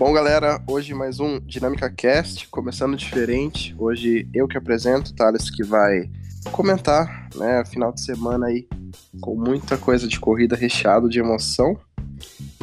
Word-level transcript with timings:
Bom, 0.00 0.14
galera, 0.14 0.58
hoje 0.66 0.94
mais 0.94 1.20
um 1.20 1.38
Dinâmica 1.40 1.90
Cast, 1.90 2.48
começando 2.48 2.96
diferente. 2.96 3.76
Hoje 3.78 4.26
eu 4.32 4.48
que 4.48 4.56
apresento, 4.56 5.12
Thales 5.12 5.50
que 5.50 5.62
vai 5.62 6.08
comentar, 6.52 7.28
né, 7.34 7.62
final 7.66 7.92
de 7.92 8.00
semana 8.00 8.46
aí 8.46 8.66
com 9.20 9.34
muita 9.34 9.76
coisa 9.76 10.08
de 10.08 10.18
corrida 10.18 10.56
recheado 10.56 11.06
de 11.06 11.18
emoção. 11.18 11.78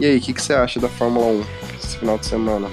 E 0.02 0.06
aí, 0.08 0.18
o 0.18 0.20
que, 0.22 0.34
que 0.34 0.42
você 0.42 0.54
acha 0.54 0.80
da 0.80 0.90
Fórmula 0.90 1.28
1 1.28 1.44
esse 1.80 1.98
final 2.00 2.18
de 2.18 2.26
semana? 2.26 2.68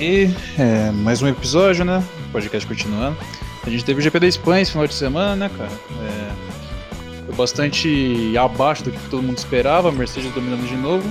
E 0.00 0.30
é, 0.58 0.90
mais 0.92 1.20
um 1.20 1.28
episódio, 1.28 1.84
né? 1.84 2.02
Podcast 2.32 2.66
continuando. 2.66 3.18
A 3.62 3.68
gente 3.68 3.84
teve 3.84 4.00
o 4.00 4.02
GP 4.02 4.20
da 4.20 4.26
Espanha 4.26 4.62
esse 4.62 4.72
final 4.72 4.86
de 4.86 4.94
semana, 4.94 5.36
né, 5.36 5.50
cara? 5.54 5.70
É, 6.00 7.26
foi 7.26 7.34
bastante 7.34 8.34
abaixo 8.38 8.84
do 8.84 8.90
que 8.90 9.10
todo 9.10 9.22
mundo 9.22 9.36
esperava, 9.36 9.90
a 9.90 9.92
Mercedes 9.92 10.32
dominando 10.32 10.66
de 10.66 10.76
novo. 10.76 11.06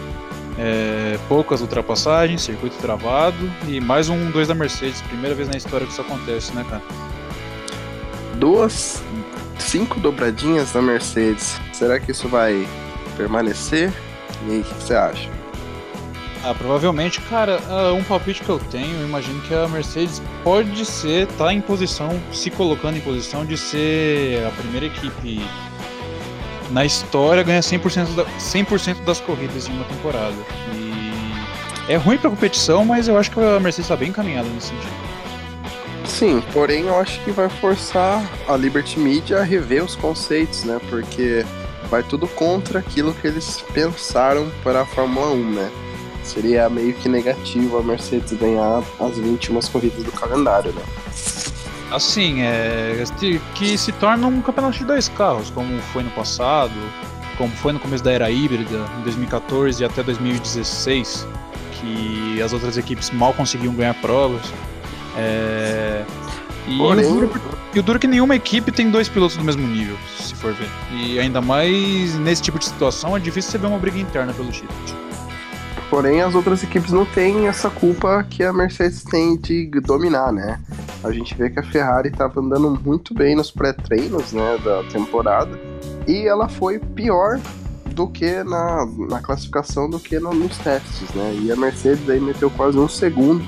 É, 0.62 1.18
poucas 1.30 1.62
ultrapassagens, 1.62 2.42
circuito 2.42 2.76
travado 2.80 3.50
e 3.66 3.80
mais 3.80 4.10
um 4.10 4.30
2 4.30 4.50
da 4.50 4.54
Mercedes. 4.54 5.02
Primeira 5.04 5.34
vez 5.34 5.48
na 5.48 5.56
história 5.56 5.88
que 5.88 5.94
isso 5.94 6.02
acontece, 6.02 6.54
né, 6.54 6.66
cara? 6.70 6.82
Duas, 8.36 9.02
cinco 9.58 10.02
dobradinhas 10.02 10.74
da 10.74 10.82
Mercedes. 10.82 11.58
Será 11.72 11.98
que 11.98 12.12
isso 12.12 12.28
vai 12.28 12.68
permanecer? 13.16 13.94
E 14.48 14.52
aí, 14.52 14.60
o 14.60 14.64
que 14.66 14.74
você 14.74 14.96
acha? 14.96 15.30
Ah, 16.44 16.54
provavelmente, 16.54 17.22
cara, 17.22 17.62
ah, 17.70 17.94
um 17.94 18.04
palpite 18.04 18.44
que 18.44 18.50
eu 18.50 18.60
tenho, 18.60 19.00
eu 19.00 19.08
imagino 19.08 19.42
que 19.42 19.54
a 19.54 19.66
Mercedes 19.66 20.22
pode 20.44 20.86
ser, 20.86 21.26
tá 21.38 21.54
em 21.54 21.62
posição, 21.62 22.22
se 22.34 22.50
colocando 22.50 22.98
em 22.98 23.02
posição 23.02 23.46
de 23.46 23.58
ser 23.58 24.46
a 24.46 24.52
primeira 24.52 24.88
equipe 24.88 25.42
na 26.70 26.86
história 26.86 27.44
ganha 27.44 27.62
100%, 27.62 28.16
da, 28.16 28.26
100 28.40 28.66
das 29.06 29.20
corridas 29.20 29.68
em 29.68 29.74
uma 29.74 29.86
temporada. 29.86 30.36
E 30.74 31.92
é 31.92 31.96
ruim 31.96 32.18
pra 32.18 32.30
competição, 32.30 32.86
mas 32.86 33.08
eu 33.08 33.18
acho 33.18 33.32
que 33.32 33.40
a 33.40 33.60
Mercedes 33.60 33.86
está 33.86 33.96
bem 33.96 34.10
encaminhada 34.10 34.48
nesse 34.50 34.68
sentido. 34.68 35.10
Sim, 36.06 36.44
porém 36.54 36.88
eu 36.88 37.00
acho 37.00 37.24
que 37.24 37.32
vai 37.32 37.50
forçar 37.50 38.24
a 38.48 38.56
Liberty 38.56 39.00
Media 39.00 39.40
a 39.40 39.44
rever 39.44 39.84
os 39.84 39.96
conceitos, 39.96 40.64
né? 40.64 40.80
Porque 40.90 41.46
vai 41.90 42.04
tudo 42.04 42.28
contra 42.28 42.80
aquilo 42.80 43.14
que 43.14 43.28
eles 43.28 43.64
pensaram 43.74 44.52
para 44.64 44.82
a 44.82 44.86
Fórmula 44.86 45.32
1, 45.32 45.52
né? 45.52 45.72
Seria 46.24 46.70
meio 46.70 46.94
que 46.94 47.08
negativo 47.08 47.78
a 47.78 47.84
Mercedes 47.84 48.34
ganhar 48.34 48.84
as 49.00 49.18
21 49.18 49.60
corridas 49.62 50.04
do 50.04 50.12
calendário, 50.12 50.72
né? 50.74 50.82
Assim, 51.92 52.42
é. 52.42 53.04
Que 53.56 53.78
se 53.78 53.92
torna 53.94 54.28
um 54.28 54.42
campeonato 54.42 54.78
de 54.78 54.86
dois 54.86 55.10
carros, 55.10 55.50
como 55.50 55.80
foi 55.94 56.04
no 56.04 56.12
passado, 56.12 56.74
como 57.38 57.52
foi 57.56 57.74
no 57.74 57.80
começo 57.80 58.04
da 58.04 58.12
era 58.12 58.30
híbrida, 58.30 58.86
em 59.00 59.04
2014 59.04 59.82
e 59.82 59.86
até 59.86 60.04
2016, 60.04 61.28
que 61.74 62.42
as 62.42 62.54
outras 62.54 62.78
equipes 62.78 63.10
mal 63.12 63.34
conseguiam 63.34 63.74
ganhar 63.74 63.94
provas. 63.96 64.42
É... 65.18 66.06
E, 66.68 66.78
Porém... 66.78 67.06
o 67.06 67.10
duro, 67.10 67.32
e 67.74 67.80
o 67.80 67.84
duro 67.84 67.98
que 67.98 68.08
nenhuma 68.08 68.36
equipe 68.36 68.72
tem 68.72 68.92
dois 68.92 69.10
pilotos 69.10 69.38
do 69.38 69.44
mesmo 69.44 69.66
nível, 69.66 69.98
se 70.20 70.36
for 70.36 70.54
ver. 70.54 70.70
E 70.92 71.20
ainda 71.20 71.42
mais 71.42 72.16
nesse 72.16 72.42
tipo 72.44 72.60
de 72.60 72.66
situação 72.66 73.16
é 73.18 73.20
difícil 73.20 73.52
você 73.52 73.58
ver 73.58 73.68
uma 73.68 73.80
briga 73.80 73.98
interna 73.98 74.34
pelo 74.34 74.52
título. 74.52 74.78
Porém, 75.90 76.22
as 76.22 76.36
outras 76.36 76.62
equipes 76.62 76.92
não 76.92 77.04
têm 77.04 77.48
essa 77.48 77.70
culpa 77.70 78.24
que 78.30 78.44
a 78.44 78.54
Mercedes 78.54 79.04
tem 79.04 79.36
de 79.38 79.68
dominar, 79.82 80.32
né? 80.32 80.60
A 81.04 81.12
gente 81.12 81.34
vê 81.36 81.50
que 81.50 81.60
a 81.60 81.64
Ferrari 81.64 82.10
estava 82.10 82.42
andando 82.42 82.80
muito 82.84 83.14
bem 83.14 83.36
nos 83.36 83.50
pré-treinos 83.52 84.34
né, 84.34 84.58
da 84.64 84.84
temporada 84.84 85.58
e 86.08 86.28
ela 86.28 86.50
foi 86.50 86.80
pior 86.80 87.40
do 87.94 88.08
que 88.08 88.44
na, 88.44 88.86
na 89.10 89.22
classificação 89.22 89.90
do 89.90 90.00
que 90.00 90.20
no, 90.20 90.34
nos 90.34 90.58
testes, 90.58 91.10
né? 91.14 91.38
E 91.42 91.52
a 91.52 91.56
Mercedes 91.56 92.10
aí 92.10 92.20
meteu 92.20 92.50
quase 92.50 92.78
um 92.78 92.88
segundo 92.88 93.44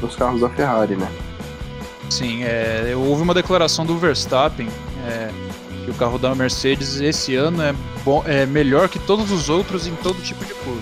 nos 0.00 0.16
carros 0.16 0.40
da 0.40 0.48
Ferrari, 0.50 0.96
né? 0.96 1.10
Sim, 2.10 2.42
é, 2.44 2.92
houve 2.94 3.22
uma 3.22 3.32
declaração 3.32 3.86
do 3.86 3.96
Verstappen 3.96 4.68
é, 5.06 5.30
que 5.84 5.90
o 5.90 5.94
carro 5.94 6.18
da 6.18 6.34
Mercedes 6.34 7.00
esse 7.00 7.34
ano 7.34 7.62
é, 7.62 7.74
bom, 8.04 8.22
é 8.26 8.44
melhor 8.44 8.88
que 8.88 8.98
todos 8.98 9.30
os 9.30 9.48
outros 9.48 9.86
em 9.86 9.94
todo 9.96 10.20
tipo 10.22 10.44
de 10.44 10.52
curva. 10.54 10.80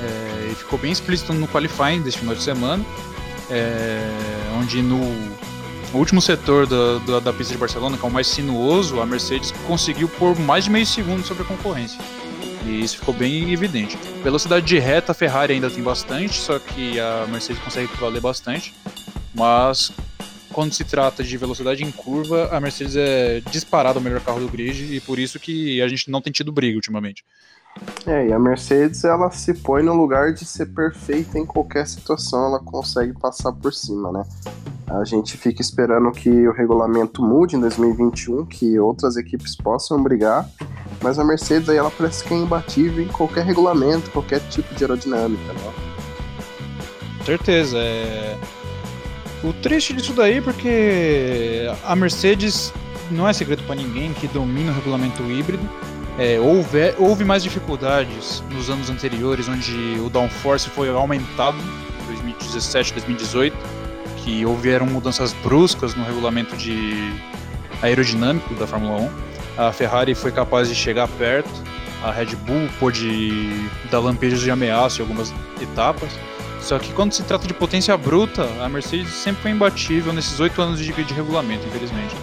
É, 0.00 0.50
e 0.52 0.54
ficou 0.54 0.78
bem 0.78 0.92
explícito 0.92 1.32
no 1.32 1.48
qualifying 1.48 2.02
deste 2.02 2.20
final 2.20 2.34
de 2.34 2.42
semana, 2.42 2.84
é, 3.54 4.00
onde 4.58 4.82
no 4.82 5.00
último 5.94 6.20
setor 6.20 6.66
da, 6.66 6.98
da, 6.98 7.20
da, 7.20 7.32
pista 7.32 7.52
de 7.52 7.58
Barcelona, 7.58 7.96
que 7.96 8.04
é 8.04 8.08
o 8.08 8.10
mais 8.10 8.26
sinuoso, 8.26 9.00
a 9.00 9.06
Mercedes 9.06 9.52
conseguiu 9.66 10.08
por 10.08 10.36
mais 10.40 10.64
de 10.64 10.70
meio 10.70 10.84
segundo 10.84 11.24
sobre 11.24 11.44
a 11.44 11.46
concorrência. 11.46 12.00
E 12.66 12.82
isso 12.82 12.98
ficou 12.98 13.14
bem 13.14 13.52
evidente. 13.52 13.96
Velocidade 14.22 14.66
de 14.66 14.78
reta, 14.78 15.12
a 15.12 15.14
Ferrari 15.14 15.52
ainda 15.52 15.70
tem 15.70 15.82
bastante, 15.82 16.34
só 16.34 16.58
que 16.58 16.98
a 16.98 17.26
Mercedes 17.28 17.62
consegue 17.62 17.88
valer 17.96 18.20
bastante. 18.20 18.74
Mas 19.32 19.92
quando 20.52 20.72
se 20.72 20.84
trata 20.84 21.22
de 21.22 21.36
velocidade 21.36 21.84
em 21.84 21.90
curva, 21.90 22.48
a 22.50 22.60
Mercedes 22.60 22.96
é 22.96 23.40
disparado 23.50 23.98
o 23.98 24.02
melhor 24.02 24.20
carro 24.20 24.40
do 24.40 24.48
grid 24.48 24.94
e 24.94 25.00
por 25.00 25.18
isso 25.18 25.38
que 25.38 25.80
a 25.82 25.88
gente 25.88 26.10
não 26.10 26.20
tem 26.20 26.32
tido 26.32 26.50
briga 26.50 26.76
ultimamente. 26.76 27.24
É, 28.06 28.28
e 28.28 28.32
a 28.32 28.38
Mercedes 28.38 29.02
ela 29.04 29.30
se 29.30 29.54
põe 29.54 29.82
no 29.82 29.94
lugar 29.94 30.32
de 30.32 30.44
ser 30.44 30.66
perfeita 30.66 31.38
em 31.38 31.46
qualquer 31.46 31.86
situação, 31.86 32.46
ela 32.46 32.60
consegue 32.60 33.12
passar 33.18 33.52
por 33.52 33.72
cima, 33.72 34.12
né? 34.12 34.22
A 34.86 35.04
gente 35.04 35.36
fica 35.36 35.62
esperando 35.62 36.12
que 36.12 36.46
o 36.46 36.52
regulamento 36.52 37.22
mude 37.22 37.56
em 37.56 37.60
2021, 37.60 38.44
que 38.46 38.78
outras 38.78 39.16
equipes 39.16 39.56
possam 39.56 40.02
brigar, 40.02 40.48
mas 41.02 41.18
a 41.18 41.24
Mercedes 41.24 41.68
aí 41.68 41.78
ela 41.78 41.90
parece 41.90 42.22
que 42.22 42.34
é 42.34 42.36
imbatível 42.36 43.02
em 43.02 43.08
qualquer 43.08 43.44
regulamento, 43.44 44.10
qualquer 44.10 44.40
tipo 44.50 44.74
de 44.74 44.84
aerodinâmica, 44.84 45.52
né? 45.52 45.72
Certeza, 47.24 47.78
é 47.78 48.38
o 49.44 49.52
triste 49.52 49.92
disso 49.92 50.14
daí 50.14 50.38
é 50.38 50.40
porque 50.40 51.70
a 51.84 51.94
Mercedes 51.94 52.72
não 53.10 53.28
é 53.28 53.32
segredo 53.34 53.62
para 53.64 53.74
ninguém 53.74 54.14
que 54.14 54.26
domina 54.26 54.72
o 54.72 54.74
regulamento 54.74 55.22
híbrido 55.24 55.68
é, 56.18 56.38
houve, 56.38 56.94
houve 56.98 57.24
mais 57.24 57.42
dificuldades 57.42 58.42
nos 58.50 58.70
anos 58.70 58.88
anteriores, 58.88 59.48
onde 59.48 59.98
o 60.04 60.08
downforce 60.08 60.70
foi 60.70 60.88
aumentado, 60.88 61.56
2017, 62.06 62.92
2018, 62.92 63.56
que 64.18 64.46
houveram 64.46 64.86
mudanças 64.86 65.32
bruscas 65.32 65.94
no 65.94 66.04
regulamento 66.04 66.56
de 66.56 67.12
aerodinâmico 67.82 68.54
da 68.54 68.66
Fórmula 68.66 69.00
1. 69.02 69.10
A 69.56 69.72
Ferrari 69.72 70.14
foi 70.14 70.30
capaz 70.30 70.68
de 70.68 70.74
chegar 70.74 71.08
perto, 71.08 71.50
a 72.02 72.12
Red 72.12 72.36
Bull 72.36 72.68
pôde 72.78 73.68
dar 73.90 73.98
lampejos 73.98 74.40
de 74.40 74.50
ameaça 74.50 74.98
em 74.98 75.02
algumas 75.02 75.32
etapas. 75.60 76.10
Só 76.60 76.78
que 76.78 76.92
quando 76.92 77.12
se 77.12 77.22
trata 77.22 77.46
de 77.46 77.52
potência 77.52 77.96
bruta, 77.96 78.48
a 78.62 78.68
Mercedes 78.68 79.12
sempre 79.12 79.42
foi 79.42 79.50
imbatível 79.50 80.12
nesses 80.12 80.38
oito 80.40 80.60
anos 80.62 80.78
de, 80.78 80.92
de 80.92 81.14
regulamento, 81.14 81.66
infelizmente. 81.66 82.14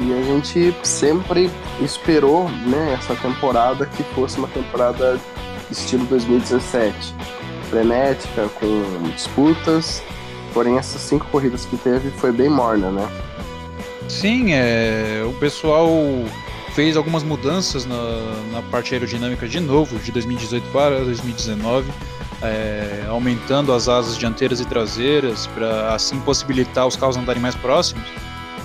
E 0.00 0.12
a 0.12 0.22
gente 0.22 0.74
sempre 0.84 1.50
esperou, 1.80 2.48
né, 2.48 2.96
essa 2.98 3.16
temporada 3.16 3.84
que 3.86 4.02
fosse 4.14 4.38
uma 4.38 4.48
temporada 4.48 5.18
estilo 5.70 6.04
2017, 6.06 7.14
frenética, 7.68 8.48
com 8.60 9.10
disputas. 9.14 10.02
Porém, 10.54 10.78
essas 10.78 11.02
cinco 11.02 11.26
corridas 11.26 11.64
que 11.64 11.76
teve 11.76 12.10
foi 12.12 12.32
bem 12.32 12.48
morna, 12.48 12.90
né? 12.90 13.08
Sim, 14.08 14.52
é, 14.52 15.22
o 15.26 15.32
pessoal 15.34 15.88
fez 16.74 16.96
algumas 16.96 17.22
mudanças 17.22 17.84
na, 17.84 17.96
na 18.52 18.62
parte 18.62 18.94
aerodinâmica 18.94 19.48
de 19.48 19.60
novo, 19.60 19.98
de 19.98 20.12
2018 20.12 20.64
para 20.72 21.04
2019, 21.04 21.90
é, 22.40 23.04
aumentando 23.08 23.72
as 23.72 23.88
asas 23.88 24.16
dianteiras 24.16 24.60
e 24.60 24.64
traseiras 24.64 25.46
para 25.48 25.92
assim 25.92 26.20
possibilitar 26.20 26.86
os 26.86 26.96
carros 26.96 27.16
andarem 27.16 27.42
mais 27.42 27.56
próximos. 27.56 28.06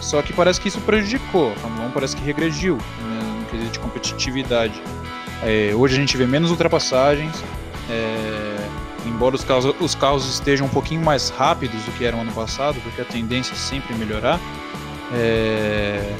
Só 0.04 0.22
que 0.22 0.34
parece 0.34 0.60
que 0.60 0.68
isso 0.68 0.82
prejudicou. 0.82 1.54
A 1.54 1.56
Fórmula 1.56 1.88
1 1.88 1.92
parece 1.92 2.16
que 2.16 2.24
regrediu 2.24 2.76
né, 2.76 3.40
no 3.40 3.46
quesito 3.46 3.72
de 3.72 3.80
competitividade. 3.80 4.82
É, 5.42 5.74
hoje 5.74 5.96
a 5.96 6.00
gente 6.00 6.18
vê 6.18 6.28
menos 6.28 6.52
ultrapassagens. 6.52 7.34
É, 7.90 8.68
embora 9.06 9.36
os 9.36 9.44
carros, 9.44 9.74
os 9.80 9.96
carros 9.96 10.30
estejam 10.30 10.68
um 10.68 10.70
pouquinho 10.70 11.02
mais 11.02 11.30
rápidos 11.30 11.82
do 11.84 11.92
que 11.94 12.04
eram 12.04 12.22
ano 12.22 12.34
passado, 12.34 12.80
porque 12.82 13.02
a 13.02 13.06
tendência 13.06 13.54
é 13.54 13.56
sempre 13.56 13.96
melhorar. 13.96 14.40
É, 15.14 16.14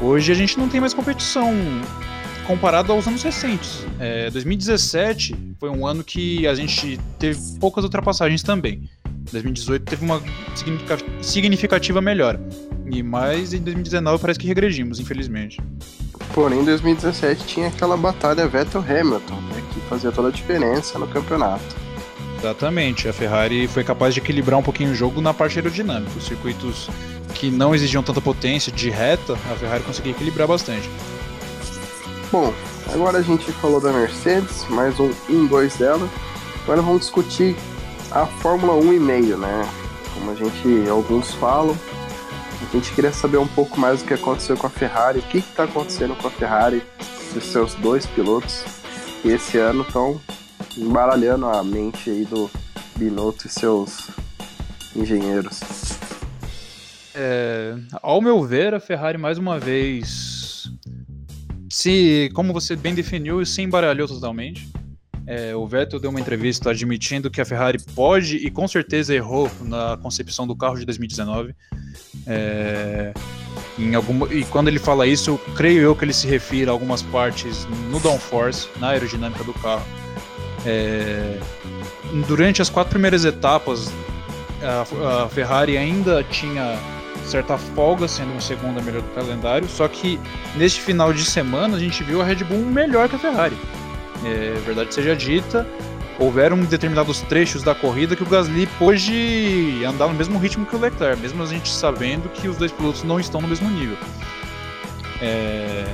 hoje 0.00 0.30
a 0.30 0.34
gente 0.34 0.56
não 0.56 0.68
tem 0.68 0.80
mais 0.80 0.94
competição 0.94 1.52
comparado 2.46 2.92
aos 2.92 3.06
anos 3.06 3.22
recentes. 3.22 3.84
É, 3.98 4.30
2017 4.30 5.54
foi 5.58 5.70
um 5.70 5.86
ano 5.86 6.04
que 6.04 6.46
a 6.46 6.54
gente 6.54 7.00
teve 7.18 7.40
poucas 7.58 7.82
ultrapassagens 7.82 8.42
também. 8.42 8.88
2018 9.30 9.84
teve 9.84 10.04
uma 10.04 10.22
significativa 11.20 12.00
melhora. 12.00 12.40
E 12.90 13.02
mais 13.02 13.54
em 13.54 13.60
2019 13.60 14.20
parece 14.20 14.38
que 14.38 14.46
regredimos, 14.46 14.98
infelizmente. 15.00 15.60
Porém, 16.34 16.60
em 16.60 16.64
2017 16.64 17.46
tinha 17.46 17.68
aquela 17.68 17.96
batalha 17.96 18.48
Vettel-Hamilton, 18.48 19.34
né, 19.34 19.62
que 19.72 19.80
fazia 19.88 20.10
toda 20.10 20.28
a 20.28 20.30
diferença 20.30 20.98
no 20.98 21.06
campeonato. 21.06 21.76
Exatamente, 22.38 23.08
a 23.08 23.12
Ferrari 23.12 23.68
foi 23.68 23.84
capaz 23.84 24.14
de 24.14 24.20
equilibrar 24.20 24.58
um 24.58 24.62
pouquinho 24.62 24.90
o 24.90 24.94
jogo 24.94 25.20
na 25.20 25.32
parte 25.32 25.58
aerodinâmica. 25.58 26.18
Os 26.18 26.26
circuitos 26.26 26.90
que 27.34 27.50
não 27.50 27.74
exigiam 27.74 28.02
tanta 28.02 28.20
potência 28.20 28.72
de 28.72 28.90
reta, 28.90 29.34
a 29.34 29.54
Ferrari 29.56 29.84
conseguia 29.84 30.12
equilibrar 30.12 30.48
bastante. 30.48 30.90
Bom, 32.32 32.52
agora 32.92 33.18
a 33.18 33.22
gente 33.22 33.50
falou 33.52 33.80
da 33.80 33.92
Mercedes, 33.92 34.66
mais 34.68 34.98
um 34.98 35.10
1-2 35.30 35.78
dela. 35.78 36.08
Agora 36.64 36.82
vamos 36.82 37.02
discutir 37.02 37.54
a 38.14 38.26
Fórmula 38.26 38.74
1 38.74 38.92
e 38.92 39.00
meio, 39.00 39.38
né? 39.38 39.68
Como 40.14 40.30
a 40.30 40.34
gente, 40.34 40.88
alguns 40.88 41.32
falam, 41.34 41.76
a 42.60 42.76
gente 42.76 42.92
queria 42.92 43.12
saber 43.12 43.38
um 43.38 43.46
pouco 43.46 43.80
mais 43.80 44.00
do 44.00 44.06
que 44.06 44.14
aconteceu 44.14 44.56
com 44.56 44.66
a 44.66 44.70
Ferrari, 44.70 45.20
o 45.20 45.22
que 45.22 45.38
está 45.38 45.64
acontecendo 45.64 46.14
com 46.16 46.28
a 46.28 46.30
Ferrari, 46.30 46.82
os 47.34 47.44
seus 47.44 47.74
dois 47.74 48.04
pilotos, 48.04 48.64
que 49.22 49.28
esse 49.28 49.56
ano 49.56 49.82
estão 49.82 50.20
embaralhando 50.76 51.46
a 51.46 51.64
mente 51.64 52.10
aí 52.10 52.24
do 52.26 52.50
Binotto 52.96 53.46
e 53.46 53.50
seus 53.50 54.10
engenheiros. 54.94 55.60
É, 57.14 57.74
ao 58.02 58.20
meu 58.20 58.42
ver, 58.42 58.74
a 58.74 58.80
Ferrari 58.80 59.16
mais 59.16 59.38
uma 59.38 59.58
vez 59.58 60.70
se, 61.70 62.30
como 62.34 62.52
você 62.52 62.76
bem 62.76 62.94
definiu, 62.94 63.44
se 63.46 63.62
embaralhou 63.62 64.06
totalmente. 64.06 64.68
É, 65.26 65.54
o 65.54 65.66
Vettel 65.66 66.00
deu 66.00 66.10
uma 66.10 66.20
entrevista 66.20 66.70
admitindo 66.70 67.30
que 67.30 67.40
a 67.40 67.44
Ferrari 67.44 67.78
pode 67.94 68.36
e 68.36 68.50
com 68.50 68.66
certeza 68.66 69.14
errou 69.14 69.50
na 69.60 69.96
concepção 70.02 70.46
do 70.46 70.56
carro 70.56 70.76
de 70.76 70.84
2019. 70.84 71.54
É, 72.26 73.12
em 73.78 73.94
alguma, 73.94 74.32
e 74.32 74.44
quando 74.44 74.68
ele 74.68 74.78
fala 74.78 75.06
isso, 75.06 75.38
creio 75.56 75.80
eu 75.80 75.96
que 75.96 76.04
ele 76.04 76.12
se 76.12 76.26
refere 76.26 76.68
a 76.68 76.72
algumas 76.72 77.02
partes 77.02 77.66
no 77.90 78.00
downforce, 78.00 78.68
na 78.78 78.88
aerodinâmica 78.88 79.44
do 79.44 79.54
carro. 79.54 79.86
É, 80.66 81.38
durante 82.26 82.60
as 82.60 82.68
quatro 82.68 82.90
primeiras 82.90 83.24
etapas, 83.24 83.92
a, 84.60 85.24
a, 85.24 85.28
Ferrari 85.28 85.76
ainda 85.76 86.22
tinha 86.24 86.78
certa 87.24 87.56
folga, 87.56 88.08
sendo 88.08 88.32
uma 88.32 88.40
segunda 88.40 88.82
melhor 88.82 89.02
do 89.02 89.08
calendário, 89.14 89.68
só 89.68 89.86
que 89.86 90.18
neste 90.56 90.80
final 90.80 91.12
de 91.12 91.24
semana 91.24 91.76
a 91.76 91.80
gente 91.80 92.02
viu 92.02 92.20
a 92.20 92.24
Red 92.24 92.44
Bull 92.44 92.58
melhor 92.58 93.08
que 93.08 93.14
a 93.14 93.18
Ferrari 93.18 93.56
é, 94.24 94.60
verdade 94.64 94.94
seja 94.94 95.14
dita, 95.14 95.66
houveram 96.18 96.58
determinados 96.60 97.20
trechos 97.22 97.62
da 97.62 97.74
corrida 97.74 98.14
que 98.14 98.22
o 98.22 98.26
Gasly 98.26 98.66
pôde 98.78 99.82
andar 99.84 100.08
no 100.08 100.14
mesmo 100.14 100.38
ritmo 100.38 100.66
que 100.66 100.76
o 100.76 100.78
Leclerc, 100.78 101.20
mesmo 101.20 101.42
a 101.42 101.46
gente 101.46 101.68
sabendo 101.68 102.28
que 102.28 102.48
os 102.48 102.56
dois 102.56 102.70
pilotos 102.70 103.02
não 103.02 103.18
estão 103.18 103.40
no 103.40 103.48
mesmo 103.48 103.68
nível. 103.70 103.96
É... 105.20 105.84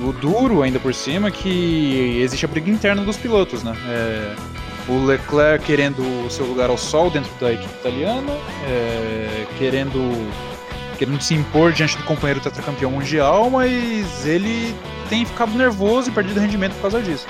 O 0.00 0.12
duro, 0.12 0.62
ainda 0.62 0.78
por 0.78 0.94
cima, 0.94 1.28
é 1.28 1.30
que 1.30 2.20
existe 2.22 2.44
a 2.44 2.48
briga 2.48 2.70
interna 2.70 3.02
dos 3.02 3.16
pilotos, 3.16 3.62
né? 3.64 3.76
É... 3.88 4.34
O 4.88 5.04
Leclerc 5.04 5.64
querendo 5.66 6.00
o 6.24 6.30
seu 6.30 6.46
lugar 6.46 6.70
ao 6.70 6.78
sol 6.78 7.10
dentro 7.10 7.30
da 7.40 7.52
equipe 7.52 7.72
italiana, 7.80 8.32
é... 8.66 9.46
querendo 9.58 9.98
querendo 10.96 11.20
se 11.20 11.32
impor 11.32 11.72
diante 11.72 11.96
do 11.96 12.02
companheiro 12.02 12.40
tetracampeão 12.40 12.90
mundial, 12.90 13.48
mas 13.48 14.26
ele 14.26 14.74
tem 15.08 15.24
ficado 15.24 15.52
nervoso 15.52 16.10
e 16.10 16.12
perdido 16.12 16.40
rendimento 16.40 16.74
por 16.74 16.82
causa 16.82 17.02
disso. 17.02 17.26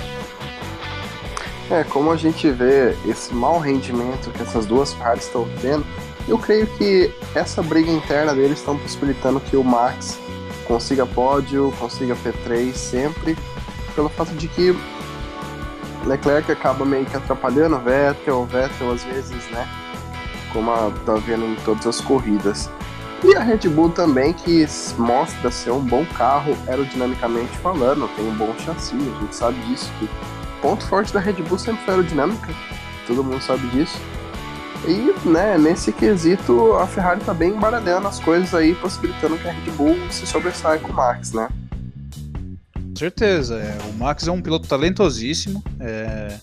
É, 1.70 1.84
como 1.84 2.10
a 2.10 2.16
gente 2.16 2.50
vê 2.50 2.96
esse 3.06 3.34
mau 3.34 3.58
rendimento 3.58 4.30
que 4.30 4.42
essas 4.42 4.64
duas 4.64 4.94
partes 4.94 5.26
estão 5.26 5.46
tendo, 5.60 5.84
eu 6.26 6.38
creio 6.38 6.66
que 6.66 7.12
essa 7.34 7.62
briga 7.62 7.90
interna 7.90 8.34
deles 8.34 8.58
estão 8.58 8.76
possibilitando 8.78 9.40
que 9.40 9.56
o 9.56 9.62
Max 9.62 10.18
consiga 10.66 11.06
pódio, 11.06 11.72
consiga 11.78 12.14
P3 12.16 12.74
sempre, 12.74 13.36
pelo 13.94 14.08
fato 14.08 14.32
de 14.34 14.48
que 14.48 14.74
Leclerc 16.06 16.50
acaba 16.50 16.84
meio 16.84 17.04
que 17.04 17.16
atrapalhando 17.16 17.76
o 17.76 17.80
Vettel, 17.80 18.40
o 18.40 18.46
Vettel 18.46 18.92
às 18.92 19.04
vezes, 19.04 19.50
né? 19.50 19.68
Como 20.52 20.70
a, 20.70 20.90
tá 21.04 21.14
vendo 21.14 21.44
em 21.44 21.54
todas 21.64 21.86
as 21.86 22.00
corridas. 22.00 22.70
E 23.24 23.34
a 23.34 23.40
Red 23.40 23.68
Bull 23.68 23.90
também, 23.90 24.32
que 24.32 24.64
mostra 24.96 25.50
ser 25.50 25.72
um 25.72 25.80
bom 25.80 26.04
carro 26.16 26.56
aerodinamicamente 26.68 27.56
falando, 27.58 28.08
tem 28.14 28.28
um 28.28 28.36
bom 28.36 28.54
chassi, 28.58 28.94
a 28.94 29.20
gente 29.20 29.34
sabe 29.34 29.60
disso. 29.66 29.90
Que 29.98 30.08
ponto 30.62 30.86
forte 30.86 31.12
da 31.12 31.18
Red 31.18 31.34
Bull 31.42 31.58
sempre 31.58 31.84
foi 31.84 31.94
a 31.94 31.96
aerodinâmica, 31.96 32.48
todo 33.06 33.24
mundo 33.24 33.42
sabe 33.42 33.66
disso. 33.68 33.98
E, 34.86 35.28
né, 35.28 35.58
nesse 35.58 35.92
quesito, 35.92 36.74
a 36.74 36.86
Ferrari 36.86 37.20
tá 37.20 37.34
bem 37.34 37.50
embaralhando 37.50 38.06
as 38.06 38.20
coisas 38.20 38.54
aí, 38.54 38.74
possibilitando 38.76 39.36
que 39.36 39.48
a 39.48 39.52
Red 39.52 39.72
Bull 39.72 39.96
se 40.10 40.24
sobressaia 40.24 40.78
com 40.78 40.92
o 40.92 40.94
Max, 40.94 41.32
né? 41.32 41.48
Com 42.74 42.96
certeza, 42.96 43.56
é. 43.56 43.78
o 43.90 43.98
Max 43.98 44.28
é 44.28 44.30
um 44.30 44.40
piloto 44.40 44.68
talentosíssimo, 44.68 45.62
é 45.80 46.38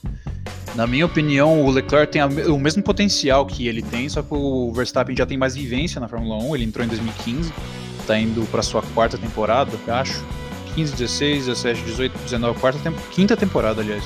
na 0.76 0.86
minha 0.86 1.06
opinião, 1.06 1.64
o 1.64 1.72
Leclerc 1.72 2.12
tem 2.12 2.22
a, 2.22 2.28
o 2.28 2.60
mesmo 2.60 2.84
potencial 2.84 3.46
que 3.46 3.68
ele 3.68 3.82
tem, 3.82 4.10
só 4.10 4.22
que 4.22 4.34
o 4.34 4.72
Verstappen 4.74 5.16
já 5.16 5.26
tem 5.26 5.38
mais 5.38 5.56
vivência 5.56 6.02
na 6.02 6.08
Fórmula 6.08 6.36
1. 6.44 6.56
Ele 6.56 6.66
entrou 6.66 6.86
em 6.86 6.90
2015, 6.90 7.52
está 8.00 8.20
indo 8.20 8.46
para 8.52 8.62
sua 8.62 8.82
quarta 8.94 9.18
temporada, 9.18 9.72
acho. 9.88 10.24
15, 10.76 10.92
16, 10.92 11.46
17, 11.46 11.82
18, 11.84 12.18
19, 12.24 12.60
quarta 12.60 12.80
temp 12.80 12.98
quinta 13.10 13.38
temporada, 13.38 13.82
aliás. 13.82 14.04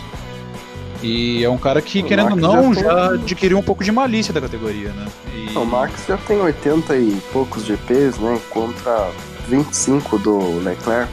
E 1.01 1.44
é 1.44 1.50
um 1.50 1.57
cara 1.57 1.81
que, 1.81 2.01
o 2.01 2.06
querendo 2.06 2.31
ou 2.31 2.36
não, 2.36 2.74
já, 2.74 2.81
já, 2.81 3.13
adquiriu 3.13 3.57
um 3.57 3.63
pouco 3.63 3.83
de 3.83 3.92
malícia 3.92 4.31
da 4.31 4.42
categoria, 4.42 4.89
né? 4.89 5.07
E... 5.33 5.57
O 5.57 5.65
Max 5.65 6.06
já 6.07 6.18
tem 6.18 6.39
80 6.39 6.95
e 6.98 7.19
poucos 7.33 7.65
GPs, 7.65 8.19
né? 8.19 8.39
Contra 8.50 9.10
25 9.48 10.19
do 10.19 10.60
Leclerc. 10.60 11.12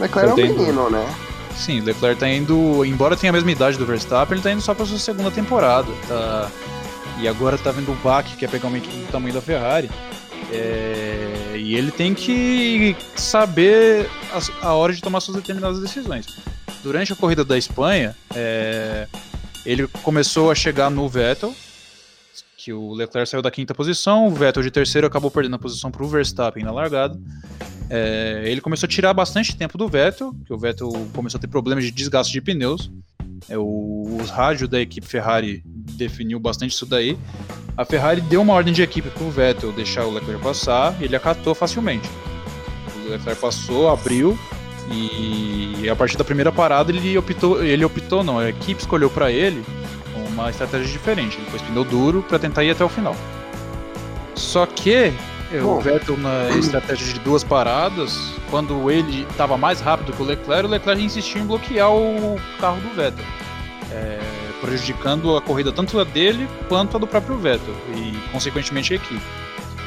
Leclerc 0.00 0.40
é 0.40 0.44
um 0.44 0.48
menino, 0.48 0.90
né? 0.90 1.06
Sim, 1.60 1.80
Leclerc 1.80 2.18
tá 2.18 2.26
indo, 2.26 2.86
embora 2.86 3.14
tenha 3.14 3.30
a 3.30 3.34
mesma 3.34 3.52
idade 3.52 3.76
do 3.76 3.84
Verstappen, 3.84 4.34
ele 4.34 4.42
tá 4.42 4.50
indo 4.50 4.62
só 4.62 4.74
pra 4.74 4.86
sua 4.86 4.98
segunda 4.98 5.30
temporada. 5.30 5.92
Tá, 6.08 6.50
e 7.20 7.28
agora 7.28 7.58
tá 7.58 7.70
vendo 7.70 7.92
o 7.92 7.94
Bach, 7.96 8.24
que 8.24 8.34
quer 8.34 8.48
pegar 8.48 8.68
uma 8.68 8.78
equipe 8.78 8.96
do 8.96 9.12
tamanho 9.12 9.34
da 9.34 9.42
Ferrari. 9.42 9.90
É, 10.50 11.52
e 11.54 11.76
ele 11.76 11.90
tem 11.90 12.14
que 12.14 12.96
saber 13.14 14.08
a, 14.62 14.72
hora 14.72 14.94
de 14.94 15.02
tomar 15.02 15.20
suas 15.20 15.36
determinadas 15.36 15.78
decisões. 15.80 16.26
Durante 16.82 17.12
a 17.12 17.16
corrida 17.16 17.44
da 17.44 17.58
Espanha, 17.58 18.16
é, 18.34 19.06
ele 19.66 19.86
começou 20.02 20.50
a 20.50 20.54
chegar 20.54 20.90
no 20.90 21.06
Vettel, 21.10 21.54
que 22.56 22.72
o 22.72 22.94
Leclerc 22.94 23.28
saiu 23.28 23.42
da 23.42 23.50
quinta 23.50 23.74
posição, 23.74 24.28
o 24.28 24.30
Vettel 24.30 24.62
de 24.62 24.70
terceiro 24.70 25.06
acabou 25.06 25.30
perdendo 25.30 25.56
a 25.56 25.58
posição 25.58 25.90
para 25.90 26.02
o 26.02 26.08
Verstappen 26.08 26.64
na 26.64 26.72
largada. 26.72 27.20
É, 27.90 28.42
ele 28.44 28.60
começou 28.60 28.86
a 28.86 28.88
tirar 28.88 29.12
bastante 29.12 29.56
tempo 29.56 29.76
do 29.76 29.88
Vettel, 29.88 30.32
que 30.46 30.52
o 30.52 30.56
Vettel 30.56 30.88
começou 31.12 31.38
a 31.38 31.40
ter 31.40 31.48
problemas 31.48 31.82
de 31.84 31.90
desgaste 31.90 32.32
de 32.32 32.40
pneus. 32.40 32.90
É, 33.48 33.58
o, 33.58 34.16
os 34.22 34.30
rádios 34.30 34.68
da 34.68 34.80
equipe 34.80 35.06
Ferrari 35.06 35.62
definiu 35.64 36.38
bastante 36.38 36.72
isso 36.72 36.86
daí. 36.86 37.18
A 37.76 37.84
Ferrari 37.84 38.20
deu 38.20 38.40
uma 38.42 38.54
ordem 38.54 38.72
de 38.72 38.80
equipe 38.80 39.10
para 39.10 39.24
o 39.24 39.30
Vettel 39.30 39.72
deixar 39.72 40.04
o 40.04 40.12
Leclerc 40.12 40.40
passar, 40.42 40.96
e 41.00 41.04
ele 41.04 41.16
acatou 41.16 41.52
facilmente. 41.52 42.08
O 43.04 43.10
Leclerc 43.10 43.40
passou, 43.40 43.88
abriu, 43.88 44.38
e 44.88 45.88
a 45.88 45.96
partir 45.96 46.16
da 46.16 46.24
primeira 46.24 46.52
parada 46.52 46.92
ele 46.92 47.16
optou, 47.18 47.62
ele 47.64 47.84
optou 47.84 48.22
não, 48.22 48.38
a 48.38 48.48
equipe 48.48 48.80
escolheu 48.80 49.10
para 49.10 49.32
ele 49.32 49.64
uma 50.28 50.50
estratégia 50.50 50.86
diferente. 50.86 51.36
Ele 51.38 51.50
pôs 51.50 51.62
pneu 51.62 51.84
duro 51.84 52.22
para 52.22 52.38
tentar 52.38 52.64
ir 52.64 52.70
até 52.70 52.84
o 52.84 52.88
final. 52.88 53.16
Só 54.34 54.64
que 54.64 55.12
Bom. 55.52 55.78
O 55.78 55.80
Vettel 55.80 56.16
na 56.16 56.48
estratégia 56.50 57.12
de 57.12 57.18
duas 57.20 57.42
paradas, 57.42 58.32
quando 58.50 58.88
ele 58.90 59.26
estava 59.28 59.56
mais 59.56 59.80
rápido 59.80 60.12
que 60.12 60.22
o 60.22 60.24
Leclerc, 60.24 60.64
o 60.64 60.68
Leclerc 60.68 61.02
insistiu 61.02 61.42
em 61.42 61.46
bloquear 61.46 61.90
o 61.92 62.40
carro 62.60 62.80
do 62.80 62.94
Vettel, 62.94 63.24
é, 63.90 64.20
prejudicando 64.60 65.36
a 65.36 65.40
corrida 65.40 65.72
tanto 65.72 65.98
a 65.98 66.04
dele 66.04 66.48
quanto 66.68 66.96
a 66.96 67.00
do 67.00 67.06
próprio 67.06 67.36
Vettel 67.36 67.74
e, 67.96 68.16
consequentemente, 68.30 68.92
a 68.92 68.96
equipe. 68.96 69.20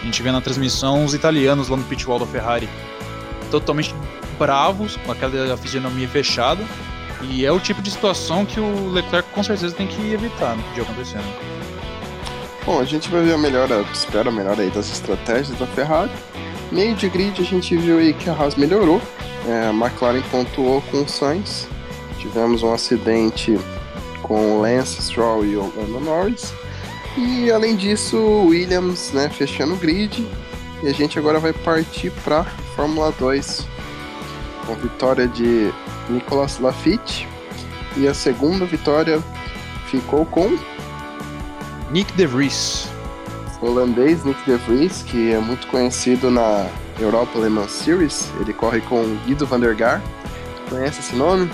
A 0.01 0.05
gente 0.05 0.21
vê 0.21 0.31
na 0.33 0.41
transmissão 0.41 1.05
os 1.05 1.13
italianos 1.13 1.69
lá 1.69 1.77
no 1.77 1.83
pitwall 1.85 2.19
da 2.19 2.25
Ferrari 2.25 2.67
totalmente 3.49 3.95
bravos, 4.37 4.97
com 4.97 5.13
aquela 5.13 5.55
fisionomia 5.55 6.09
fechada, 6.09 6.61
e 7.21 7.45
é 7.45 7.51
o 7.53 7.59
tipo 7.59 7.81
de 7.81 7.89
situação 7.89 8.45
que 8.45 8.59
o 8.59 8.91
Leclerc 8.91 9.29
com 9.29 9.41
certeza 9.41 9.73
tem 9.73 9.87
que 9.87 10.11
evitar 10.11 10.57
no 10.57 10.63
que 10.73 10.81
acontecendo. 10.81 11.52
Bom, 12.65 12.79
a 12.79 12.85
gente 12.85 13.09
vai 13.09 13.21
ver 13.21 13.33
a 13.33 13.37
melhora, 13.37 13.81
espera 13.93 14.29
a 14.29 14.31
melhora 14.31 14.61
aí 14.61 14.69
das 14.69 14.89
estratégias 14.89 15.57
da 15.59 15.67
Ferrari. 15.67 16.11
Meio 16.71 16.95
de 16.95 17.09
grid 17.09 17.41
a 17.41 17.43
gente 17.43 17.75
viu 17.75 17.97
aí 17.97 18.13
que 18.13 18.29
a 18.29 18.33
Haas 18.33 18.55
melhorou, 18.55 19.01
é, 19.45 19.67
a 19.67 19.71
McLaren 19.71 20.21
pontuou 20.31 20.81
com 20.83 21.01
o 21.01 21.07
Sainz, 21.07 21.67
tivemos 22.19 22.63
um 22.63 22.73
acidente 22.73 23.59
com 24.21 24.55
o 24.55 24.61
Lance 24.61 25.01
Stroll 25.01 25.45
e 25.45 25.57
o 25.57 25.73
Lando 25.75 25.99
Norris, 25.99 26.53
e 27.17 27.51
além 27.51 27.75
disso 27.75 28.15
o 28.15 28.47
Williams 28.47 29.11
né, 29.11 29.27
fechando 29.27 29.73
o 29.73 29.77
grid, 29.77 30.25
e 30.81 30.87
a 30.87 30.93
gente 30.93 31.19
agora 31.19 31.39
vai 31.39 31.51
partir 31.51 32.11
para 32.23 32.45
Fórmula 32.77 33.13
2, 33.19 33.67
com 34.65 34.75
vitória 34.75 35.27
de 35.27 35.69
Nicolas 36.09 36.59
Lafitte, 36.59 37.27
e 37.97 38.07
a 38.07 38.13
segunda 38.13 38.65
vitória 38.65 39.21
ficou 39.91 40.25
com 40.25 40.57
Nick 41.93 42.11
De 42.13 42.25
Vries. 42.25 42.89
holandês 43.61 44.25
Nick 44.25 44.43
De 44.49 44.57
Vries, 44.57 45.03
que 45.03 45.31
é 45.31 45.39
muito 45.39 45.67
conhecido 45.67 46.31
na 46.31 46.67
Europa 46.99 47.37
Le 47.37 47.49
Mans 47.49 47.69
Series. 47.69 48.31
Ele 48.41 48.51
corre 48.51 48.81
com 48.81 49.15
Guido 49.27 49.45
van 49.45 49.59
der 49.59 49.75
Gar. 49.75 50.01
Conhece 50.71 51.01
esse 51.01 51.15
nome? 51.15 51.47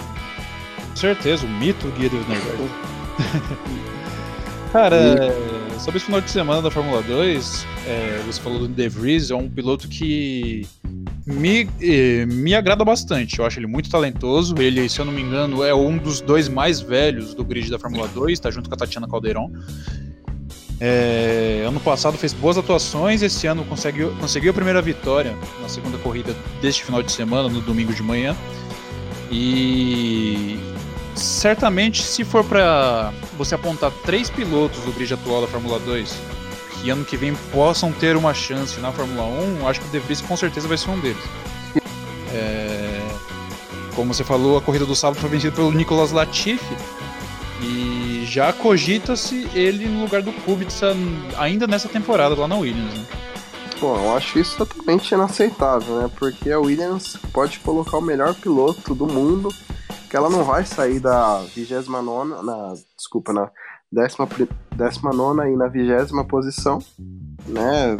Com 0.91 0.96
certeza, 0.96 1.46
o 1.46 1.50
mito 1.50 1.89
Guido 1.89 2.17
van 2.22 2.36
der 2.36 2.58
Gar. 2.58 3.60
Cara, 4.72 5.36
e... 5.75 5.79
sobre 5.81 5.98
esse 5.98 6.05
final 6.05 6.22
de 6.22 6.31
semana 6.31 6.62
da 6.62 6.72
Fórmula 6.72 7.01
2, 7.01 7.67
é, 7.86 8.22
você 8.25 8.39
falou 8.39 8.60
do 8.60 8.69
De 8.69 8.88
Vries, 8.88 9.31
é 9.31 9.36
um 9.36 9.50
piloto 9.50 9.89
que 9.89 10.65
me, 11.25 11.69
eh, 11.81 12.25
me 12.25 12.55
agrada 12.55 12.84
bastante. 12.84 13.39
Eu 13.39 13.46
acho 13.46 13.60
ele 13.60 13.67
muito 13.67 13.89
talentoso. 13.89 14.55
Ele, 14.58 14.89
se 14.89 15.00
eu 15.00 15.05
não 15.05 15.13
me 15.13 15.22
engano, 15.22 15.63
é 15.63 15.74
um 15.74 15.98
dos 15.98 16.22
dois 16.22 16.50
mais 16.50 16.81
velhos 16.81 17.34
do 17.34 17.43
grid 17.43 17.69
da 17.69 17.77
Fórmula 17.77 18.08
2, 18.08 18.39
tá 18.39 18.50
junto 18.50 18.67
com 18.69 18.75
a 18.75 18.77
Tatiana 18.77 19.08
Caldeirão. 19.08 19.51
É, 20.81 21.63
ano 21.67 21.79
passado 21.79 22.17
fez 22.17 22.31
boas 22.31 22.57
atuações, 22.57 23.21
esse 23.21 23.45
ano 23.48 23.65
conseguiu, 23.65 24.15
conseguiu 24.19 24.51
a 24.51 24.53
primeira 24.53 24.81
vitória 24.81 25.36
na 25.62 25.67
segunda 25.67 25.98
corrida 25.98 26.33
deste 26.62 26.86
final 26.86 27.03
de 27.03 27.12
semana, 27.12 27.50
no 27.50 27.59
domingo 27.62 27.93
de 27.93 28.01
manhã. 28.01 28.36
E 29.29 30.57
certamente, 31.15 32.01
se 32.01 32.24
for 32.24 32.43
para 32.45 33.12
você 33.38 33.55
apontar 33.55 33.91
três 34.05 34.29
pilotos 34.29 34.79
do 34.83 34.91
grid 34.93 35.13
atual 35.13 35.41
da 35.41 35.48
Fórmula 35.48 35.79
2 35.79 36.39
que 36.81 36.89
ano 36.89 37.03
que 37.03 37.17
vem 37.17 37.36
possam 37.51 37.91
ter 37.91 38.15
uma 38.15 38.33
chance 38.33 38.79
na 38.79 38.91
Fórmula 38.91 39.24
1, 39.24 39.67
acho 39.67 39.81
que 39.81 39.88
o 39.88 39.89
De 39.89 40.00
Vries 40.00 40.21
com 40.21 40.38
certeza 40.38 40.67
vai 40.67 40.77
ser 40.77 40.89
um 40.89 41.00
deles. 41.00 41.21
É, 42.33 43.01
como 43.95 44.13
você 44.13 44.24
falou, 44.24 44.57
a 44.57 44.62
corrida 44.62 44.86
do 44.86 44.95
sábado 44.95 45.19
foi 45.19 45.29
vencida 45.29 45.53
pelo 45.53 45.71
Nicolas 45.71 46.12
Latifi 46.12 46.77
já 48.29 48.53
cogita-se 48.53 49.50
ele 49.55 49.88
no 49.88 50.03
lugar 50.03 50.21
do 50.21 50.31
Kubica 50.31 50.71
ainda 51.38 51.65
nessa 51.65 51.89
temporada 51.89 52.36
lá 52.36 52.48
na 52.48 52.57
Williams. 52.57 52.93
Né? 52.93 53.05
Bom, 53.81 53.98
eu 53.98 54.15
acho 54.15 54.38
isso 54.38 54.55
totalmente 54.55 55.12
inaceitável, 55.12 56.01
né? 56.01 56.12
Porque 56.15 56.51
a 56.51 56.59
Williams 56.59 57.17
pode 57.33 57.59
colocar 57.59 57.98
o 57.98 58.01
melhor 58.01 58.36
piloto 58.36 58.93
do 58.93 59.07
mundo, 59.07 59.50
que 60.09 60.15
ela 60.15 60.29
não 60.29 60.43
vai 60.43 60.63
sair 60.63 61.00
da 61.00 61.39
29 61.55 62.43
na, 62.43 62.74
desculpa, 62.95 63.33
na 63.33 63.50
décima, 63.91 64.27
décima 64.75 65.12
nona 65.12 65.50
e 65.50 65.55
na 65.55 65.67
vigésima 65.67 66.24
posição, 66.24 66.79
né? 67.48 67.98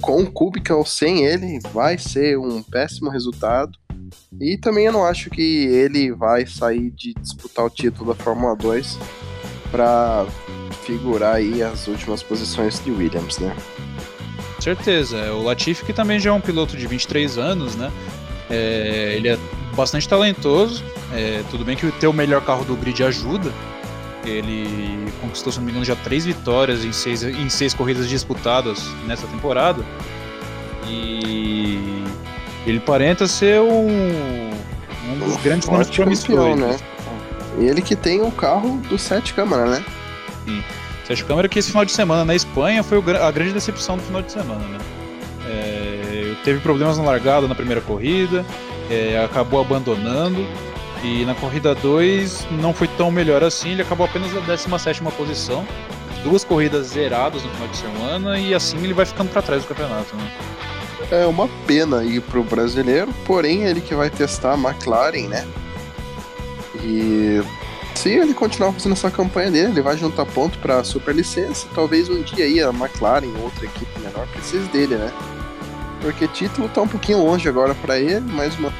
Com 0.00 0.22
o 0.22 0.30
Kubica 0.30 0.74
ou 0.74 0.86
sem 0.86 1.26
ele, 1.26 1.58
vai 1.72 1.98
ser 1.98 2.38
um 2.38 2.62
péssimo 2.62 3.10
resultado. 3.10 3.76
E 4.40 4.56
também 4.56 4.86
eu 4.86 4.92
não 4.92 5.04
acho 5.04 5.30
que 5.30 5.66
ele 5.66 6.12
vai 6.12 6.46
sair 6.46 6.90
de 6.90 7.14
disputar 7.14 7.64
o 7.64 7.70
título 7.70 8.14
da 8.14 8.22
Fórmula 8.22 8.56
2 8.56 8.98
para 9.70 10.26
figurar 10.84 11.36
aí 11.36 11.62
as 11.62 11.86
últimas 11.86 12.22
posições 12.22 12.82
de 12.82 12.90
Williams, 12.90 13.38
né? 13.38 13.54
Certeza. 14.60 15.32
O 15.32 15.42
Latifi 15.42 15.84
que 15.84 15.92
também 15.92 16.18
já 16.18 16.30
é 16.30 16.32
um 16.32 16.40
piloto 16.40 16.76
de 16.76 16.86
23 16.86 17.38
anos, 17.38 17.76
né? 17.76 17.92
É, 18.50 19.14
ele 19.16 19.28
é 19.28 19.38
bastante 19.74 20.08
talentoso. 20.08 20.82
É, 21.12 21.42
tudo 21.50 21.64
bem 21.64 21.76
que 21.76 21.90
ter 21.92 22.06
o 22.06 22.12
melhor 22.12 22.44
carro 22.44 22.64
do 22.64 22.76
grid 22.76 23.02
ajuda, 23.04 23.52
ele 24.24 25.12
conquistou, 25.20 25.52
se 25.52 25.58
não 25.58 25.66
me 25.66 25.70
engano, 25.70 25.84
já 25.84 25.96
três 25.96 26.24
vitórias 26.24 26.84
em 26.84 26.92
seis, 26.92 27.22
em 27.22 27.48
seis 27.48 27.74
corridas 27.74 28.08
disputadas 28.08 28.84
nessa 29.06 29.26
temporada. 29.26 29.84
E 30.86 32.04
ele 32.66 32.80
parenta 32.80 33.26
ser 33.26 33.60
um, 33.60 34.50
um 35.10 35.18
dos 35.18 35.36
grandes 35.42 35.68
nomes 35.68 35.90
promissores. 35.90 36.56
Né? 36.56 36.76
Ele 37.58 37.82
que 37.82 37.94
tem 37.94 38.22
o 38.22 38.30
carro 38.30 38.78
do 38.88 38.98
Sete 38.98 39.34
Câmara, 39.34 39.66
né? 39.66 39.84
Sim. 40.44 40.62
Sete 41.06 41.24
Câmara 41.24 41.48
que 41.48 41.58
esse 41.58 41.68
final 41.68 41.84
de 41.84 41.92
semana 41.92 42.24
na 42.24 42.34
Espanha 42.34 42.82
foi 42.82 42.98
a 43.16 43.30
grande 43.30 43.52
decepção 43.52 43.96
do 43.96 44.02
final 44.02 44.22
de 44.22 44.32
semana, 44.32 44.64
né? 44.66 44.78
É, 45.46 46.34
teve 46.42 46.60
problemas 46.60 46.96
na 46.96 47.04
largada 47.04 47.46
na 47.46 47.54
primeira 47.54 47.80
corrida, 47.80 48.44
é, 48.90 49.22
acabou 49.22 49.60
abandonando 49.60 50.46
e 51.02 51.24
na 51.26 51.34
corrida 51.34 51.74
2 51.74 52.46
não 52.52 52.72
foi 52.72 52.88
tão 52.88 53.10
melhor 53.10 53.44
assim, 53.44 53.72
ele 53.72 53.82
acabou 53.82 54.06
apenas 54.06 54.32
na 54.32 54.40
17 54.40 55.02
posição. 55.16 55.66
Duas 56.22 56.42
corridas 56.42 56.86
zeradas 56.86 57.42
no 57.42 57.50
final 57.50 57.68
de 57.68 57.76
semana 57.76 58.38
e 58.38 58.54
assim 58.54 58.78
ele 58.82 58.94
vai 58.94 59.04
ficando 59.04 59.28
para 59.28 59.42
trás 59.42 59.62
do 59.62 59.68
campeonato. 59.68 60.16
Né? 60.16 60.30
É 61.10 61.26
uma 61.26 61.48
pena 61.66 62.02
ir 62.02 62.20
pro 62.20 62.42
brasileiro, 62.42 63.12
porém 63.26 63.64
ele 63.64 63.80
que 63.80 63.94
vai 63.94 64.10
testar 64.10 64.54
a 64.54 64.58
McLaren, 64.58 65.28
né? 65.28 65.46
E 66.82 67.42
se 67.94 68.10
ele 68.10 68.34
continuar 68.34 68.72
fazendo 68.72 68.92
essa 68.92 69.10
campanha 69.10 69.50
dele, 69.50 69.72
ele 69.72 69.82
vai 69.82 69.96
juntar 69.96 70.26
ponto 70.26 70.58
para 70.58 70.82
superlicença. 70.82 71.66
Talvez 71.74 72.08
um 72.08 72.22
dia 72.22 72.44
aí 72.44 72.60
a 72.60 72.70
McLaren, 72.70 73.32
outra 73.42 73.64
equipe 73.64 74.00
menor, 74.00 74.26
precise 74.28 74.68
dele, 74.68 74.96
né? 74.96 75.12
Porque 76.00 76.26
título 76.28 76.68
tá 76.68 76.82
um 76.82 76.88
pouquinho 76.88 77.18
longe 77.18 77.48
agora 77.48 77.74
para 77.74 77.98
ele, 77.98 78.20
mas 78.32 78.58
uma 78.58 78.72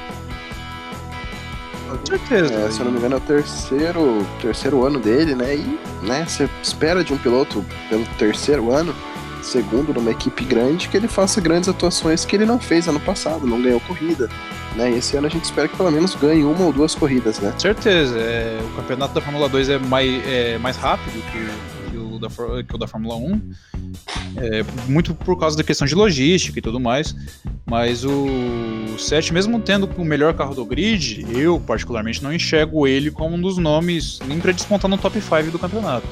com 1.96 2.06
certeza. 2.06 2.54
É, 2.54 2.70
se 2.70 2.80
eu 2.80 2.84
não 2.84 2.92
me 2.92 2.98
engano, 2.98 3.14
é 3.14 3.18
o 3.18 3.20
terceiro, 3.20 4.26
terceiro 4.40 4.84
ano 4.84 4.98
dele, 4.98 5.34
né? 5.34 5.54
E 5.54 5.78
né, 6.02 6.24
você 6.26 6.48
espera 6.62 7.04
de 7.04 7.12
um 7.12 7.18
piloto 7.18 7.64
pelo 7.88 8.04
terceiro 8.18 8.72
ano, 8.72 8.94
segundo 9.44 9.92
numa 9.92 10.10
equipe 10.10 10.44
grande, 10.44 10.88
que 10.88 10.96
ele 10.96 11.08
faça 11.08 11.40
grandes 11.40 11.68
atuações 11.68 12.24
que 12.24 12.34
ele 12.34 12.46
não 12.46 12.58
fez 12.58 12.88
ano 12.88 13.00
passado, 13.00 13.46
não 13.46 13.60
ganhou 13.60 13.80
corrida. 13.80 14.28
Né? 14.74 14.90
Esse 14.96 15.16
ano 15.16 15.26
a 15.26 15.30
gente 15.30 15.44
espera 15.44 15.68
que 15.68 15.76
pelo 15.76 15.90
menos 15.90 16.14
ganhe 16.16 16.42
uma 16.42 16.64
ou 16.64 16.72
duas 16.72 16.94
corridas, 16.94 17.38
né? 17.38 17.54
Certeza. 17.58 18.18
É, 18.18 18.58
o 18.60 18.76
campeonato 18.76 19.14
da 19.14 19.20
Fórmula 19.20 19.48
2 19.48 19.68
é 19.68 19.78
mais, 19.78 20.26
é, 20.26 20.58
mais 20.58 20.76
rápido 20.76 21.22
que, 21.30 21.90
que, 21.90 21.96
o 21.96 22.18
da, 22.18 22.28
que 22.64 22.74
o 22.74 22.78
da 22.78 22.88
Fórmula 22.88 23.14
1. 23.16 23.40
É, 24.36 24.64
muito 24.88 25.14
por 25.14 25.38
causa 25.38 25.56
da 25.56 25.62
questão 25.62 25.86
de 25.86 25.94
logística 25.94 26.58
e 26.58 26.62
tudo 26.62 26.80
mais. 26.80 27.14
Mas 27.64 28.04
o 28.04 28.98
7, 28.98 29.32
mesmo 29.32 29.60
tendo 29.60 29.88
o 29.96 30.04
melhor 30.04 30.34
carro 30.34 30.54
do 30.54 30.64
grid, 30.64 31.24
eu 31.30 31.60
particularmente 31.60 32.22
não 32.22 32.32
enxergo 32.32 32.86
ele 32.86 33.10
como 33.10 33.36
um 33.36 33.40
dos 33.40 33.58
nomes 33.58 34.18
nem 34.26 34.40
para 34.40 34.52
despontar 34.52 34.90
no 34.90 34.98
top 34.98 35.20
5 35.20 35.50
do 35.52 35.58
campeonato. 35.58 36.06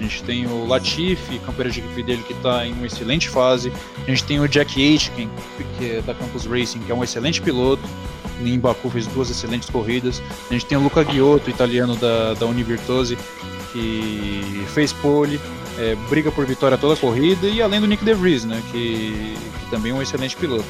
A 0.00 0.02
gente 0.02 0.22
tem 0.24 0.46
o 0.46 0.66
Latifi, 0.66 1.38
campeão 1.40 1.68
de 1.68 1.80
equipe 1.80 2.02
dele, 2.02 2.22
que 2.26 2.32
está 2.32 2.66
em 2.66 2.72
uma 2.72 2.86
excelente 2.86 3.28
fase. 3.28 3.70
A 4.06 4.10
gente 4.10 4.24
tem 4.24 4.40
o 4.40 4.48
Jack 4.48 4.82
Aitken, 4.82 5.30
que 5.78 5.90
é 5.90 6.00
da 6.00 6.14
Campus 6.14 6.46
Racing, 6.46 6.80
que 6.80 6.90
é 6.90 6.94
um 6.94 7.04
excelente 7.04 7.42
piloto. 7.42 7.82
Em 8.42 8.58
Baku 8.58 8.88
fez 8.88 9.06
duas 9.06 9.30
excelentes 9.30 9.68
corridas. 9.68 10.22
A 10.48 10.54
gente 10.54 10.64
tem 10.64 10.78
o 10.78 10.80
Luca 10.80 11.04
Ghiotto, 11.04 11.50
italiano 11.50 11.94
da, 11.96 12.32
da 12.32 12.46
Univirtuose, 12.46 13.18
que 13.72 14.64
fez 14.72 14.90
pole 14.90 15.38
é, 15.78 15.94
briga 16.08 16.32
por 16.32 16.46
vitória 16.46 16.78
toda 16.78 16.94
a 16.94 16.96
corrida, 16.96 17.46
e 17.46 17.60
além 17.60 17.78
do 17.80 17.86
Nick 17.86 18.02
DeVries, 18.02 18.44
né, 18.44 18.62
que, 18.72 19.36
que 19.60 19.70
também 19.70 19.92
é 19.92 19.94
um 19.94 20.02
excelente 20.02 20.34
piloto. 20.34 20.64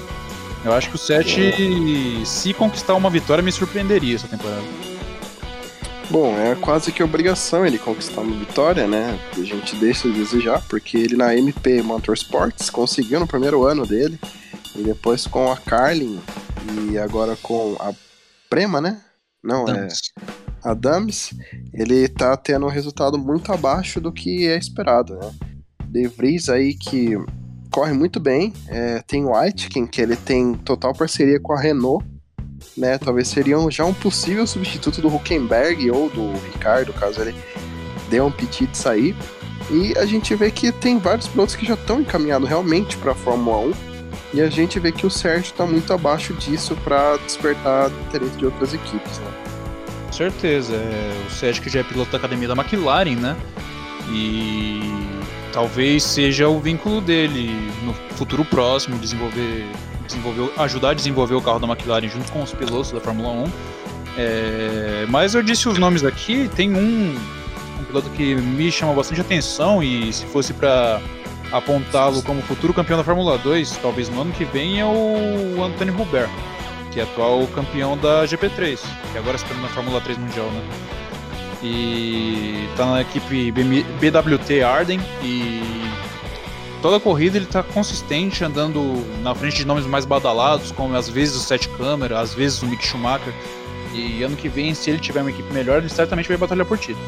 Eu 0.65 0.73
acho 0.73 0.91
que 0.91 0.97
o 0.97 0.99
7, 0.99 2.23
se 2.27 2.53
conquistar 2.53 2.95
uma 2.95 3.09
vitória, 3.09 3.43
me 3.43 3.53
surpreenderia 3.53 4.17
essa 4.17 4.29
temporada. 4.29 4.90
Bom, 6.11 6.37
é 6.37 6.57
quase 6.57 6.91
que 6.91 7.05
obrigação 7.05 7.65
ele 7.65 7.79
conquistar 7.79 8.23
uma 8.23 8.37
vitória, 8.37 8.89
né? 8.89 9.17
A 9.33 9.43
gente 9.45 9.77
deixa 9.77 10.11
de 10.11 10.19
desejar, 10.19 10.61
porque 10.69 10.97
ele 10.97 11.17
na 11.17 11.37
MP 11.37 11.81
Motorsports 11.83 12.69
conseguiu 12.69 13.21
no 13.21 13.29
primeiro 13.29 13.65
ano 13.65 13.87
dele, 13.87 14.19
e 14.75 14.83
depois 14.83 15.25
com 15.25 15.53
a 15.53 15.57
Carlin, 15.57 16.21
e 16.91 16.99
agora 16.99 17.37
com 17.37 17.77
a 17.79 17.93
Prema, 18.49 18.81
né? 18.81 19.01
Não, 19.41 19.69
é 19.69 19.87
Adams, 20.65 21.31
ele 21.73 22.09
tá 22.09 22.37
tendo 22.37 22.67
um 22.67 22.71
resultado 22.71 23.17
muito 23.17 23.53
abaixo 23.53 24.01
do 24.01 24.13
que 24.13 24.49
é 24.49 24.59
esperado, 24.59 25.15
né? 25.15 25.33
De 25.85 26.09
Vries 26.09 26.49
aí 26.49 26.75
que 26.75 27.17
corre 27.71 27.93
muito 27.93 28.19
bem, 28.19 28.53
é, 28.67 29.01
tem 29.07 29.25
o 29.25 29.33
Aitken, 29.33 29.87
que 29.87 30.01
ele 30.01 30.17
tem 30.17 30.55
total 30.55 30.93
parceria 30.93 31.39
com 31.39 31.53
a 31.53 31.61
Renault, 31.61 32.05
né? 32.81 32.99
Talvez 32.99 33.29
seria 33.29 33.57
já 33.71 33.85
um 33.85 33.95
possível 33.95 34.47
substituto 34.47 35.01
do 35.01 35.15
Huckenberg 35.15 35.91
ou 35.91 36.09
do 36.09 36.33
Ricardo, 36.53 36.93
caso 36.93 37.21
ele 37.21 37.35
dê 38.09 38.21
um 38.21 38.31
piti 38.31 38.67
de 38.67 38.77
sair. 38.77 39.15
E 39.71 39.97
a 39.97 40.05
gente 40.05 40.35
vê 40.35 40.51
que 40.51 40.73
tem 40.73 40.99
vários 40.99 41.29
pilotos 41.29 41.55
que 41.55 41.65
já 41.65 41.75
estão 41.75 42.01
encaminhados 42.01 42.49
realmente 42.49 42.97
para 42.97 43.13
a 43.13 43.15
Fórmula 43.15 43.59
1. 43.59 43.73
E 44.33 44.41
a 44.41 44.49
gente 44.49 44.79
vê 44.81 44.91
que 44.91 45.07
o 45.07 45.11
Sérgio 45.11 45.53
está 45.53 45.67
muito 45.67 45.93
abaixo 45.93 46.33
disso 46.35 46.77
para 46.83 47.17
despertar 47.19 47.91
interesse 48.09 48.37
de 48.37 48.47
outras 48.47 48.73
equipes, 48.75 49.19
né? 49.19 49.31
Com 50.07 50.13
certeza. 50.13 50.75
É, 50.75 51.25
o 51.27 51.31
Sérgio 51.31 51.63
que 51.63 51.71
já 51.71 51.81
é 51.81 51.83
piloto 51.83 52.11
da 52.11 52.19
academia 52.19 52.49
da 52.49 52.55
McLaren, 52.55 53.17
né? 53.17 53.37
E 54.09 54.81
talvez 55.53 56.03
seja 56.03 56.49
o 56.49 56.61
vínculo 56.61 57.01
dele 57.01 57.51
no 57.85 57.93
futuro 58.17 58.45
próximo, 58.45 58.99
desenvolver, 58.99 59.67
desenvolver 60.11 60.53
ajudar 60.59 60.91
a 60.91 60.95
desenvolver 60.95 61.35
o 61.35 61.41
carro 61.41 61.59
da 61.59 61.67
McLaren 61.67 62.09
junto 62.09 62.31
com 62.33 62.43
os 62.43 62.53
pilotos 62.53 62.93
da 62.93 63.01
Fórmula 63.01 63.31
1. 63.31 63.53
É, 64.17 65.07
mas 65.09 65.35
eu 65.35 65.43
disse 65.43 65.69
os 65.69 65.79
nomes 65.79 66.05
aqui, 66.05 66.51
tem 66.55 66.75
um, 66.75 67.17
um 67.81 67.85
piloto 67.85 68.11
que 68.11 68.35
me 68.35 68.71
chama 68.71 68.93
bastante 68.93 69.21
atenção 69.21 69.83
e 69.83 70.13
se 70.13 70.27
fosse 70.27 70.53
para 70.53 71.01
apontá-lo 71.53 72.23
como 72.23 72.43
futuro 72.43 72.75
campeão 72.75 72.99
da 72.99 73.05
Fórmula 73.05 73.39
2, 73.39 73.79
talvez 73.83 74.09
no 74.09 74.21
ano 74.21 74.33
que 74.33 74.45
vem, 74.45 74.81
é 74.81 74.85
o 74.85 75.63
Anthony 75.63 75.91
Hubert 75.91 76.31
que 76.91 77.01
é 77.01 77.05
atual 77.05 77.47
campeão 77.49 77.97
da 77.97 78.25
GP3, 78.25 78.81
que 79.13 79.19
agora 79.19 79.37
está 79.37 79.55
na 79.55 79.69
Fórmula 79.69 80.01
3 80.01 80.19
Mundial, 80.19 80.47
né? 80.51 80.63
E 81.63 82.69
tá 82.77 82.87
na 82.87 83.03
equipe 83.03 83.53
BWT 83.53 84.63
Arden 84.63 84.99
e 85.23 85.63
toda 86.81 86.97
a 86.97 87.01
corrida 87.01 87.37
ele 87.37 87.47
tá 87.47 87.63
consistente, 87.63 88.45
andando 88.45 89.05
na 89.23 89.35
frente 89.35 89.57
de 89.57 89.67
nomes 89.67 89.87
mais 89.87 90.05
badalados, 90.05 90.73
como 90.73 90.97
às 90.97 91.09
vezes 91.09 91.37
o 91.37 91.41
Sete 91.41 91.69
Câmara, 91.71 92.19
às 92.21 92.35
vezes 92.35 92.63
o 92.63 92.67
Mick 92.67 92.85
Schumacher. 92.85 93.35
E 93.93 94.23
ano 94.23 94.37
que 94.37 94.49
vem, 94.49 94.73
se 94.75 94.89
ele 94.89 94.99
tiver 94.99 95.21
uma 95.21 95.31
equipe 95.31 95.53
melhor, 95.53 95.79
ele 95.79 95.89
certamente 95.89 96.29
vai 96.29 96.37
batalhar 96.37 96.65
por 96.65 96.79
título. 96.79 97.05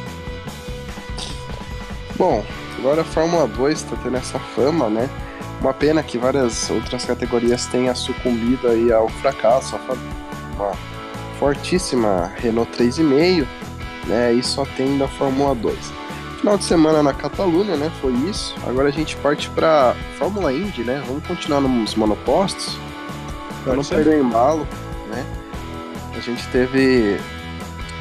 Bom, 2.16 2.44
agora 2.78 3.02
a 3.02 3.04
Fórmula 3.04 3.46
2 3.46 3.78
está 3.82 3.96
tendo 3.96 4.16
essa 4.16 4.38
fama, 4.38 4.88
né? 4.88 5.08
Uma 5.60 5.72
pena 5.72 6.02
que 6.02 6.18
várias 6.18 6.68
outras 6.70 7.04
categorias 7.04 7.66
tenham 7.66 7.94
sucumbido 7.94 8.68
aí 8.68 8.92
ao 8.92 9.08
fracasso, 9.08 9.78
uma 10.56 10.72
fortíssima 11.38 12.32
Renault 12.36 12.70
3,5, 12.76 13.46
né? 14.06 14.32
E 14.32 14.42
só 14.42 14.64
tem 14.76 14.98
da 14.98 15.06
Fórmula 15.06 15.54
2. 15.54 16.01
Final 16.42 16.58
de 16.58 16.64
semana 16.64 17.04
na 17.04 17.14
Catalunha, 17.14 17.76
né? 17.76 17.88
Foi 18.00 18.12
isso. 18.28 18.52
Agora 18.66 18.88
a 18.88 18.90
gente 18.90 19.16
parte 19.18 19.48
para 19.50 19.94
Fórmula 20.18 20.52
Indy, 20.52 20.82
né? 20.82 21.00
Vamos 21.06 21.24
continuar 21.24 21.60
nos 21.60 21.94
monopostos 21.94 22.76
para 23.62 23.76
não 23.76 23.84
perder 23.84 24.16
o 24.16 24.26
embalo, 24.26 24.66
né? 25.08 25.24
A 26.16 26.18
gente 26.18 26.44
teve 26.48 27.16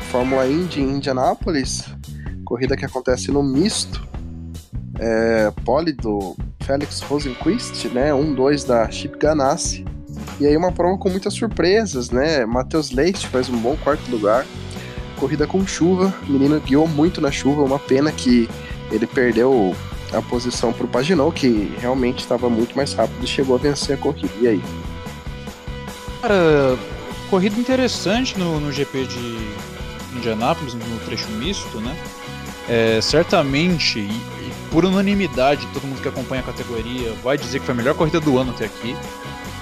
Fórmula 0.10 0.48
Indy 0.48 0.82
em 0.82 0.96
Indianápolis, 0.96 1.86
corrida 2.44 2.76
que 2.76 2.84
acontece 2.84 3.30
no 3.30 3.44
misto. 3.44 4.02
É, 5.00 5.52
pole 5.64 5.92
do 5.92 6.36
Felix 6.62 7.00
Rosenquist, 7.02 7.90
né? 7.90 8.10
1-2 8.10 8.66
da 8.66 8.90
Chip 8.90 9.20
Ganassi. 9.20 9.86
E 10.40 10.48
aí 10.48 10.58
uma 10.58 10.72
prova 10.72 10.98
com 10.98 11.12
muitas 11.12 11.36
surpresas, 11.36 12.10
né? 12.10 12.44
Matheus 12.48 12.90
Leite 12.90 13.28
faz 13.28 13.50
um 13.50 13.58
bom 13.60 13.78
quarto 13.84 14.10
lugar. 14.10 14.48
Corrida 15.22 15.46
com 15.46 15.68
chuva, 15.68 16.12
o 16.28 16.32
menino 16.32 16.60
guiou 16.60 16.88
muito 16.88 17.22
na 17.22 17.30
chuva, 17.30 17.62
uma 17.62 17.78
pena 17.78 18.12
que 18.12 18.50
ele 18.92 19.06
perdeu 19.06 19.76
a 20.12 20.20
posição 20.20 20.74
para 20.74 20.84
o 20.84 20.88
Paginot, 20.88 21.40
que 21.40 21.72
realmente 21.80 22.22
estava 22.22 22.50
muito 22.50 22.76
mais 22.76 22.92
rápido 22.94 23.24
e 23.24 23.28
chegou 23.28 23.56
a 23.56 23.60
vencer 23.60 23.94
a 23.94 24.00
corrida. 24.00 24.34
E 24.42 24.48
aí? 24.48 24.64
Cara, 26.24 26.76
corrida 27.30 27.60
interessante 27.60 28.36
no, 28.40 28.60
no 28.60 28.72
GP 28.72 29.06
de 29.06 30.18
Indianápolis, 30.18 30.74
no 30.74 31.00
trecho 31.06 31.30
misto, 31.34 31.80
né? 31.80 31.96
É, 32.68 33.00
certamente, 33.00 34.00
e, 34.00 34.10
e, 34.10 34.54
por 34.72 34.86
unanimidade, 34.86 35.68
todo 35.72 35.84
mundo 35.84 36.02
que 36.02 36.08
acompanha 36.08 36.42
a 36.42 36.46
categoria 36.46 37.14
vai 37.24 37.38
dizer 37.38 37.60
que 37.60 37.66
foi 37.68 37.76
a 37.76 37.78
melhor 37.78 37.94
corrida 37.94 38.20
do 38.20 38.40
ano 38.40 38.50
até 38.50 38.66
aqui. 38.66 38.96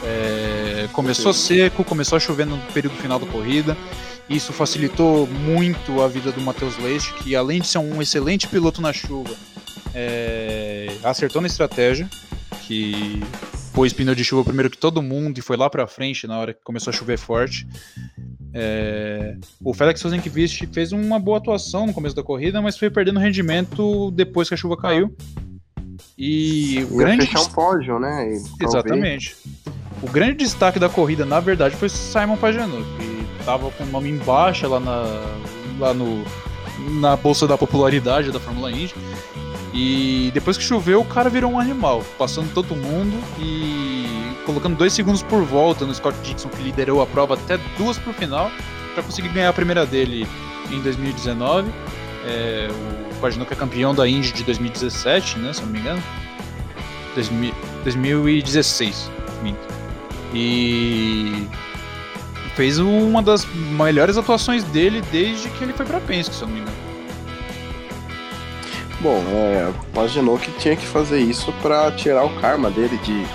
É, 0.06 0.88
começou 0.94 1.34
seco, 1.34 1.84
começou 1.84 2.16
a 2.16 2.20
chover 2.22 2.46
no 2.46 2.58
período 2.74 2.96
final 2.96 3.20
da 3.20 3.28
corrida. 3.28 3.75
Isso 4.30 4.54
facilitou 4.54 5.26
muito 5.26 6.02
a 6.02 6.08
vida 6.08 6.32
do 6.32 6.40
Matheus 6.40 6.78
Leite, 6.78 7.12
que 7.16 7.36
além 7.36 7.62
de 7.62 7.68
ser 7.68 7.80
um 7.80 8.00
excelente 8.00 8.48
piloto 8.48 8.80
na 8.80 8.94
chuva, 8.94 9.36
é, 9.94 10.88
acertou 11.04 11.42
na 11.42 11.48
estratégia, 11.48 12.08
que 12.68 13.22
pôs 13.74 13.92
pneu 13.92 14.14
de 14.14 14.24
chuva 14.24 14.44
primeiro 14.44 14.70
que 14.70 14.78
todo 14.78 15.02
mundo 15.02 15.40
e 15.40 15.42
foi 15.42 15.58
lá 15.58 15.70
para 15.70 15.88
frente 15.88 16.28
na 16.28 16.38
hora 16.38 16.54
que 16.54 16.62
começou 16.64 16.92
a 16.92 16.94
chover 16.94 17.18
forte. 17.18 17.68
É, 18.54 19.36
o 19.64 19.74
Felix 19.74 20.02
Rosenqvist 20.02 20.68
fez 20.72 20.92
uma 20.92 21.20
boa 21.20 21.38
atuação 21.38 21.88
no 21.88 21.94
começo 21.94 22.16
da 22.16 22.24
corrida, 22.24 22.62
mas 22.62 22.78
foi 22.78 22.90
perdendo 22.92 23.20
rendimento 23.20 24.12
depois 24.12 24.48
que 24.48 24.54
a 24.54 24.58
chuva 24.58 24.78
caiu. 24.78 25.16
E 26.18 26.86
o 26.92 26.98
grande 26.98 27.26
fechar 27.26 27.42
um 27.42 27.50
pódio, 27.50 28.00
né? 28.00 28.32
E 28.32 28.64
Exatamente. 28.64 29.36
O 30.02 30.10
grande 30.10 30.36
destaque 30.36 30.80
da 30.80 30.88
corrida, 30.88 31.26
na 31.26 31.40
verdade, 31.40 31.76
foi 31.76 31.90
Simon 31.90 32.38
Pagenaud, 32.38 32.86
que 32.98 33.09
estava 33.50 33.72
com 33.72 33.84
o 33.84 33.88
nome 33.88 34.10
embaixo 34.10 34.68
lá 34.68 34.79
na 34.79 35.03
lá 35.79 35.94
no 35.94 36.24
na 37.01 37.15
bolsa 37.15 37.48
da 37.48 37.58
popularidade 37.58 38.32
da 38.32 38.39
Fórmula 38.39 38.72
Indy 38.72 38.94
e 39.74 40.32
depois 40.34 40.58
que 40.58 40.63
choveu, 40.63 41.01
o 41.01 41.06
cara 41.06 41.29
virou 41.29 41.51
um 41.51 41.60
animal, 41.60 42.03
passando 42.18 42.51
todo 42.53 42.75
mundo 42.75 43.15
e 43.39 44.34
colocando 44.46 44.75
dois 44.75 44.94
segundos 44.94 45.22
por 45.22 45.44
volta 45.44 45.86
no 45.86 45.94
Scott 45.94 46.18
Dixon, 46.24 46.50
que 46.50 46.63
liderou 46.63 47.01
a 47.01 47.06
prova 47.06 47.36
até 47.36 47.60
duas 47.77 47.98
pro 47.98 48.12
final, 48.13 48.51
para 48.94 49.03
conseguir 49.03 49.29
ganhar 49.29 49.50
a 49.50 49.53
primeira 49.53 49.86
dele 49.86 50.27
em 50.72 50.82
2019. 50.82 51.70
É, 52.25 52.68
o 53.12 53.15
Paginuca 53.22 53.53
é 53.53 53.58
campeão 53.58 53.94
da 53.94 54.08
Indy 54.08 54.32
de 54.32 54.44
2017, 54.44 55.38
né, 55.38 55.53
se 55.53 55.62
não 55.62 55.70
me 55.70 55.79
engano. 55.79 56.01
2000, 57.13 57.53
2016, 57.84 59.12
minto. 59.44 59.60
E 60.34 61.48
fez 62.60 62.78
uma 62.78 63.22
das 63.22 63.46
melhores 63.46 64.18
atuações 64.18 64.66
dele 64.66 65.01
desde 65.13 65.48
que 65.51 65.63
ele 65.63 65.72
foi 65.72 65.86
para 65.86 66.01
Penske, 66.01 66.36
se 66.36 66.42
eu 66.42 66.48
não 66.50 66.56
me 66.56 66.60
engano. 66.60 66.78
Bom, 69.00 69.24
é, 69.30 69.72
imaginou 69.94 70.38
que 70.38 70.51
tinha 70.60 70.75
que 70.75 70.86
fazer 70.86 71.22
isso 71.22 71.54
para 71.62 71.89
tirar 71.94 72.25
o 72.25 72.42
karma 72.42 72.69
dele 72.69 72.98
de 72.98 73.26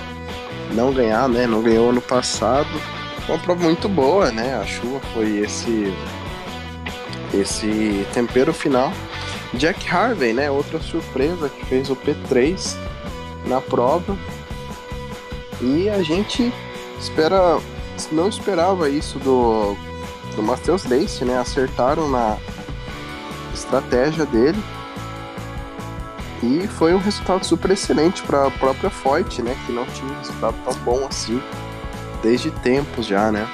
não 0.75 0.93
ganhar, 0.93 1.27
né? 1.27 1.47
Não 1.47 1.63
ganhou 1.63 1.89
ano 1.89 2.03
passado. 2.03 2.69
Uma 3.27 3.39
prova 3.39 3.65
muito 3.65 3.89
boa, 3.89 4.31
né? 4.31 4.57
A 4.57 4.67
chuva 4.67 5.01
foi 5.15 5.39
esse 5.39 5.91
esse 7.33 8.07
tempero 8.13 8.53
final. 8.53 8.93
Jack 9.55 9.89
Harvey, 9.89 10.35
né? 10.35 10.51
Outra 10.51 10.79
surpresa 10.81 11.49
que 11.49 11.65
fez 11.65 11.89
o 11.89 11.97
P3 11.97 12.77
na 13.47 13.59
prova. 13.63 14.15
E 15.63 15.89
a 15.89 16.03
gente 16.03 16.53
espera, 17.01 17.59
não 18.13 18.29
esperava 18.29 18.89
isso 18.89 19.19
do 19.19 19.77
do 20.35 20.43
Matheus 20.43 20.85
Leite, 20.85 21.25
né? 21.25 21.39
Acertaram 21.39 22.09
na 22.09 22.37
estratégia 23.53 24.27
dele 24.27 24.59
e 26.43 26.67
foi 26.67 26.93
um 26.93 26.99
resultado 26.99 27.45
super 27.45 27.71
excelente 27.71 28.23
para 28.23 28.47
a 28.47 28.51
própria 28.51 28.91
Foyt, 28.91 29.41
né? 29.43 29.57
Que 29.65 29.73
não 29.73 29.87
tinha 29.87 30.11
um 30.11 30.19
resultado 30.19 30.57
tão 30.65 30.75
bom 30.81 31.07
assim 31.09 31.41
desde 32.23 32.51
tempos 32.51 33.07
já, 33.07 33.31
né? 33.31 33.49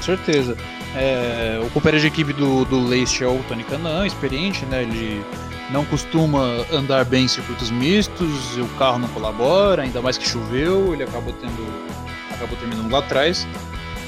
Certeza. 0.00 0.56
É, 0.96 1.60
o 1.64 1.70
companheiro 1.70 2.00
de 2.00 2.06
equipe 2.06 2.32
do, 2.32 2.64
do 2.64 2.82
Leite 2.82 3.22
é 3.22 3.26
o 3.26 3.38
Tony 3.48 3.64
Canan, 3.64 4.06
experiente, 4.06 4.64
né? 4.66 4.82
Ele 4.82 5.24
não 5.70 5.84
costuma 5.84 6.64
andar 6.72 7.04
bem 7.04 7.24
em 7.24 7.28
circuitos 7.28 7.70
mistos, 7.70 8.56
o 8.56 8.66
carro 8.78 8.98
não 8.98 9.08
colabora, 9.08 9.82
ainda 9.82 10.02
mais 10.02 10.18
que 10.18 10.28
choveu, 10.28 10.92
ele 10.92 11.04
acabou 11.04 11.32
tendo. 11.40 11.99
Acabou 12.40 12.56
terminando 12.56 12.90
lá 12.90 13.00
atrás, 13.00 13.46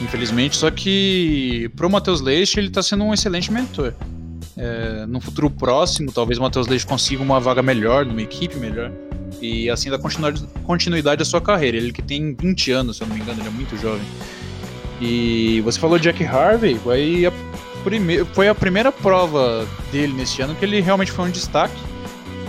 infelizmente. 0.00 0.56
Só 0.56 0.70
que 0.70 1.70
pro 1.76 1.90
Matheus 1.90 2.20
Leite 2.20 2.58
ele 2.58 2.68
está 2.68 2.82
sendo 2.82 3.04
um 3.04 3.12
excelente 3.12 3.52
mentor 3.52 3.94
é, 4.56 5.06
no 5.06 5.20
futuro 5.20 5.50
próximo, 5.50 6.10
talvez 6.12 6.38
o 6.38 6.42
Matheus 6.42 6.66
Leite 6.66 6.86
consiga 6.86 7.22
uma 7.22 7.38
vaga 7.38 7.62
melhor, 7.62 8.04
numa 8.04 8.22
equipe 8.22 8.56
melhor, 8.56 8.90
e 9.40 9.70
assim 9.70 9.90
dar 9.90 9.98
continuidade 10.64 11.22
à 11.22 11.24
sua 11.24 11.40
carreira. 11.40 11.76
Ele 11.76 11.92
que 11.92 12.02
tem 12.02 12.34
20 12.34 12.70
anos, 12.72 12.96
se 12.96 13.02
eu 13.02 13.08
não 13.08 13.14
me 13.14 13.22
engano, 13.22 13.40
ele 13.40 13.48
é 13.48 13.52
muito 13.52 13.76
jovem. 13.76 14.06
E 15.00 15.60
você 15.62 15.80
falou 15.80 15.98
Jack 15.98 16.24
Harvey, 16.24 16.78
foi 16.78 17.26
a, 17.26 17.32
prime 17.82 18.24
foi 18.32 18.48
a 18.48 18.54
primeira 18.54 18.92
prova 18.92 19.66
dele 19.90 20.12
nesse 20.12 20.40
ano 20.42 20.54
que 20.54 20.64
ele 20.64 20.80
realmente 20.80 21.10
foi 21.10 21.26
um 21.26 21.30
destaque. 21.30 21.74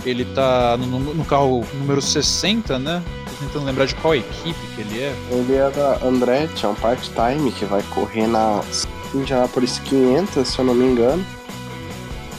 Ele 0.04 0.24
tá 0.26 0.76
no, 0.76 1.14
no 1.14 1.24
carro 1.24 1.66
número 1.74 2.00
60, 2.00 2.78
né? 2.78 3.02
Tô 3.34 3.46
tentando 3.46 3.64
lembrar 3.66 3.86
de 3.86 3.94
qual 3.96 4.14
equipe 4.14 4.58
que 4.74 4.80
ele 4.80 5.00
é. 5.00 5.14
Ele 5.30 5.54
é 5.54 5.70
da 5.70 6.06
Andretti, 6.06 6.64
é 6.64 6.68
um 6.68 6.74
part-time 6.74 7.50
que 7.52 7.64
vai 7.64 7.82
correr 7.94 8.26
na 8.26 8.62
Indianapolis 9.12 9.78
500, 9.80 10.46
se 10.46 10.58
eu 10.58 10.64
não 10.64 10.74
me 10.74 10.84
engano. 10.84 11.24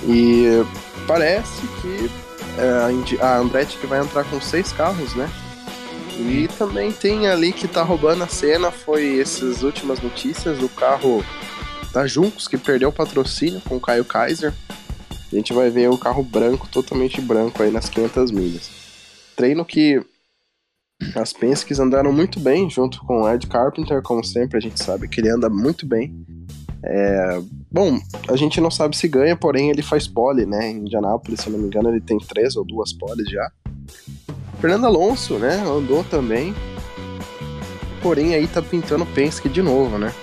E 0.07 0.63
parece 1.05 1.67
que 1.81 2.09
é, 2.57 3.21
a 3.21 3.37
Andretti 3.37 3.77
que 3.77 3.87
vai 3.87 3.99
entrar 3.99 4.23
com 4.25 4.39
seis 4.39 4.71
carros, 4.71 5.13
né? 5.15 5.29
E 6.17 6.47
também 6.57 6.93
tem 6.93 7.27
ali 7.27 7.51
que 7.51 7.67
tá 7.67 7.83
roubando 7.83 8.23
a 8.23 8.27
cena, 8.27 8.71
foi 8.71 9.19
essas 9.19 9.63
últimas 9.63 9.99
notícias, 9.99 10.63
o 10.63 10.69
carro 10.69 11.23
da 11.91 12.07
Juncos, 12.07 12.47
que 12.47 12.57
perdeu 12.57 12.89
o 12.89 12.93
patrocínio 12.93 13.59
com 13.61 13.75
o 13.75 13.81
Caio 13.81 14.05
Kaiser. 14.05 14.53
A 15.11 15.35
gente 15.35 15.51
vai 15.51 15.69
ver 15.69 15.89
o 15.89 15.97
carro 15.97 16.23
branco, 16.23 16.67
totalmente 16.71 17.19
branco 17.19 17.61
aí 17.61 17.69
nas 17.69 17.89
500 17.89 18.31
milhas. 18.31 18.69
Treino 19.35 19.65
que 19.65 20.01
as 21.15 21.33
Penske's 21.33 21.79
andaram 21.79 22.11
muito 22.11 22.39
bem, 22.39 22.69
junto 22.69 22.99
com 23.05 23.21
o 23.21 23.29
Ed 23.29 23.47
Carpenter, 23.47 24.01
como 24.01 24.23
sempre, 24.23 24.57
a 24.57 24.61
gente 24.61 24.81
sabe 24.81 25.07
que 25.07 25.19
ele 25.19 25.29
anda 25.29 25.49
muito 25.49 25.85
bem. 25.85 26.15
É, 26.83 27.41
bom, 27.71 27.99
a 28.29 28.35
gente 28.35 28.61
não 28.61 28.69
sabe 28.69 28.95
se 28.95 29.07
ganha, 29.07 29.35
porém 29.35 29.69
ele 29.69 29.81
faz 29.81 30.07
pole, 30.07 30.45
né? 30.45 30.69
Em 30.69 30.77
Indianápolis, 30.77 31.41
se 31.41 31.47
eu 31.47 31.53
não 31.53 31.59
me 31.59 31.65
engano, 31.67 31.89
ele 31.89 32.01
tem 32.01 32.17
três 32.17 32.55
ou 32.55 32.63
duas 32.63 32.93
poles 32.93 33.29
já. 33.29 33.51
Fernando 34.59 34.85
Alonso, 34.85 35.37
né? 35.37 35.63
Andou 35.65 36.03
também. 36.03 36.53
Porém, 38.01 38.35
aí 38.35 38.47
tá 38.47 38.61
pintando 38.61 39.05
Penske 39.07 39.49
de 39.49 39.61
novo, 39.61 39.97
né? 39.97 40.13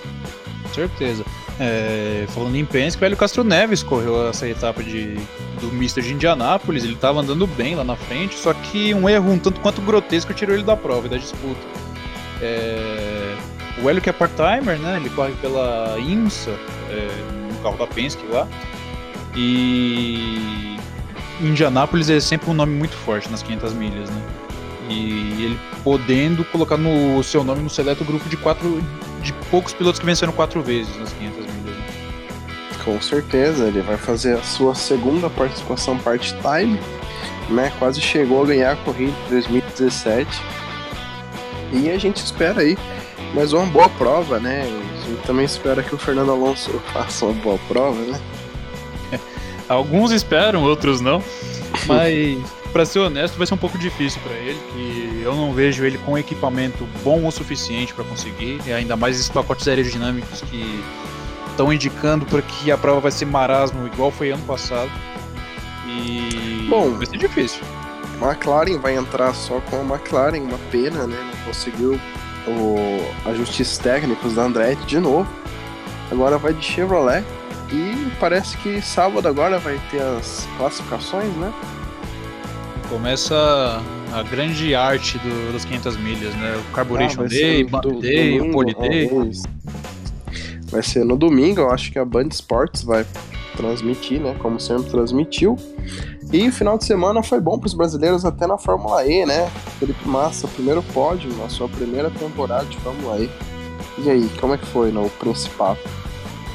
Certeza. 0.72 1.24
É, 1.64 2.26
falando 2.30 2.56
em 2.56 2.64
Penske, 2.64 3.00
o 3.00 3.04
Hélio 3.04 3.16
Castro 3.16 3.44
Neves 3.44 3.84
correu 3.84 4.28
essa 4.28 4.48
etapa 4.48 4.82
de, 4.82 5.14
do 5.60 5.68
Mister 5.72 6.02
de 6.02 6.12
Indianápolis. 6.12 6.82
Ele 6.82 6.96
tava 6.96 7.20
andando 7.20 7.46
bem 7.46 7.76
lá 7.76 7.84
na 7.84 7.94
frente, 7.94 8.34
só 8.34 8.52
que 8.52 8.92
um 8.92 9.08
erro 9.08 9.30
um 9.30 9.38
tanto 9.38 9.60
quanto 9.60 9.80
grotesco 9.80 10.34
tirou 10.34 10.56
ele 10.56 10.64
da 10.64 10.76
prova 10.76 11.06
e 11.06 11.10
da 11.10 11.16
disputa. 11.16 11.60
É, 12.40 13.36
o 13.80 13.88
Hélio 13.88 14.02
que 14.02 14.10
é 14.10 14.12
part-timer, 14.12 14.76
né? 14.76 14.96
Ele 14.96 15.08
corre 15.10 15.34
pela 15.40 15.96
IMSA, 16.00 16.50
é, 16.90 17.52
no 17.52 17.62
carro 17.62 17.78
da 17.78 17.86
Penske 17.86 18.26
lá. 18.26 18.48
E 19.36 20.76
Indianápolis 21.40 22.10
é 22.10 22.18
sempre 22.18 22.50
um 22.50 22.54
nome 22.54 22.74
muito 22.74 22.96
forte 22.96 23.30
nas 23.30 23.40
500 23.40 23.72
milhas, 23.74 24.10
né? 24.10 24.22
E 24.88 25.44
ele 25.44 25.60
podendo 25.84 26.44
colocar 26.46 26.76
no 26.76 27.22
seu 27.22 27.44
nome 27.44 27.62
no 27.62 27.70
seleto 27.70 28.04
grupo 28.04 28.28
de 28.28 28.36
quatro 28.36 28.82
de 29.22 29.32
poucos 29.48 29.72
pilotos 29.72 30.00
que 30.00 30.04
venceram 30.04 30.32
quatro 30.32 30.60
vezes 30.60 30.96
nas 30.98 31.12
500 31.12 31.36
milhas. 31.36 31.41
Né? 31.41 31.41
Com 32.84 33.00
certeza, 33.00 33.66
ele 33.66 33.80
vai 33.80 33.96
fazer 33.96 34.34
a 34.34 34.42
sua 34.42 34.74
segunda 34.74 35.30
participação 35.30 35.96
part-time, 35.98 36.80
né? 37.48 37.72
Quase 37.78 38.00
chegou 38.00 38.42
a 38.42 38.46
ganhar 38.46 38.72
a 38.72 38.76
corrida 38.76 39.12
em 39.26 39.30
2017 39.30 40.28
E 41.72 41.90
a 41.90 41.98
gente 41.98 42.16
espera 42.16 42.60
aí 42.60 42.76
mais 43.34 43.52
uma 43.52 43.64
boa 43.66 43.88
prova, 43.88 44.38
né? 44.38 44.62
A 44.62 45.08
gente 45.08 45.22
também 45.22 45.44
espera 45.44 45.82
que 45.82 45.94
o 45.94 45.98
Fernando 45.98 46.30
Alonso 46.30 46.70
faça 46.92 47.26
uma 47.26 47.34
boa 47.34 47.58
prova, 47.68 48.00
né? 48.00 48.20
Alguns 49.68 50.10
esperam, 50.10 50.62
outros 50.62 51.00
não. 51.00 51.22
Mas, 51.86 52.38
para 52.72 52.84
ser 52.84 52.98
honesto, 52.98 53.36
vai 53.38 53.46
ser 53.46 53.54
um 53.54 53.58
pouco 53.58 53.78
difícil 53.78 54.20
para 54.22 54.34
ele. 54.34 54.60
E 54.76 55.22
eu 55.24 55.34
não 55.34 55.52
vejo 55.52 55.84
ele 55.84 55.98
com 55.98 56.18
equipamento 56.18 56.86
bom 57.02 57.26
o 57.26 57.32
suficiente 57.32 57.94
para 57.94 58.04
conseguir. 58.04 58.60
E 58.66 58.72
ainda 58.72 58.96
mais 58.96 59.16
esses 59.16 59.30
pacotes 59.30 59.66
aerodinâmicos 59.66 60.42
que 60.42 60.84
estão 61.62 61.72
indicando 61.72 62.26
para 62.26 62.42
que 62.42 62.70
a 62.70 62.76
prova 62.76 63.00
vai 63.00 63.12
ser 63.12 63.26
marasmo, 63.26 63.86
igual 63.86 64.10
foi 64.10 64.30
ano 64.30 64.42
passado. 64.44 64.90
E 65.86 66.66
Bom, 66.68 66.90
vai 66.96 67.06
ser 67.06 67.18
difícil. 67.18 67.62
McLaren 68.20 68.78
vai 68.78 68.96
entrar 68.96 69.32
só 69.34 69.60
com 69.60 69.76
a 69.76 69.94
McLaren, 69.96 70.40
uma 70.40 70.58
pena, 70.70 71.06
né? 71.06 71.16
Não 71.18 71.44
conseguiu 71.44 71.98
o 72.46 73.28
ajustes 73.28 73.78
técnicos 73.78 74.34
da 74.34 74.42
Andretti 74.42 74.84
de 74.86 74.98
novo. 74.98 75.28
Agora 76.10 76.38
vai 76.38 76.52
de 76.52 76.64
Chevrolet 76.64 77.24
e 77.72 78.10
parece 78.18 78.56
que 78.58 78.82
sábado 78.82 79.26
agora 79.26 79.58
vai 79.58 79.80
ter 79.90 80.02
as 80.02 80.46
classificações, 80.56 81.32
né? 81.36 81.52
Começa 82.88 83.82
a 84.12 84.22
grande 84.22 84.74
arte 84.74 85.18
do, 85.18 85.52
das 85.52 85.64
500 85.64 85.96
milhas, 85.96 86.34
né? 86.34 86.60
O 86.68 86.72
Carburation 86.72 87.22
Ah, 87.22 87.28
Day, 87.28 87.64
Band 87.64 87.80
Day, 88.00 88.40
o 88.40 88.62
é, 88.62 88.88
Day. 88.88 89.10
Vai 90.72 90.82
ser 90.82 91.04
no 91.04 91.16
domingo, 91.18 91.60
eu 91.60 91.70
acho 91.70 91.92
que 91.92 91.98
a 91.98 92.04
Band 92.04 92.28
Sports 92.32 92.82
vai 92.82 93.06
transmitir, 93.56 94.18
né? 94.18 94.34
Como 94.40 94.58
sempre 94.58 94.90
transmitiu. 94.90 95.56
E 96.32 96.48
o 96.48 96.52
final 96.52 96.78
de 96.78 96.86
semana 96.86 97.22
foi 97.22 97.38
bom 97.40 97.58
para 97.58 97.66
os 97.66 97.74
brasileiros 97.74 98.24
até 98.24 98.46
na 98.46 98.56
Fórmula 98.56 99.06
E, 99.06 99.26
né? 99.26 99.50
Felipe 99.78 100.08
Massa, 100.08 100.48
primeiro 100.48 100.82
pódio 100.82 101.30
na 101.36 101.50
sua 101.50 101.68
primeira 101.68 102.10
temporada 102.10 102.64
de 102.64 102.78
Fórmula 102.78 103.18
E. 103.18 103.30
E 103.98 104.08
aí, 104.08 104.30
como 104.40 104.54
é 104.54 104.58
que 104.58 104.64
foi 104.64 104.90
no 104.90 105.10
Principado? 105.10 105.78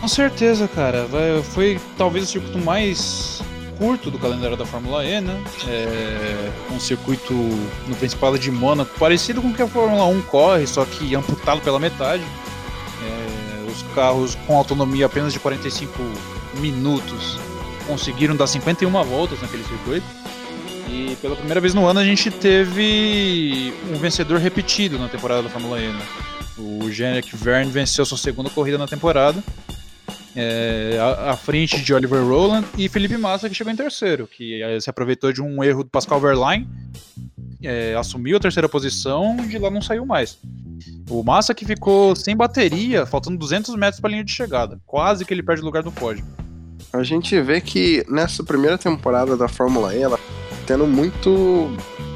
Com 0.01 0.07
certeza, 0.07 0.67
cara. 0.67 1.05
Foi 1.43 1.79
talvez 1.95 2.23
o 2.23 2.27
circuito 2.27 2.57
mais 2.57 3.43
curto 3.77 4.09
do 4.09 4.17
calendário 4.17 4.57
da 4.57 4.65
Fórmula 4.65 5.05
E, 5.05 5.21
né? 5.21 5.43
É, 5.67 6.49
um 6.73 6.79
circuito 6.79 7.33
no 7.33 7.95
Principado 7.97 8.39
de 8.39 8.49
Mônaco, 8.49 8.97
parecido 8.97 9.43
com 9.43 9.49
o 9.49 9.53
que 9.53 9.61
a 9.61 9.67
Fórmula 9.67 10.05
1 10.05 10.21
corre, 10.23 10.65
só 10.65 10.83
que 10.85 11.13
amputado 11.13 11.61
pela 11.61 11.79
metade. 11.79 12.23
Os 13.77 13.93
carros 13.93 14.35
com 14.47 14.57
autonomia 14.57 15.05
apenas 15.05 15.31
de 15.31 15.39
45 15.39 15.93
minutos 16.59 17.37
conseguiram 17.85 18.35
dar 18.35 18.47
51 18.47 18.91
voltas 19.03 19.39
naquele 19.41 19.63
circuito. 19.63 20.05
E 20.89 21.15
pela 21.21 21.35
primeira 21.35 21.61
vez 21.61 21.73
no 21.73 21.85
ano 21.85 21.99
a 21.99 22.03
gente 22.03 22.31
teve 22.31 23.73
um 23.93 23.97
vencedor 23.97 24.39
repetido 24.39 24.97
na 24.97 25.07
temporada 25.07 25.43
da 25.43 25.49
Fórmula 25.49 25.79
E, 25.79 25.87
né? 25.87 26.05
O 26.57 26.89
Janek 26.91 27.35
Verne 27.35 27.71
venceu 27.71 28.05
sua 28.05 28.17
segunda 28.17 28.49
corrida 28.49 28.77
na 28.77 28.87
temporada 28.87 29.43
é, 30.37 30.97
à, 30.99 31.31
à 31.31 31.35
frente 31.35 31.81
de 31.81 31.93
Oliver 31.93 32.23
Rowland 32.23 32.67
e 32.77 32.87
Felipe 32.87 33.17
Massa, 33.17 33.49
que 33.49 33.55
chegou 33.55 33.73
em 33.73 33.75
terceiro, 33.75 34.27
que 34.27 34.61
é, 34.61 34.79
se 34.79 34.87
aproveitou 34.87 35.33
de 35.33 35.41
um 35.41 35.63
erro 35.63 35.83
do 35.83 35.89
Pascal 35.89 36.21
Verlaine, 36.21 36.69
é, 37.61 37.95
assumiu 37.95 38.37
a 38.37 38.39
terceira 38.39 38.69
posição 38.69 39.37
e 39.43 39.47
de 39.47 39.57
lá 39.57 39.69
não 39.69 39.81
saiu 39.81 40.05
mais. 40.05 40.37
O 41.09 41.23
Massa 41.23 41.53
que 41.53 41.65
ficou 41.65 42.15
sem 42.15 42.35
bateria, 42.35 43.05
faltando 43.05 43.37
200 43.37 43.75
metros 43.75 43.99
para 43.99 44.09
a 44.09 44.11
linha 44.11 44.23
de 44.23 44.31
chegada. 44.31 44.79
Quase 44.85 45.25
que 45.25 45.33
ele 45.33 45.43
perde 45.43 45.61
o 45.61 45.65
lugar 45.65 45.83
no 45.83 45.91
pódio. 45.91 46.25
A 46.93 47.03
gente 47.03 47.39
vê 47.41 47.59
que 47.59 48.05
nessa 48.09 48.43
primeira 48.43 48.77
temporada 48.77 49.35
da 49.35 49.47
Fórmula 49.47 49.95
E, 49.95 50.01
ela 50.01 50.17
tá 50.17 50.23
tendo 50.65 50.85
muito 50.85 51.69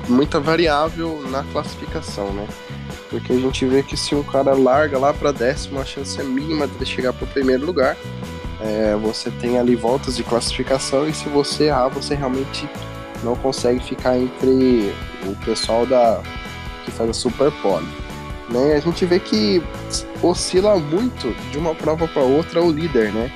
muita 0.09 0.39
variável 0.39 1.21
na 1.29 1.43
classificação, 1.43 2.33
né? 2.33 2.47
Porque 3.09 3.33
a 3.33 3.37
gente 3.37 3.65
vê 3.65 3.83
que 3.83 3.95
se 3.95 4.15
um 4.15 4.23
cara 4.23 4.53
larga 4.53 4.97
lá 4.97 5.13
para 5.13 5.31
décimo, 5.31 5.79
a 5.79 5.85
chance 5.85 6.19
é 6.19 6.23
mínima 6.23 6.67
de 6.67 6.85
chegar 6.85 7.13
para 7.13 7.25
o 7.25 7.27
primeiro 7.27 7.65
lugar. 7.65 7.97
É, 8.59 8.95
você 8.95 9.31
tem 9.31 9.57
ali 9.57 9.75
voltas 9.75 10.15
de 10.15 10.23
classificação 10.23 11.07
e 11.07 11.13
se 11.13 11.27
você 11.27 11.65
errar, 11.65 11.89
você 11.89 12.13
realmente 12.13 12.69
não 13.23 13.35
consegue 13.35 13.83
ficar 13.83 14.17
entre 14.17 14.93
o 15.25 15.35
pessoal 15.45 15.85
da 15.85 16.21
que 16.85 16.91
faz 16.91 17.09
a 17.09 17.13
Super 17.13 17.51
Pole. 17.61 17.87
Né? 18.49 18.73
A 18.75 18.79
gente 18.79 19.05
vê 19.05 19.19
que 19.19 19.61
oscila 20.21 20.77
muito 20.77 21.33
de 21.51 21.57
uma 21.57 21.73
prova 21.73 22.07
para 22.07 22.21
outra 22.21 22.61
o 22.61 22.71
líder, 22.71 23.11
né? 23.13 23.31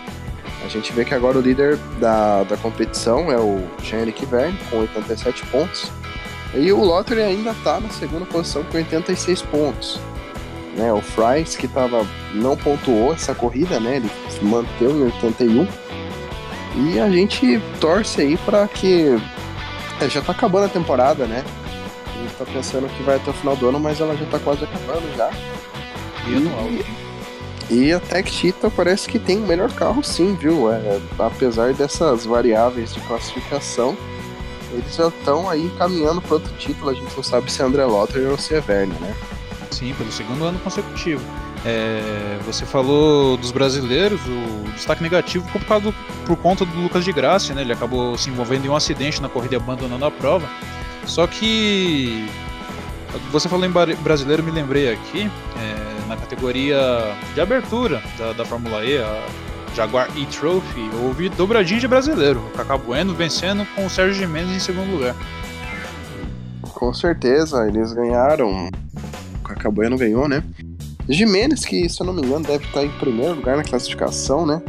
A 0.65 0.67
gente 0.67 0.91
vê 0.93 1.05
que 1.05 1.13
agora 1.13 1.37
o 1.37 1.41
líder 1.41 1.77
da, 1.99 2.43
da 2.43 2.57
competição 2.57 3.31
é 3.31 3.37
o 3.37 3.63
Jean-Eric 3.83 4.25
Verne, 4.25 4.57
com 4.69 4.79
87 4.79 5.45
pontos. 5.45 5.91
E 6.55 6.71
o 6.71 6.83
Lottery 6.83 7.21
ainda 7.21 7.51
está 7.51 7.79
na 7.79 7.89
segunda 7.89 8.25
posição 8.25 8.63
com 8.63 8.77
86 8.77 9.43
pontos. 9.43 9.99
Né, 10.75 10.91
o 10.91 11.01
Fries, 11.01 11.55
que 11.55 11.67
tava, 11.67 12.05
não 12.33 12.57
pontuou 12.57 13.13
essa 13.13 13.33
corrida, 13.33 13.79
né? 13.79 13.97
Ele 13.97 14.09
se 14.29 14.43
manteve 14.43 14.91
em 14.91 15.03
81. 15.03 15.67
E 16.77 16.99
a 16.99 17.09
gente 17.09 17.61
torce 17.79 18.21
aí 18.21 18.37
para 18.37 18.67
que. 18.67 19.17
É, 20.01 20.09
já 20.09 20.21
tá 20.21 20.31
acabando 20.31 20.65
a 20.65 20.69
temporada, 20.69 21.25
né? 21.25 21.43
A 22.07 22.21
gente 22.21 22.35
tá 22.35 22.45
pensando 22.45 22.87
que 22.89 23.03
vai 23.03 23.15
até 23.15 23.29
o 23.29 23.33
final 23.33 23.55
do 23.55 23.69
ano, 23.69 23.79
mas 23.79 23.99
ela 24.01 24.15
já 24.15 24.25
tá 24.25 24.39
quase 24.39 24.63
acabando 24.63 25.15
já. 25.15 25.29
E 26.27 26.35
anual. 26.35 26.67
E 27.69 27.91
a 27.93 27.99
Tech 27.99 28.29
Cheetah 28.29 28.69
parece 28.69 29.07
que 29.07 29.17
tem 29.17 29.37
o 29.37 29.47
melhor 29.47 29.71
carro 29.71 30.03
sim, 30.03 30.35
viu? 30.35 30.71
É, 30.71 30.99
apesar 31.17 31.73
dessas 31.73 32.25
variáveis 32.25 32.93
de 32.93 32.99
classificação, 33.01 33.97
eles 34.71 34.95
já 34.95 35.07
estão 35.07 35.49
aí 35.49 35.71
caminhando 35.77 36.21
para 36.21 36.35
outro 36.35 36.53
título. 36.57 36.91
A 36.91 36.93
gente 36.93 37.15
não 37.15 37.23
sabe 37.23 37.51
se 37.51 37.61
é 37.61 37.65
André 37.65 37.85
Lottery 37.85 38.25
ou 38.25 38.37
se 38.37 38.53
é 38.53 38.61
Verne, 38.61 38.93
né? 38.99 39.15
Sim, 39.71 39.93
pelo 39.97 40.11
segundo 40.11 40.45
ano 40.45 40.59
consecutivo. 40.59 41.23
É, 41.65 42.37
você 42.45 42.63
falou 42.65 43.35
dos 43.37 43.51
brasileiros, 43.51 44.21
o 44.27 44.69
destaque 44.73 45.01
negativo 45.01 45.47
por, 45.51 45.61
causa 45.65 45.85
do- 45.85 45.95
por 46.25 46.37
conta 46.37 46.63
do 46.63 46.79
Lucas 46.79 47.03
de 47.03 47.11
Graça, 47.11 47.53
né? 47.55 47.61
Ele 47.61 47.73
acabou 47.73 48.15
se 48.17 48.29
envolvendo 48.29 48.65
em 48.65 48.69
um 48.69 48.75
acidente 48.75 49.19
na 49.21 49.27
corrida 49.27 49.57
abandonando 49.57 50.05
a 50.05 50.11
prova. 50.11 50.47
Só 51.07 51.25
que 51.25 52.29
você 53.31 53.49
falou 53.49 53.65
em 53.65 53.71
brasileiro, 54.03 54.43
me 54.43 54.51
lembrei 54.51 54.93
aqui, 54.93 55.29
é, 55.57 56.07
na 56.07 56.15
categoria 56.15 56.77
de 57.33 57.41
abertura 57.41 58.01
da, 58.17 58.33
da 58.33 58.45
Fórmula 58.45 58.83
E, 58.85 58.97
a 58.99 59.25
Jaguar 59.75 60.07
E-Trophy, 60.15 60.89
houve 61.01 61.29
dobradinha 61.29 61.79
de 61.79 61.87
brasileiro. 61.87 62.39
O 62.53 62.57
Cacá 62.57 62.77
Bueno 62.77 63.13
vencendo 63.15 63.65
com 63.75 63.85
o 63.85 63.89
Sérgio 63.89 64.13
Jimenez 64.13 64.51
em 64.55 64.59
segundo 64.59 64.91
lugar. 64.91 65.15
Com 66.61 66.93
certeza, 66.93 67.67
eles 67.67 67.91
ganharam. 67.93 68.69
O 69.39 69.47
Cacabueno 69.47 69.97
ganhou, 69.97 70.27
né? 70.27 70.43
Jimenez, 71.07 71.65
que 71.65 71.87
se 71.87 72.01
eu 72.01 72.05
não 72.05 72.13
me 72.13 72.21
engano, 72.21 72.45
deve 72.45 72.65
estar 72.65 72.83
em 72.83 72.89
primeiro 72.97 73.35
lugar 73.35 73.57
na 73.57 73.63
classificação, 73.63 74.45
né? 74.45 74.61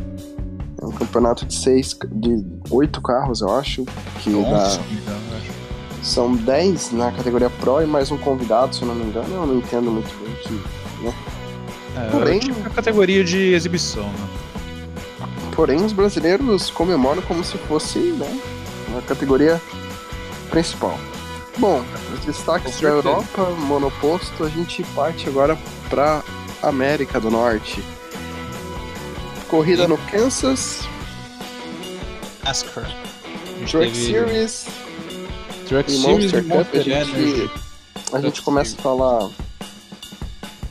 É 0.81 0.85
um 0.85 0.92
campeonato 0.92 1.46
de 1.46 1.55
seis, 1.55 1.96
de 2.12 2.44
oito 2.70 3.01
carros, 3.01 3.40
eu 3.40 3.51
acho. 3.57 3.85
Que 4.22 4.31
dá, 4.31 4.37
engano, 4.38 4.51
eu 4.51 4.57
acho. 4.57 5.51
são 6.03 6.35
dez 6.35 6.92
na 6.92 7.11
categoria 7.11 7.49
Pro 7.49 7.83
e 7.83 7.87
mais 7.87 8.11
um 8.11 8.18
convidado, 8.18 8.75
se 8.75 8.83
eu 8.83 8.88
não 8.88 8.94
me 8.94 9.05
engano. 9.05 9.35
Eu 9.35 9.46
não 9.46 9.57
entendo 9.57 9.90
muito 9.90 10.12
bem 10.22 10.35
que. 10.42 10.62
É, 11.96 12.11
Porém- 12.11 12.37
é 12.37 12.40
tipo 12.40 12.66
a 12.66 12.70
categoria 12.70 13.25
de 13.25 13.55
exibição, 13.55 14.05
né? 14.05 14.29
Porém, 15.55 15.83
os 15.83 15.92
brasileiros 15.94 16.68
comemoram 16.70 17.22
como 17.22 17.42
se 17.42 17.57
fosse 17.57 17.99
né, 17.99 18.38
uma 18.88 19.01
categoria 19.01 19.59
principal. 20.51 20.99
Bom, 21.57 21.83
os 22.12 22.20
destaques 22.27 22.79
da. 22.79 22.88
Europa, 22.88 23.44
monoposto, 23.61 24.44
a 24.44 24.51
gente 24.51 24.83
parte 24.94 25.27
agora 25.27 25.57
para 25.88 26.22
América 26.62 27.20
do 27.20 27.31
Norte. 27.31 27.83
Corrida 29.49 29.85
Sim. 29.85 29.88
no 29.88 29.99
Kansas, 30.11 30.81
NASCAR. 32.44 32.85
A 32.85 33.59
gente 33.59 33.70
Truck 33.70 33.92
teve 33.92 34.07
Series 34.07 34.66
Truck 35.68 35.90
e 35.90 35.96
Series 35.96 36.33
Monster 36.33 36.44
e 36.44 36.49
Cup. 36.49 36.75
A 36.75 36.79
gente, 36.79 36.90
Energy. 36.90 37.51
a 38.12 38.20
gente 38.20 38.42
começa 38.42 38.77
a 38.77 38.83
falar. 38.83 39.31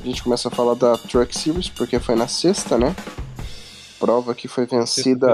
A 0.01 0.05
gente 0.05 0.23
começa 0.23 0.47
a 0.47 0.51
falar 0.51 0.75
da 0.75 0.97
Truck 0.97 1.37
Series 1.37 1.69
porque 1.69 1.99
foi 1.99 2.15
na 2.15 2.27
sexta, 2.27 2.77
né? 2.77 2.95
Prova 3.99 4.35
que 4.35 4.47
foi 4.47 4.65
vencida. 4.65 5.33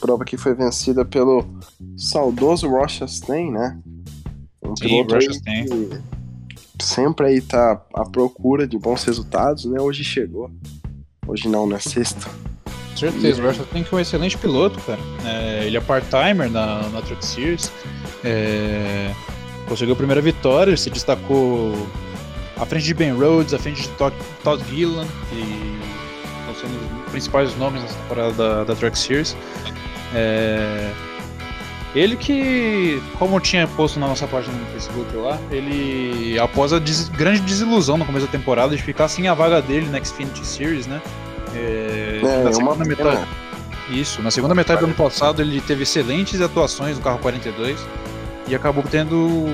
Prova 0.00 0.24
que 0.24 0.36
foi 0.36 0.54
vencida 0.54 1.04
pelo 1.04 1.44
saudoso 1.96 2.68
Ross 2.68 2.92
Chastain, 2.92 3.50
né? 3.50 3.78
Um 4.62 4.76
Sim, 4.76 4.84
piloto 4.84 5.14
Ross 5.14 5.24
aí 5.24 5.32
Chastain. 5.32 5.64
que 5.66 6.19
sempre 6.80 7.26
aí 7.26 7.40
tá 7.40 7.80
à 7.94 8.04
procura 8.04 8.66
de 8.66 8.78
bons 8.78 9.04
resultados, 9.04 9.64
né? 9.64 9.80
Hoje 9.80 10.04
chegou. 10.04 10.50
Hoje 11.26 11.48
não, 11.48 11.66
na 11.66 11.78
sexta. 11.78 12.28
Com 12.64 12.96
certeza, 12.96 13.42
o 13.42 13.46
Russell 13.46 13.66
tem 13.66 13.82
que 13.82 13.94
um 13.94 14.00
excelente 14.00 14.36
piloto, 14.36 14.78
cara. 14.80 14.98
É, 15.24 15.64
ele 15.66 15.76
é 15.76 15.80
part-timer 15.80 16.50
na, 16.50 16.88
na 16.88 17.00
Truck 17.02 17.24
Series. 17.24 17.72
É, 18.24 19.14
conseguiu 19.68 19.94
a 19.94 19.96
primeira 19.96 20.20
vitória, 20.20 20.76
se 20.76 20.90
destacou 20.90 21.72
à 22.56 22.66
frente 22.66 22.84
de 22.84 22.94
Ben 22.94 23.12
Rhodes, 23.12 23.54
à 23.54 23.58
frente 23.58 23.82
de 23.82 23.88
Todd, 23.90 24.14
Todd 24.42 24.62
Gillan, 24.68 25.06
que 25.30 25.78
estão 26.40 26.54
sendo 26.54 27.04
os 27.04 27.10
principais 27.10 27.56
nomes 27.56 27.82
nessa 27.82 27.94
temporada 27.94 28.32
da, 28.32 28.64
da 28.64 28.74
Truck 28.74 28.98
Series. 28.98 29.36
É, 30.14 30.92
Ele 31.94 32.16
que, 32.16 33.02
como 33.18 33.40
tinha 33.40 33.66
posto 33.66 33.98
na 33.98 34.06
nossa 34.06 34.26
página 34.26 34.56
no 34.56 34.66
Facebook 34.66 35.14
lá, 35.16 35.38
ele, 35.50 36.38
após 36.38 36.72
a 36.72 36.78
des 36.78 37.08
grande 37.08 37.40
desilusão 37.40 37.96
no 37.96 38.04
começo 38.04 38.26
da 38.26 38.32
temporada 38.32 38.76
de 38.76 38.82
ficar 38.82 39.08
sem 39.08 39.26
a 39.26 39.34
vaga 39.34 39.60
dele 39.60 39.88
na 39.88 40.02
Xfinity 40.02 40.46
Series, 40.46 40.86
né? 40.86 41.02
É, 41.52 42.20
é 42.22 42.44
na 42.44 42.52
segunda 42.52 42.84
metade. 42.84 43.26
Isso, 43.88 44.22
na 44.22 44.30
segunda 44.30 44.54
metade 44.54 44.80
do 44.80 44.86
ano 44.86 44.94
passado 44.94 45.42
ele 45.42 45.60
teve 45.60 45.82
excelentes 45.82 46.40
atuações 46.40 46.96
no 46.96 47.02
carro 47.02 47.18
42 47.18 47.80
e 48.46 48.54
acabou 48.54 48.84
tendo. 48.88 49.46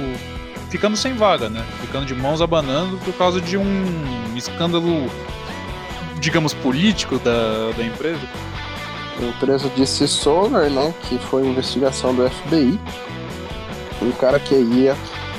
ficando 0.69 0.95
sem 0.95 1.15
vaga, 1.15 1.49
né? 1.49 1.65
Ficando 1.81 2.05
de 2.05 2.15
mãos 2.15 2.43
abanando 2.43 2.99
por 2.99 3.15
causa 3.15 3.41
de 3.41 3.57
um 3.57 4.37
escândalo, 4.37 5.11
digamos, 6.21 6.53
político 6.53 7.19
da, 7.19 7.71
da 7.75 7.83
empresa 7.83 8.21
empresa 9.25 9.71
disse 9.75 10.07
Solar, 10.07 10.71
né, 10.71 10.95
que 11.03 11.19
foi 11.19 11.47
investigação 11.47 12.15
do 12.15 12.29
FBI. 12.29 12.79
Um 14.03 14.13
cara 14.13 14.39
que 14.39 14.55
ia 14.55 14.97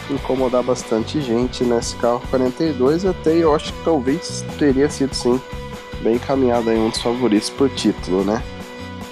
incomodar 0.09 0.63
bastante 0.63 1.21
gente 1.21 1.63
nesse 1.63 1.95
carro 1.97 2.21
42, 2.29 3.05
até 3.05 3.35
eu 3.35 3.53
acho 3.53 3.73
que 3.73 3.83
talvez 3.83 4.43
teria 4.57 4.89
sido 4.89 5.13
sim 5.13 5.39
bem 6.01 6.15
encaminhado 6.15 6.69
aí 6.69 6.77
um 6.77 6.89
dos 6.89 7.01
favoritos 7.01 7.49
por 7.49 7.69
título, 7.69 8.23
né? 8.23 8.41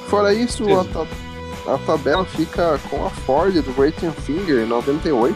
Fora 0.08 0.34
isso, 0.34 0.64
a, 0.74 1.74
a, 1.74 1.78
tabela 1.80 2.24
fica 2.26 2.80
com 2.90 3.06
a 3.06 3.10
Ford 3.10 3.54
do 3.54 3.74
Great 3.74 4.00
Finger 4.22 4.66
98, 4.68 5.36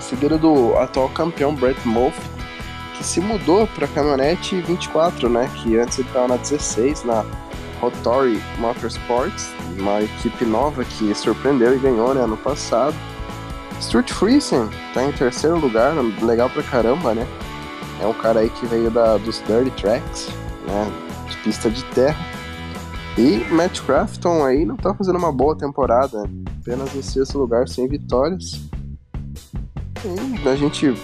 seguida 0.00 0.36
do 0.36 0.76
atual 0.76 1.08
campeão 1.08 1.54
Brett 1.54 1.80
Moffitt, 1.86 2.26
que 2.96 3.04
se 3.04 3.20
mudou 3.20 3.66
para 3.68 3.88
caminhonete 3.88 4.60
24, 4.60 5.28
né? 5.28 5.50
Que 5.56 5.78
antes 5.78 5.98
ele 5.98 6.08
estava 6.08 6.28
na 6.28 6.36
16, 6.36 7.04
na 7.04 7.24
Rotori 7.82 8.40
Motorsports, 8.58 9.52
uma 9.76 10.00
equipe 10.00 10.44
nova 10.44 10.84
que 10.84 11.12
surpreendeu 11.16 11.74
e 11.74 11.80
ganhou 11.80 12.14
né, 12.14 12.22
ano 12.22 12.36
passado. 12.36 12.94
Stuart 13.80 14.12
Friesen 14.12 14.68
tá 14.94 15.02
em 15.02 15.10
terceiro 15.10 15.58
lugar, 15.58 15.92
legal 16.22 16.48
pra 16.48 16.62
caramba, 16.62 17.12
né? 17.12 17.26
É 18.00 18.06
um 18.06 18.12
cara 18.14 18.38
aí 18.38 18.50
que 18.50 18.66
veio 18.66 18.88
da, 18.88 19.16
dos 19.16 19.42
Dirty 19.48 19.70
Tracks, 19.72 20.28
né? 20.64 20.92
De 21.28 21.36
pista 21.38 21.68
de 21.68 21.82
terra. 21.86 22.24
E 23.18 23.38
Matt 23.52 23.80
Crafton 23.80 24.44
aí 24.44 24.64
não 24.64 24.76
tá 24.76 24.94
fazendo 24.94 25.18
uma 25.18 25.32
boa 25.32 25.58
temporada, 25.58 26.22
apenas 26.60 26.94
em 26.94 27.02
sexto 27.02 27.36
lugar, 27.36 27.68
sem 27.68 27.88
vitórias. 27.88 28.60
E 30.04 30.48
a 30.48 30.54
gente 30.54 30.94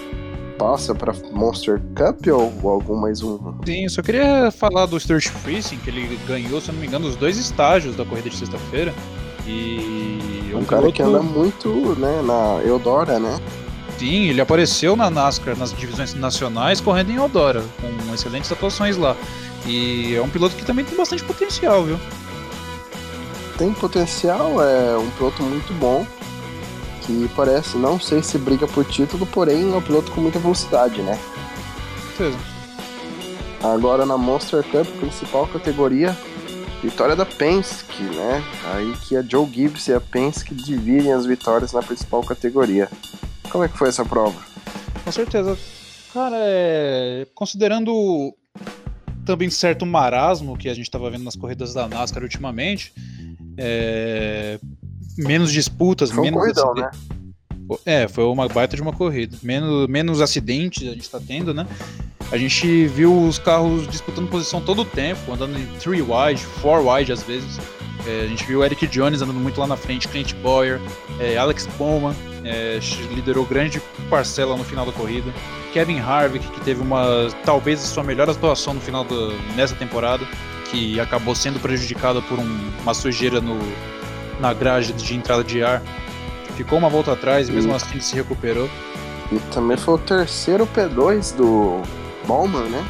passa 0.59 0.95
para 0.95 1.15
Monster 1.33 1.81
Cup 1.95 2.27
ou 2.27 2.71
algum 2.71 2.97
mais 2.97 3.23
um? 3.23 3.39
Sim, 3.65 3.85
eu 3.85 3.91
só 3.91 4.03
queria 4.03 4.51
falar 4.51 4.87
do 4.87 4.99
Stuart 4.99 5.29
Friesen, 5.29 5.79
que 5.79 5.89
ele 5.89 6.19
ganhou, 6.27 6.61
se 6.61 6.73
não 6.73 6.81
me 6.81 6.87
engano, 6.87 7.07
os 7.07 7.17
dois 7.17 7.39
estágios 7.39 7.97
da 7.97 8.05
corrida 8.05 8.29
de 8.29 8.37
sexta-feira. 8.37 8.93
E 9.47 10.51
um, 10.53 10.59
um 10.59 10.65
cara 10.65 10.83
piloto... 10.83 10.97
que 10.97 11.03
anda 11.03 11.23
muito, 11.23 11.69
né, 11.99 12.21
na 12.23 12.61
Eudora, 12.67 13.19
né? 13.19 13.39
Sim, 13.97 14.29
ele 14.29 14.41
apareceu 14.41 14.95
na 14.95 15.09
NASCAR 15.09 15.57
nas 15.57 15.73
divisões 15.73 16.13
nacionais 16.15 16.81
correndo 16.81 17.11
em 17.11 17.17
Eudora, 17.17 17.63
com 17.81 18.15
excelentes 18.15 18.51
atuações 18.51 18.97
lá. 18.97 19.17
E 19.65 20.15
é 20.15 20.21
um 20.21 20.29
piloto 20.29 20.57
que 20.57 20.65
também 20.65 20.85
tem 20.85 20.97
bastante 20.97 21.25
potencial, 21.25 21.85
viu? 21.85 21.99
Tem 23.57 23.73
potencial, 23.73 24.63
é 24.63 24.99
um 24.99 25.11
piloto 25.11 25.43
muito 25.43 25.73
bom 25.75 26.07
que 27.09 27.29
parece, 27.35 27.79
não 27.79 27.99
sei 27.99 28.23
se 28.23 28.37
briga 28.37 28.69
por 28.69 28.85
título, 28.85 29.25
porém 29.25 29.73
é 29.73 29.75
um 29.75 29.81
piloto 29.81 30.13
com 30.13 30.21
muita 30.21 30.39
velocidade, 30.39 31.01
né? 31.01 31.19
Certeza. 32.15 32.39
Agora 33.65 34.05
na 34.05 34.19
Monster 34.19 34.63
Cup, 34.63 34.87
principal 35.01 35.47
categoria, 35.47 36.15
vitória 36.83 37.17
da 37.17 37.25
Penske, 37.25 38.03
né? 38.03 38.45
Aí 38.75 38.95
que 38.99 39.17
a 39.17 39.23
Joe 39.23 39.49
Gibbs 39.51 39.89
e 39.89 39.95
a 39.95 40.01
Penske 40.01 40.55
dividem 40.55 41.11
as 41.11 41.25
vitórias 41.25 41.73
na 41.73 41.83
principal 41.83 42.23
categoria. 42.23 42.91
Como 43.51 43.65
é 43.65 43.69
que 43.69 43.79
foi 43.79 43.89
essa 43.89 44.05
prova? 44.05 44.39
Com 45.03 45.11
certeza. 45.11 45.57
Cara, 46.13 46.37
é... 46.39 47.27
considerando 47.35 48.35
também 49.25 49.49
certo 49.49 49.87
marasmo 49.87 50.59
que 50.59 50.69
a 50.69 50.75
gente 50.75 50.85
estava 50.85 51.11
vendo 51.11 51.25
nas 51.25 51.37
corridas 51.37 51.73
da 51.73 51.89
NASCAR 51.89 52.23
ultimamente, 52.23 52.93
é 53.57 54.59
menos 55.19 55.53
disputas, 55.53 56.11
foi 56.11 56.23
menos. 56.25 56.39
Um 56.39 56.41
corridão, 56.41 56.75
né? 56.75 56.91
É, 57.85 58.09
foi 58.09 58.25
uma 58.25 58.49
baita 58.49 58.77
de 58.77 58.83
uma 58.83 58.93
corrida. 58.93 59.37
Menos, 59.43 59.87
menos 59.89 60.21
acidentes 60.21 60.89
a 60.89 60.93
gente 60.93 61.11
tá 61.11 61.21
tendo, 61.21 61.53
né? 61.53 61.67
A 62.31 62.37
gente 62.37 62.87
viu 62.87 63.27
os 63.27 63.39
carros 63.39 63.87
disputando 63.89 64.29
posição 64.29 64.61
todo 64.61 64.83
o 64.83 64.85
tempo, 64.85 65.33
andando 65.33 65.59
em 65.59 65.67
3 65.79 66.01
wide, 66.01 66.47
4 66.63 66.91
wide 66.91 67.13
às 67.13 67.23
vezes. 67.23 67.59
É, 68.07 68.23
a 68.25 68.27
gente 68.27 68.45
viu 68.45 68.61
o 68.61 68.65
Eric 68.65 68.87
Jones 68.87 69.21
andando 69.21 69.39
muito 69.41 69.61
lá 69.61 69.67
na 69.67 69.77
frente, 69.77 70.09
Clint 70.09 70.35
Boyer, 70.37 70.81
é, 71.19 71.37
Alex 71.37 71.67
Bowman 71.79 72.15
é, 72.45 72.79
liderou 73.15 73.45
grande 73.45 73.81
parcela 74.09 74.57
no 74.57 74.65
final 74.65 74.87
da 74.87 74.93
corrida. 74.93 75.33
Kevin 75.73 75.99
Harvick, 75.99 76.47
que 76.49 76.61
teve 76.63 76.81
uma 76.81 77.29
talvez 77.45 77.83
a 77.83 77.87
sua 77.87 78.03
melhor 78.03 78.29
atuação 78.31 78.75
no 78.75 78.81
final 78.81 79.05
da, 79.05 79.35
nessa 79.55 79.75
temporada, 79.75 80.27
que 80.71 80.99
acabou 81.01 81.35
sendo 81.35 81.61
prejudicada 81.61 82.23
por 82.23 82.39
um, 82.39 82.71
uma 82.83 82.95
sujeira 82.95 83.41
no, 83.41 83.59
na 84.41 84.53
grade 84.53 84.93
de 84.93 85.17
entrada 85.17 85.45
de 85.45 85.63
ar. 85.63 85.83
Ficou 86.57 86.79
uma 86.79 86.89
volta 86.89 87.13
atrás 87.13 87.49
mesmo 87.49 87.75
assim 87.75 87.93
ele 87.93 88.03
se 88.03 88.15
recuperou. 88.15 88.69
E 89.31 89.39
também 89.53 89.77
foi 89.77 89.95
o 89.95 89.99
terceiro 89.99 90.67
P2 90.67 91.37
do 91.37 91.83
Bowman, 92.27 92.69
né? 92.69 92.85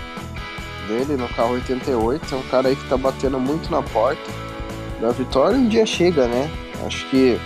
Dele 0.86 1.16
no 1.16 1.28
carro 1.28 1.54
88. 1.54 2.34
É 2.34 2.38
um 2.38 2.42
cara 2.42 2.68
aí 2.68 2.76
que 2.76 2.88
tá 2.88 2.96
batendo 2.96 3.38
muito 3.38 3.70
na 3.70 3.82
porta 3.82 4.30
da 5.00 5.10
vitória. 5.10 5.56
Um 5.58 5.68
dia 5.68 5.84
chega, 5.84 6.26
né? 6.26 6.50
Acho 6.86 7.08
que 7.10 7.38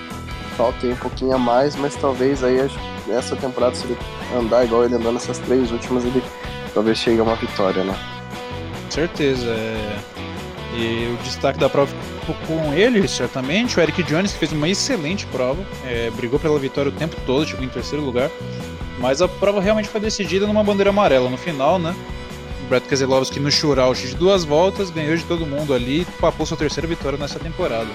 falta 0.56 0.86
um 0.86 0.96
pouquinho 0.96 1.34
a 1.34 1.38
mais, 1.38 1.74
mas 1.74 1.96
talvez 1.96 2.44
aí 2.44 2.58
essa 3.08 3.34
temporada, 3.34 3.74
se 3.74 3.86
ele 3.86 3.98
andar 4.36 4.64
igual 4.64 4.84
ele 4.84 4.94
andou 4.94 5.12
nessas 5.12 5.38
três 5.38 5.72
últimas, 5.72 6.04
ele 6.04 6.22
talvez 6.74 6.98
chegue 6.98 7.20
a 7.20 7.22
uma 7.22 7.34
vitória, 7.36 7.82
né? 7.82 7.94
Certeza. 8.92 9.46
É... 9.46 9.98
E 10.74 11.14
o 11.14 11.22
destaque 11.22 11.58
da 11.58 11.68
prova 11.68 11.92
com 12.46 12.72
ele, 12.72 13.06
certamente. 13.06 13.78
O 13.78 13.82
Eric 13.82 14.02
Jones, 14.02 14.32
que 14.32 14.38
fez 14.38 14.52
uma 14.52 14.68
excelente 14.68 15.26
prova, 15.26 15.62
é, 15.84 16.10
brigou 16.10 16.38
pela 16.38 16.58
vitória 16.58 16.90
o 16.90 16.94
tempo 16.94 17.14
todo, 17.26 17.46
chegou 17.46 17.64
em 17.64 17.68
terceiro 17.68 18.04
lugar. 18.04 18.30
Mas 18.98 19.20
a 19.20 19.28
prova 19.28 19.60
realmente 19.60 19.88
foi 19.88 20.00
decidida 20.00 20.46
numa 20.46 20.62
bandeira 20.64 20.90
amarela 20.90 21.28
no 21.28 21.36
final, 21.36 21.78
né? 21.78 21.94
O 22.64 22.68
Brett 22.68 22.86
Keselowski 22.88 23.38
no 23.38 23.50
shootout 23.50 24.06
de 24.06 24.14
duas 24.14 24.44
voltas, 24.44 24.90
ganhou 24.90 25.16
de 25.16 25.24
todo 25.24 25.44
mundo 25.44 25.74
ali 25.74 26.02
e 26.02 26.04
papou 26.20 26.46
sua 26.46 26.56
terceira 26.56 26.86
vitória 26.86 27.18
nessa 27.18 27.38
temporada. 27.38 27.88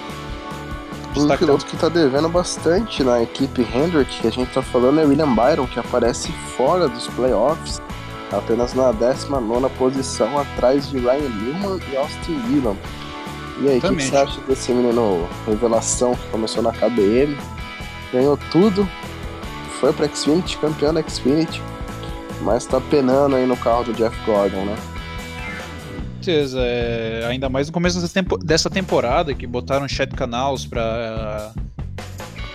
Um 1.16 1.36
piloto 1.36 1.66
que 1.66 1.76
tá 1.76 1.88
devendo 1.88 2.28
bastante 2.28 3.02
na 3.02 3.22
equipe 3.22 3.66
Hendrick, 3.74 4.20
que 4.20 4.28
a 4.28 4.30
gente 4.30 4.52
tá 4.52 4.62
falando, 4.62 5.00
é 5.00 5.04
William 5.04 5.34
Byron, 5.34 5.66
que 5.66 5.80
aparece 5.80 6.30
fora 6.56 6.86
dos 6.86 7.08
playoffs, 7.08 7.80
apenas 8.32 8.74
na 8.74 8.92
19 8.92 9.68
posição, 9.76 10.38
atrás 10.38 10.88
de 10.88 10.98
Ryan 10.98 11.28
Newman 11.28 11.80
e 11.92 11.96
Austin 11.96 12.40
Dillon. 12.42 12.76
E 13.60 13.68
aí, 13.68 13.78
o 13.78 13.80
que, 13.80 13.94
você 13.94 14.16
acha 14.16 14.40
desse 14.42 14.72
menino 14.72 15.28
revelação 15.46 16.14
que 16.14 16.28
começou 16.28 16.62
na 16.62 16.72
KBM? 16.72 17.36
Ganhou 18.12 18.38
tudo, 18.50 18.88
foi 19.80 19.92
pra 19.92 20.08
Xfinity, 20.08 20.58
campeão 20.58 20.94
da 20.94 21.02
Xfinity, 21.02 21.60
mas 22.42 22.64
tá 22.66 22.80
penando 22.80 23.34
aí 23.36 23.46
no 23.46 23.56
carro 23.56 23.84
do 23.84 23.92
Jeff 23.92 24.16
Gordon, 24.24 24.64
né? 24.64 24.76
certeza, 26.28 26.60
é, 26.60 27.24
ainda 27.26 27.48
mais 27.48 27.68
no 27.68 27.72
começo 27.72 28.00
dessa, 28.00 28.12
tempo, 28.12 28.36
dessa 28.36 28.68
temporada 28.68 29.32
que 29.32 29.46
botaram 29.46 29.88
Chad 29.88 30.12
Canals 30.14 30.66
pra, 30.66 31.52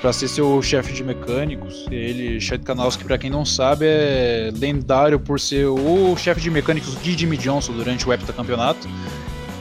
pra 0.04 0.12
ser 0.12 0.28
seu 0.28 0.62
chefe 0.62 0.92
de 0.92 1.02
mecânicos. 1.02 1.86
Ele, 1.90 2.38
Chad 2.42 2.62
que 2.98 3.06
pra 3.06 3.18
quem 3.18 3.30
não 3.30 3.46
sabe 3.46 3.86
é 3.88 4.52
lendário 4.54 5.18
por 5.18 5.40
ser 5.40 5.68
o 5.68 6.14
chefe 6.18 6.42
de 6.42 6.52
mecânicos 6.52 7.02
de 7.02 7.18
Jimmy 7.18 7.38
Johnson 7.38 7.72
durante 7.72 8.06
o 8.06 8.12
heptacampeonato. 8.12 8.86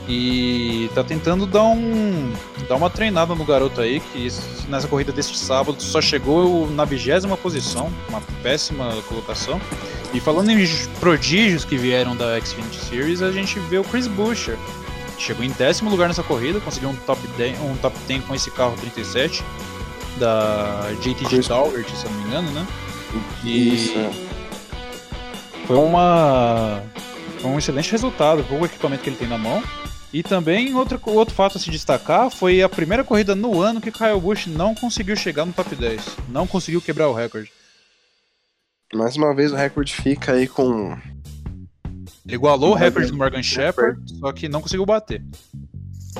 E 0.05 0.89
tá 0.93 1.01
tentando 1.01 1.45
dar 1.45 1.63
um 1.63 2.33
dar 2.67 2.75
uma 2.75 2.89
treinada 2.89 3.33
no 3.33 3.45
garoto 3.45 3.79
aí, 3.79 4.01
que 4.01 4.27
nessa 4.67 4.85
corrida 4.85 5.13
deste 5.13 5.37
sábado 5.37 5.81
só 5.81 6.01
chegou 6.01 6.69
na 6.69 6.83
vigésima 6.83 7.37
posição, 7.37 7.89
uma 8.09 8.19
péssima 8.43 8.91
colocação. 9.07 9.61
E 10.13 10.19
falando 10.19 10.49
em 10.49 10.67
prodígios 10.99 11.63
que 11.63 11.77
vieram 11.77 12.17
da 12.17 12.37
Xfinity 12.41 12.83
Series, 12.83 13.21
a 13.21 13.31
gente 13.31 13.57
vê 13.59 13.77
o 13.77 13.83
Chris 13.85 14.07
Buescher. 14.07 14.57
Chegou 15.17 15.45
em 15.45 15.51
décimo 15.51 15.89
lugar 15.89 16.09
nessa 16.09 16.21
corrida, 16.21 16.59
conseguiu 16.59 16.89
um 16.89 16.95
top 16.95 17.25
10, 17.37 17.61
um 17.61 17.77
top 17.77 17.97
10 18.09 18.25
com 18.25 18.35
esse 18.35 18.51
carro 18.51 18.75
37 18.81 19.41
da 20.17 20.91
JTG 21.01 21.47
Tower, 21.47 21.85
se 21.87 22.05
não 22.05 22.13
me 22.13 22.23
engano, 22.27 22.51
né? 22.51 22.67
E 23.43 23.75
Isso. 23.75 23.97
É. 23.97 24.11
foi 25.67 25.77
uma 25.77 26.81
foi 27.39 27.51
um 27.51 27.59
excelente 27.59 27.91
resultado 27.91 28.43
com 28.45 28.59
o 28.59 28.65
equipamento 28.65 29.03
que 29.03 29.09
ele 29.09 29.17
tem 29.17 29.27
na 29.27 29.37
mão. 29.37 29.61
E 30.13 30.21
também 30.21 30.75
outro, 30.75 31.01
outro 31.07 31.33
fato 31.33 31.57
a 31.57 31.59
se 31.59 31.71
destacar 31.71 32.29
foi 32.29 32.61
a 32.61 32.69
primeira 32.69 33.03
corrida 33.03 33.35
no 33.35 33.59
ano 33.59 33.81
que 33.81 33.91
Kyle 33.91 34.19
Busch 34.21 34.45
não 34.45 34.75
conseguiu 34.75 35.15
chegar 35.15 35.43
no 35.43 35.51
top 35.51 35.75
10. 35.75 36.05
Não 36.29 36.45
conseguiu 36.45 36.79
quebrar 36.79 37.09
o 37.09 37.13
recorde. 37.13 37.51
Mais 38.93 39.17
uma 39.17 39.33
vez 39.35 39.51
o 39.51 39.55
recorde 39.55 39.93
fica 39.93 40.33
aí 40.33 40.47
com. 40.47 40.95
Ele 42.25 42.35
igualou 42.35 42.71
o 42.71 42.75
recorde 42.75 43.11
do 43.11 43.17
Morgan 43.17 43.41
Shepard, 43.41 43.99
só 44.19 44.31
que 44.31 44.47
não 44.47 44.61
conseguiu 44.61 44.85
bater. 44.85 45.21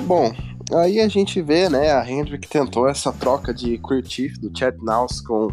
Bom, 0.02 0.34
Aí 0.72 1.00
a 1.00 1.08
gente 1.08 1.42
vê, 1.42 1.68
né, 1.68 1.92
a 1.92 2.08
Hendrick 2.10 2.48
tentou 2.48 2.88
essa 2.88 3.12
troca 3.12 3.52
de 3.52 3.78
chief 4.06 4.38
do 4.38 4.50
Chad 4.56 4.74
Naus 4.82 5.20
com 5.20 5.52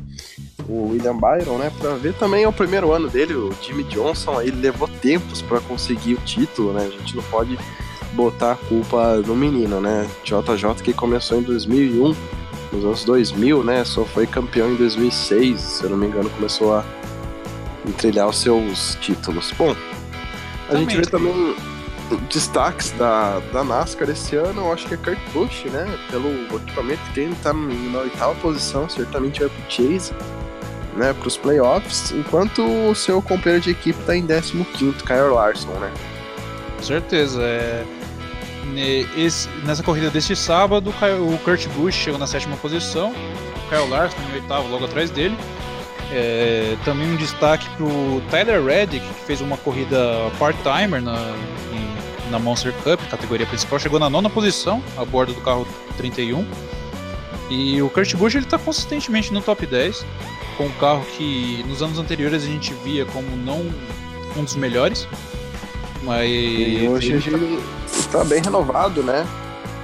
o 0.70 0.92
William 0.92 1.18
Byron, 1.18 1.58
né, 1.58 1.72
para 1.78 1.96
ver 1.96 2.14
também 2.14 2.46
o 2.46 2.54
primeiro 2.54 2.94
ano 2.94 3.10
dele, 3.10 3.34
o 3.34 3.54
Jimmy 3.62 3.84
Johnson, 3.84 4.38
aí 4.40 4.50
levou 4.50 4.88
tempos 4.88 5.42
para 5.42 5.60
conseguir 5.60 6.14
o 6.14 6.18
título, 6.22 6.72
né? 6.72 6.86
A 6.86 6.98
gente 6.98 7.16
não 7.16 7.24
pode 7.24 7.58
botar 8.14 8.54
a 8.54 8.56
culpa 8.56 9.18
no 9.18 9.36
menino, 9.36 9.82
né? 9.82 10.08
JJ 10.24 10.82
que 10.82 10.94
começou 10.94 11.40
em 11.40 11.44
2001, 11.44 12.16
nos 12.72 12.86
anos 12.86 13.04
2000, 13.04 13.64
né, 13.64 13.84
só 13.84 14.06
foi 14.06 14.26
campeão 14.26 14.72
em 14.72 14.76
2006, 14.76 15.60
se 15.60 15.84
eu 15.84 15.90
não 15.90 15.98
me 15.98 16.08
engano, 16.08 16.30
começou 16.30 16.74
a 16.74 16.86
trilhar 17.98 18.30
os 18.30 18.38
seus 18.38 18.96
títulos. 19.02 19.52
Bom, 19.58 19.72
a 19.72 20.68
também, 20.68 20.90
gente 20.90 20.98
vê 20.98 21.06
também 21.06 21.56
destaques 22.30 22.92
da, 22.92 23.40
da 23.54 23.64
NASCAR 23.64 24.10
esse 24.10 24.36
ano, 24.36 24.62
eu 24.62 24.74
acho 24.74 24.88
que 24.88 24.94
é 24.94 24.98
Kurt 24.98 25.20
Busch, 25.34 25.66
né? 25.66 25.86
Pelo 26.10 26.30
equipamento 26.56 27.02
que 27.14 27.20
ele 27.22 27.36
tá 27.42 27.54
na 27.54 28.00
oitava 28.00 28.36
posição, 28.36 28.90
certamente 28.90 29.40
vai 29.40 29.50
pro 29.50 29.64
Chase, 29.70 30.14
né? 30.96 31.14
Pros 31.14 31.38
playoffs, 31.38 32.12
enquanto 32.12 32.62
o 32.64 32.96
seu 32.96 33.22
companheiro 33.22 33.64
de 33.64 33.72
equipe 33.72 34.02
tá 34.04 34.16
em 34.16 34.26
15 34.26 34.64
Kyle 35.06 35.34
Larson, 35.34 35.72
né? 35.80 35.92
Com 36.78 36.84
certeza, 36.84 37.42
é... 37.42 37.86
Esse, 39.18 39.50
nessa 39.66 39.84
corrida 39.84 40.10
deste 40.10 40.36
sábado, 40.36 40.94
o 41.20 41.38
Kurt 41.40 41.68
Busch 41.70 41.96
chegou 41.96 42.18
na 42.18 42.28
sétima 42.28 42.56
posição, 42.56 43.12
o 43.12 43.70
Kyle 43.70 43.90
Larson 43.90 44.18
em 44.30 44.36
oitavo, 44.36 44.70
logo 44.70 44.86
atrás 44.86 45.10
dele. 45.10 45.36
É, 46.14 46.76
também 46.84 47.10
um 47.10 47.16
destaque 47.16 47.70
para 47.70 47.86
o 47.86 48.22
Tyler 48.30 48.64
Reddick, 48.64 49.06
que 49.06 49.26
fez 49.26 49.40
uma 49.40 49.56
corrida 49.58 49.98
part-timer 50.38 51.02
na, 51.02 51.34
na 52.32 52.40
Monster 52.40 52.74
Cup, 52.84 53.00
categoria 53.10 53.46
principal, 53.46 53.80
chegou 53.80 54.00
na 54.00 54.10
nona 54.10 54.30
posição, 54.30 54.82
a 54.98 55.06
bordo 55.06 55.34
do 55.34 55.42
carro 55.42 55.68
31. 55.98 56.48
E 57.50 57.82
o 57.82 57.90
Kurt 57.90 58.16
Busch 58.16 58.34
ele 58.36 58.46
está 58.46 58.58
consistentemente 58.58 59.34
no 59.34 59.42
top 59.42 59.66
10, 59.66 60.06
com 60.58 60.66
um 60.66 60.72
carro 60.72 61.06
que 61.18 61.64
nos 61.68 61.82
anos 61.82 62.00
anteriores 62.00 62.44
a 62.44 62.48
gente 62.48 62.74
via 62.76 63.06
como 63.06 63.36
não 63.36 63.70
um 64.38 64.44
dos 64.44 64.56
melhores. 64.56 65.08
Mas 66.04 66.30
e 66.30 66.88
hoje 66.90 67.12
ele 67.12 67.62
está 67.86 68.24
bem 68.24 68.42
renovado, 68.42 69.04
né? 69.04 69.28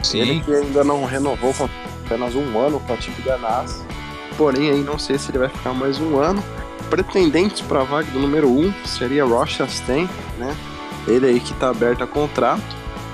Sim. 0.01 0.19
Ele 0.19 0.41
que 0.41 0.53
ainda 0.53 0.83
não 0.83 1.05
renovou 1.05 1.53
com 1.53 1.69
apenas 2.05 2.33
um 2.35 2.57
ano 2.57 2.79
com 2.79 2.93
a 2.93 2.95
equipe 2.95 3.21
da 3.21 3.37
NAS. 3.37 3.83
Porém, 4.37 4.71
aí 4.71 4.79
não 4.81 4.97
sei 4.97 5.17
se 5.17 5.29
ele 5.29 5.39
vai 5.39 5.49
ficar 5.49 5.73
mais 5.73 5.99
um 5.99 6.17
ano. 6.17 6.43
Pretendentes 6.89 7.61
para 7.61 7.81
a 7.81 7.83
vaga 7.83 8.09
do 8.11 8.19
número 8.19 8.49
1 8.49 8.67
um 8.67 8.73
seria 8.85 9.25
Ross 9.25 9.49
Chastain, 9.49 10.09
né? 10.37 10.55
Ele 11.07 11.25
aí 11.25 11.39
que 11.39 11.53
está 11.53 11.69
aberto 11.69 12.03
a 12.03 12.07
contrato. 12.07 12.61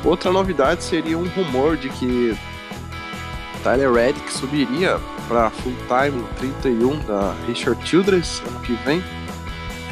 Outra 0.04 0.32
novidade 0.32 0.84
seria 0.84 1.18
um 1.18 1.28
rumor 1.28 1.78
de 1.78 1.90
que 1.90 2.36
Tyler 3.64 3.92
Reddick 3.92 4.32
subiria 4.32 5.00
para 5.28 5.50
full 5.50 5.74
time 5.88 6.24
31 6.38 7.00
da 7.06 7.34
Richard 7.48 7.88
Childress 7.88 8.42
ano 8.46 8.60
que 8.62 8.74
vem. 8.86 9.02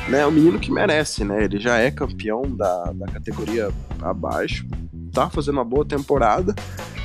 Né, 0.10 0.26
o 0.26 0.32
menino 0.32 0.60
que 0.60 0.72
merece, 0.72 1.24
né? 1.24 1.46
Ele 1.46 1.60
já 1.60 1.78
é 1.78 1.90
campeão 1.90 2.42
da, 2.42 2.92
da 2.92 3.06
categoria 3.06 3.70
abaixo, 4.02 4.66
tá 5.14 5.30
fazendo 5.30 5.56
uma 5.56 5.64
boa 5.64 5.86
temporada 5.86 6.56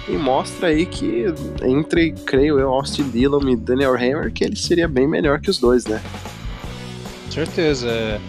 e 0.09 0.17
mostra 0.17 0.69
aí 0.69 0.87
que 0.87 1.27
entre, 1.63 2.13
creio 2.13 2.59
eu, 2.59 2.71
Austin 2.71 3.09
Dillon 3.11 3.49
e 3.49 3.55
Daniel 3.55 3.95
Hammer, 3.95 4.33
que 4.33 4.45
ele 4.45 4.57
seria 4.57 4.89
bem 4.89 5.07
melhor 5.07 5.41
que 5.41 5.51
os 5.51 5.59
dois, 5.59 5.85
né? 5.87 6.01
Certeza. 7.31 8.21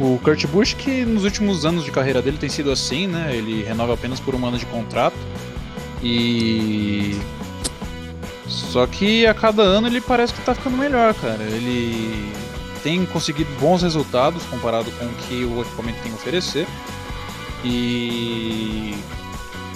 O 0.00 0.18
Kurt 0.18 0.46
Busch, 0.46 0.74
que 0.74 1.04
nos 1.04 1.24
últimos 1.24 1.64
anos 1.64 1.84
de 1.84 1.90
carreira 1.90 2.20
dele 2.20 2.36
tem 2.36 2.48
sido 2.48 2.70
assim, 2.72 3.06
né? 3.06 3.34
Ele 3.34 3.62
renova 3.62 3.94
apenas 3.94 4.18
por 4.18 4.34
um 4.34 4.44
ano 4.44 4.58
de 4.58 4.66
contrato. 4.66 5.16
E. 6.02 7.16
Só 8.48 8.86
que 8.86 9.26
a 9.26 9.32
cada 9.32 9.62
ano 9.62 9.86
ele 9.86 10.00
parece 10.00 10.34
que 10.34 10.40
tá 10.42 10.54
ficando 10.54 10.76
melhor, 10.76 11.14
cara. 11.14 11.42
Ele 11.44 12.32
tem 12.82 13.06
conseguido 13.06 13.50
bons 13.60 13.82
resultados 13.82 14.42
comparado 14.44 14.90
com 14.92 15.06
o 15.06 15.14
que 15.26 15.44
o 15.44 15.62
equipamento 15.62 16.02
tem 16.02 16.12
a 16.12 16.14
oferecer. 16.16 16.66
E 17.64 18.94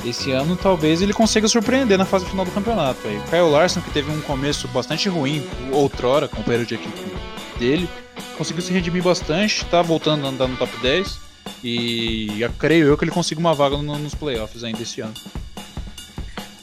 esse 0.04 0.32
ano 0.32 0.56
talvez 0.56 1.00
ele 1.00 1.12
consiga 1.12 1.48
surpreender 1.48 1.96
na 1.96 2.04
fase 2.04 2.26
final 2.26 2.44
do 2.44 2.50
campeonato. 2.50 3.06
Aí, 3.06 3.16
o 3.16 3.22
Kyle 3.22 3.50
Larson, 3.50 3.80
que 3.80 3.90
teve 3.90 4.10
um 4.10 4.20
começo 4.20 4.68
bastante 4.68 5.08
ruim 5.08 5.46
outrora, 5.72 6.28
companheiro 6.28 6.66
de 6.66 6.74
equipe 6.74 6.98
dele, 7.58 7.88
conseguiu 8.36 8.62
se 8.62 8.72
redimir 8.72 9.02
bastante, 9.02 9.64
tá 9.66 9.82
voltando 9.82 10.26
a 10.26 10.30
andar 10.30 10.48
no 10.48 10.56
top 10.56 10.76
10 10.80 11.18
e 11.62 12.40
creio 12.58 12.86
eu 12.86 12.96
que 12.96 13.04
ele 13.04 13.10
consiga 13.10 13.40
uma 13.40 13.54
vaga 13.54 13.76
no, 13.76 13.98
nos 13.98 14.14
playoffs 14.14 14.62
ainda 14.62 14.82
esse 14.82 15.00
ano. 15.00 15.14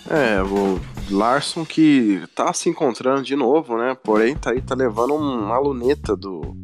É, 0.09 0.41
o 0.43 0.79
Larson 1.09 1.65
que 1.65 2.21
tá 2.35 2.53
se 2.53 2.69
encontrando 2.69 3.23
de 3.23 3.35
novo, 3.35 3.77
né? 3.77 3.97
Porém, 4.03 4.35
tá 4.35 4.51
aí, 4.51 4.61
tá 4.61 4.75
levando 4.75 5.15
uma 5.15 5.57
luneta 5.57 6.15
do 6.15 6.55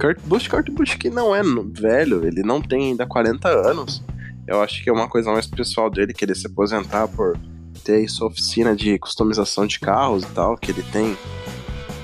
Kurt 0.00 0.18
Busch. 0.24 0.48
Kurt 0.48 0.70
Busch 0.70 0.96
que 0.96 1.08
não 1.08 1.34
é 1.34 1.40
velho, 1.72 2.26
ele 2.26 2.42
não 2.42 2.60
tem 2.60 2.88
ainda 2.88 3.06
40 3.06 3.48
anos. 3.48 4.02
Eu 4.46 4.60
acho 4.62 4.82
que 4.82 4.90
é 4.90 4.92
uma 4.92 5.08
coisa 5.08 5.30
mais 5.30 5.46
pessoal 5.46 5.88
dele 5.88 6.12
querer 6.12 6.34
se 6.34 6.46
aposentar 6.46 7.06
por 7.06 7.38
ter 7.84 8.08
sua 8.08 8.28
oficina 8.28 8.74
de 8.74 8.98
customização 8.98 9.66
de 9.66 9.78
carros 9.78 10.24
e 10.24 10.28
tal, 10.28 10.56
que 10.56 10.72
ele 10.72 10.82
tem. 10.90 11.16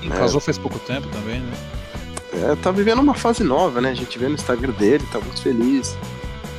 Né? 0.03 0.15
Casou 0.15 0.39
faz 0.39 0.57
pouco 0.57 0.79
tempo 0.79 1.07
também, 1.09 1.41
né? 1.41 1.74
É, 2.43 2.55
tá 2.55 2.71
vivendo 2.71 2.99
uma 2.99 3.13
fase 3.13 3.43
nova, 3.43 3.81
né? 3.81 3.91
A 3.91 3.93
gente 3.93 4.17
vê 4.17 4.27
no 4.27 4.35
Instagram 4.35 4.73
dele, 4.73 5.05
tá 5.11 5.19
muito 5.19 5.41
feliz. 5.41 5.95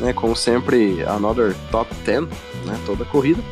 Né? 0.00 0.12
Como 0.12 0.36
sempre, 0.36 1.02
another 1.04 1.54
top 1.70 1.92
10, 2.04 2.22
né? 2.64 2.78
Toda 2.84 3.04
corrida. 3.04 3.42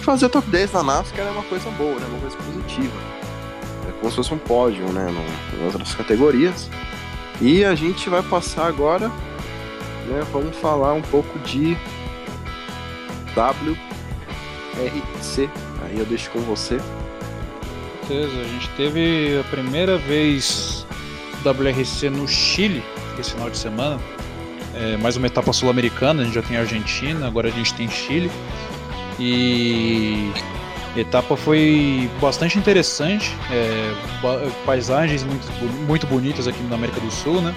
Fazer 0.00 0.28
top 0.28 0.48
10 0.48 0.72
na 0.72 0.82
NASCAR 0.82 1.26
é 1.26 1.30
uma 1.30 1.42
coisa 1.44 1.70
boa, 1.70 1.94
né? 1.94 2.06
Uma 2.08 2.20
coisa 2.20 2.36
positiva. 2.36 2.94
É 3.88 3.92
como 3.92 4.10
se 4.10 4.16
fosse 4.16 4.34
um 4.34 4.38
pódio, 4.38 4.84
né? 4.92 5.06
Em 5.58 5.64
outras 5.64 5.94
categorias. 5.94 6.68
E 7.40 7.64
a 7.64 7.74
gente 7.74 8.08
vai 8.08 8.22
passar 8.22 8.66
agora, 8.66 9.08
né? 9.08 10.22
Vamos 10.32 10.56
falar 10.56 10.92
um 10.92 11.02
pouco 11.02 11.38
de 11.40 11.76
WRC. 13.36 15.50
Aí 15.82 15.98
eu 15.98 16.06
deixo 16.06 16.30
com 16.30 16.40
você. 16.40 16.78
Certeza, 18.06 18.38
a 18.38 18.44
gente 18.44 18.68
teve 18.76 19.40
a 19.40 19.44
primeira 19.44 19.96
vez 19.96 20.83
WRC 21.44 22.10
no 22.10 22.26
Chile 22.26 22.82
esse 23.18 23.32
final 23.32 23.50
de 23.50 23.58
semana. 23.58 24.00
É, 24.74 24.96
mais 24.96 25.16
uma 25.16 25.26
etapa 25.26 25.52
sul-americana, 25.52 26.22
a 26.22 26.24
gente 26.24 26.34
já 26.34 26.42
tem 26.42 26.56
Argentina, 26.56 27.26
agora 27.26 27.48
a 27.48 27.50
gente 27.50 27.72
tem 27.74 27.88
Chile. 27.88 28.30
E 29.18 30.32
a 30.96 31.00
etapa 31.00 31.36
foi 31.36 32.10
bastante 32.20 32.58
interessante, 32.58 33.32
é, 33.50 33.94
paisagens 34.66 35.22
muito, 35.22 35.46
muito 35.86 36.06
bonitas 36.06 36.48
aqui 36.48 36.60
na 36.64 36.74
América 36.74 37.00
do 37.00 37.10
Sul, 37.10 37.40
né? 37.40 37.54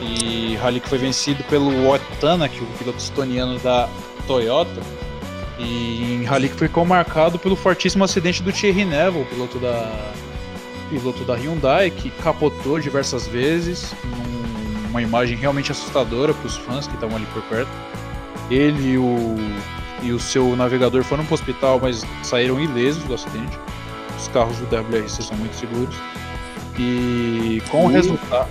E 0.00 0.56
rally 0.56 0.80
que 0.80 0.88
foi 0.88 0.98
vencido 0.98 1.42
pelo 1.44 1.88
Otana, 1.88 2.48
que 2.48 2.58
é 2.58 2.62
o 2.62 2.66
piloto 2.78 2.98
estoniano 2.98 3.58
da 3.60 3.88
Toyota. 4.26 4.82
E 5.58 6.18
em 6.20 6.24
rally 6.24 6.48
que 6.48 6.56
ficou 6.56 6.84
marcado 6.84 7.38
pelo 7.38 7.56
fortíssimo 7.56 8.04
acidente 8.04 8.42
do 8.42 8.52
Thierry 8.52 8.84
Neville, 8.84 9.24
piloto 9.24 9.58
da 9.58 10.12
piloto 10.98 11.24
da 11.24 11.34
Hyundai 11.34 11.90
que 11.90 12.10
capotou 12.22 12.78
diversas 12.78 13.26
vezes, 13.26 13.92
uma 14.90 15.02
imagem 15.02 15.36
realmente 15.36 15.72
assustadora 15.72 16.32
para 16.32 16.46
os 16.46 16.56
fãs 16.56 16.86
que 16.86 16.94
estavam 16.94 17.16
ali 17.16 17.26
por 17.26 17.42
perto. 17.42 17.70
Ele 18.50 18.92
e 18.92 18.98
o, 18.98 19.36
e 20.02 20.12
o 20.12 20.20
seu 20.20 20.54
navegador 20.54 21.02
foram 21.02 21.24
para 21.24 21.32
o 21.32 21.34
hospital, 21.34 21.80
mas 21.80 22.04
saíram 22.22 22.60
ilesos 22.60 23.02
do 23.04 23.14
acidente. 23.14 23.58
Os 24.16 24.28
carros 24.28 24.56
do 24.58 24.66
WRC 24.66 25.22
são 25.22 25.36
muito 25.36 25.56
seguros. 25.56 25.96
E 26.78 27.60
com 27.70 27.86
o 27.86 27.88
resultado. 27.88 28.48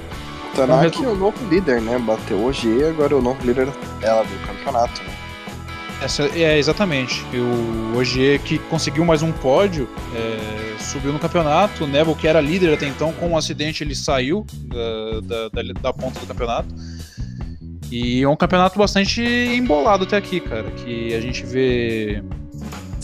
Tanaka 0.55 1.03
é 1.03 1.07
o 1.07 1.15
novo 1.15 1.37
líder, 1.49 1.81
né? 1.81 1.97
Bateu 1.97 2.37
hoje 2.37 2.67
e 2.67 2.83
agora 2.83 3.13
é 3.13 3.17
o 3.17 3.21
novo 3.21 3.43
líder 3.45 3.69
dela 3.99 4.23
do 4.23 4.47
campeonato, 4.47 5.01
né? 5.03 5.12
Essa, 6.03 6.23
é, 6.37 6.59
exatamente. 6.59 7.23
O 7.33 7.97
Ogier 7.97 8.37
que 8.41 8.59
conseguiu 8.59 9.05
mais 9.05 9.21
um 9.21 9.31
pódio, 9.31 9.87
é, 10.13 10.77
subiu 10.77 11.13
no 11.13 11.19
campeonato. 11.19 11.85
O 11.85 11.87
Neville, 11.87 12.13
que 12.13 12.27
era 12.27 12.41
líder 12.41 12.73
até 12.73 12.85
então, 12.85 13.13
com 13.13 13.29
um 13.29 13.37
acidente 13.37 13.85
ele 13.85 13.95
saiu 13.95 14.45
da, 15.23 15.49
da, 15.49 15.73
da, 15.81 15.93
ponta 15.93 16.19
do 16.19 16.25
campeonato. 16.25 16.67
E 17.89 18.21
é 18.21 18.27
um 18.27 18.35
campeonato 18.35 18.77
bastante 18.77 19.21
embolado 19.21 20.03
até 20.03 20.17
aqui, 20.17 20.41
cara. 20.41 20.69
Que 20.71 21.13
a 21.13 21.21
gente 21.21 21.45
vê. 21.45 22.21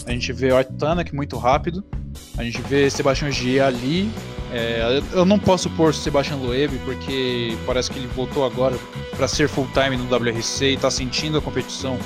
A 0.05 0.11
gente 0.11 0.33
vê 0.33 0.51
o 0.51 0.61
Tanak 0.61 1.15
muito 1.15 1.37
rápido. 1.37 1.85
A 2.37 2.43
gente 2.43 2.61
vê 2.63 2.89
Sebastian 2.89 3.29
Ogier 3.29 3.63
ali. 3.63 4.11
É, 4.51 5.01
eu 5.13 5.23
não 5.23 5.39
posso 5.39 5.69
pôr 5.69 5.93
Sebastian 5.93 6.37
Loeb 6.37 6.77
porque 6.83 7.55
parece 7.65 7.91
que 7.91 7.99
ele 7.99 8.07
voltou 8.07 8.43
agora 8.43 8.75
para 9.15 9.27
ser 9.27 9.47
full 9.47 9.67
time 9.73 9.95
no 9.95 10.03
WRC 10.05 10.71
e 10.71 10.73
está 10.73 10.89
sentindo 10.89 11.37
a 11.37 11.41
competição 11.41 11.97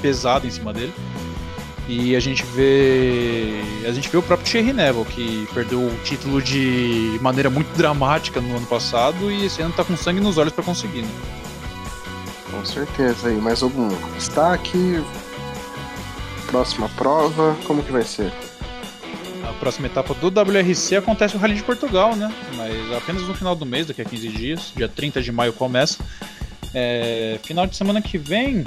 pesado 0.00 0.46
em 0.46 0.50
cima 0.50 0.72
dele. 0.72 0.92
E 1.88 2.14
a 2.14 2.20
gente 2.20 2.44
vê. 2.44 3.60
A 3.86 3.92
gente 3.92 4.08
vê 4.08 4.16
o 4.16 4.22
próprio 4.22 4.48
Thierry 4.48 4.72
Neville, 4.72 5.04
que 5.06 5.48
perdeu 5.52 5.80
o 5.80 5.96
título 6.04 6.40
de 6.40 7.18
maneira 7.20 7.50
muito 7.50 7.74
dramática 7.76 8.40
no 8.40 8.56
ano 8.56 8.66
passado 8.66 9.30
e 9.30 9.46
esse 9.46 9.60
ano 9.60 9.72
tá 9.72 9.84
com 9.84 9.96
sangue 9.96 10.20
nos 10.20 10.38
olhos 10.38 10.52
para 10.52 10.62
conseguir, 10.62 11.02
né? 11.02 11.10
Com 12.50 12.64
certeza. 12.64 13.32
E 13.32 13.36
mais 13.36 13.62
algum 13.62 13.88
destaque? 14.14 15.02
próxima 16.50 16.88
prova, 16.90 17.56
como 17.64 17.82
que 17.82 17.92
vai 17.92 18.02
ser? 18.02 18.32
A 19.48 19.52
próxima 19.54 19.86
etapa 19.86 20.12
do 20.14 20.26
WRC 20.26 20.96
acontece 20.96 21.36
o 21.36 21.38
Rally 21.38 21.54
de 21.54 21.62
Portugal, 21.62 22.16
né? 22.16 22.32
Mas 22.56 22.92
apenas 22.92 23.22
no 23.22 23.34
final 23.34 23.54
do 23.54 23.64
mês, 23.64 23.86
daqui 23.86 24.02
a 24.02 24.04
15 24.04 24.28
dias, 24.28 24.72
dia 24.74 24.88
30 24.88 25.22
de 25.22 25.32
maio 25.32 25.52
começa. 25.52 25.98
É, 26.74 27.38
final 27.42 27.66
de 27.66 27.76
semana 27.76 28.02
que 28.02 28.18
vem, 28.18 28.64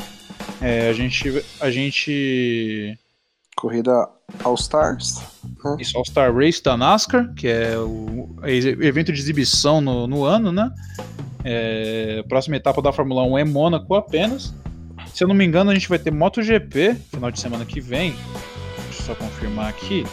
é, 0.62 0.90
a 0.90 0.94
gente. 0.94 1.44
A 1.60 1.70
gente. 1.70 2.98
Corrida 3.56 4.10
All 4.44 4.56
Stars. 4.56 5.22
Né? 5.64 5.78
Isso, 5.80 5.98
All 5.98 6.06
Star 6.06 6.34
Race 6.34 6.62
da 6.64 6.76
NASCAR, 6.76 7.34
que 7.36 7.48
é 7.48 7.78
o 7.78 8.36
evento 8.44 9.12
de 9.12 9.20
exibição 9.20 9.80
no, 9.80 10.08
no 10.08 10.24
ano, 10.24 10.52
né? 10.52 10.72
É, 11.44 12.22
a 12.24 12.28
próxima 12.28 12.56
etapa 12.56 12.82
da 12.82 12.92
Fórmula 12.92 13.24
1 13.24 13.38
é 13.38 13.44
Mônaco 13.44 13.94
apenas. 13.94 14.54
Se 15.14 15.24
eu 15.24 15.28
não 15.28 15.36
me 15.36 15.46
engano, 15.46 15.70
a 15.70 15.74
gente 15.74 15.90
vai 15.90 16.00
ter 16.00 16.12
MotoGP 16.12 16.96
final 17.12 17.30
de 17.30 17.40
semana 17.40 17.66
que 17.66 17.80
vem. 17.80 18.16
Deixa 18.86 19.02
eu 19.02 19.06
só 19.08 19.16
confirmar 19.16 19.70
aqui. 19.70 20.06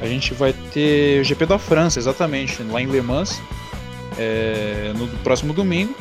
A 0.00 0.06
gente 0.06 0.32
vai 0.34 0.52
ter 0.72 1.20
o 1.20 1.24
GP 1.24 1.46
da 1.46 1.58
França, 1.58 1.98
exatamente, 1.98 2.62
lá 2.62 2.80
em 2.80 2.86
Le 2.86 3.02
Mans, 3.02 3.40
é, 4.18 4.92
no 4.96 5.08
próximo 5.18 5.52
domingo. 5.52 5.94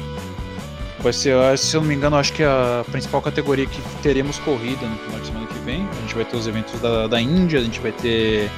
Vai 1.01 1.13
ser, 1.13 1.57
se 1.57 1.75
eu 1.75 1.81
não 1.81 1.87
me 1.87 1.95
engano, 1.95 2.17
acho 2.17 2.33
que 2.33 2.43
é 2.43 2.45
a 2.45 2.83
principal 2.91 3.21
categoria 3.21 3.65
que 3.65 3.81
teremos 4.01 4.37
corrida 4.39 4.85
no 4.85 4.97
final 4.97 5.19
de 5.19 5.27
semana 5.27 5.47
que 5.47 5.59
vem. 5.59 5.87
A 5.89 6.01
gente 6.01 6.15
vai 6.15 6.25
ter 6.25 6.35
os 6.35 6.45
eventos 6.45 6.79
da, 6.81 7.07
da 7.07 7.21
Índia, 7.21 7.59
a 7.59 7.63
gente 7.63 7.79
vai 7.79 7.93
ter. 7.93 8.51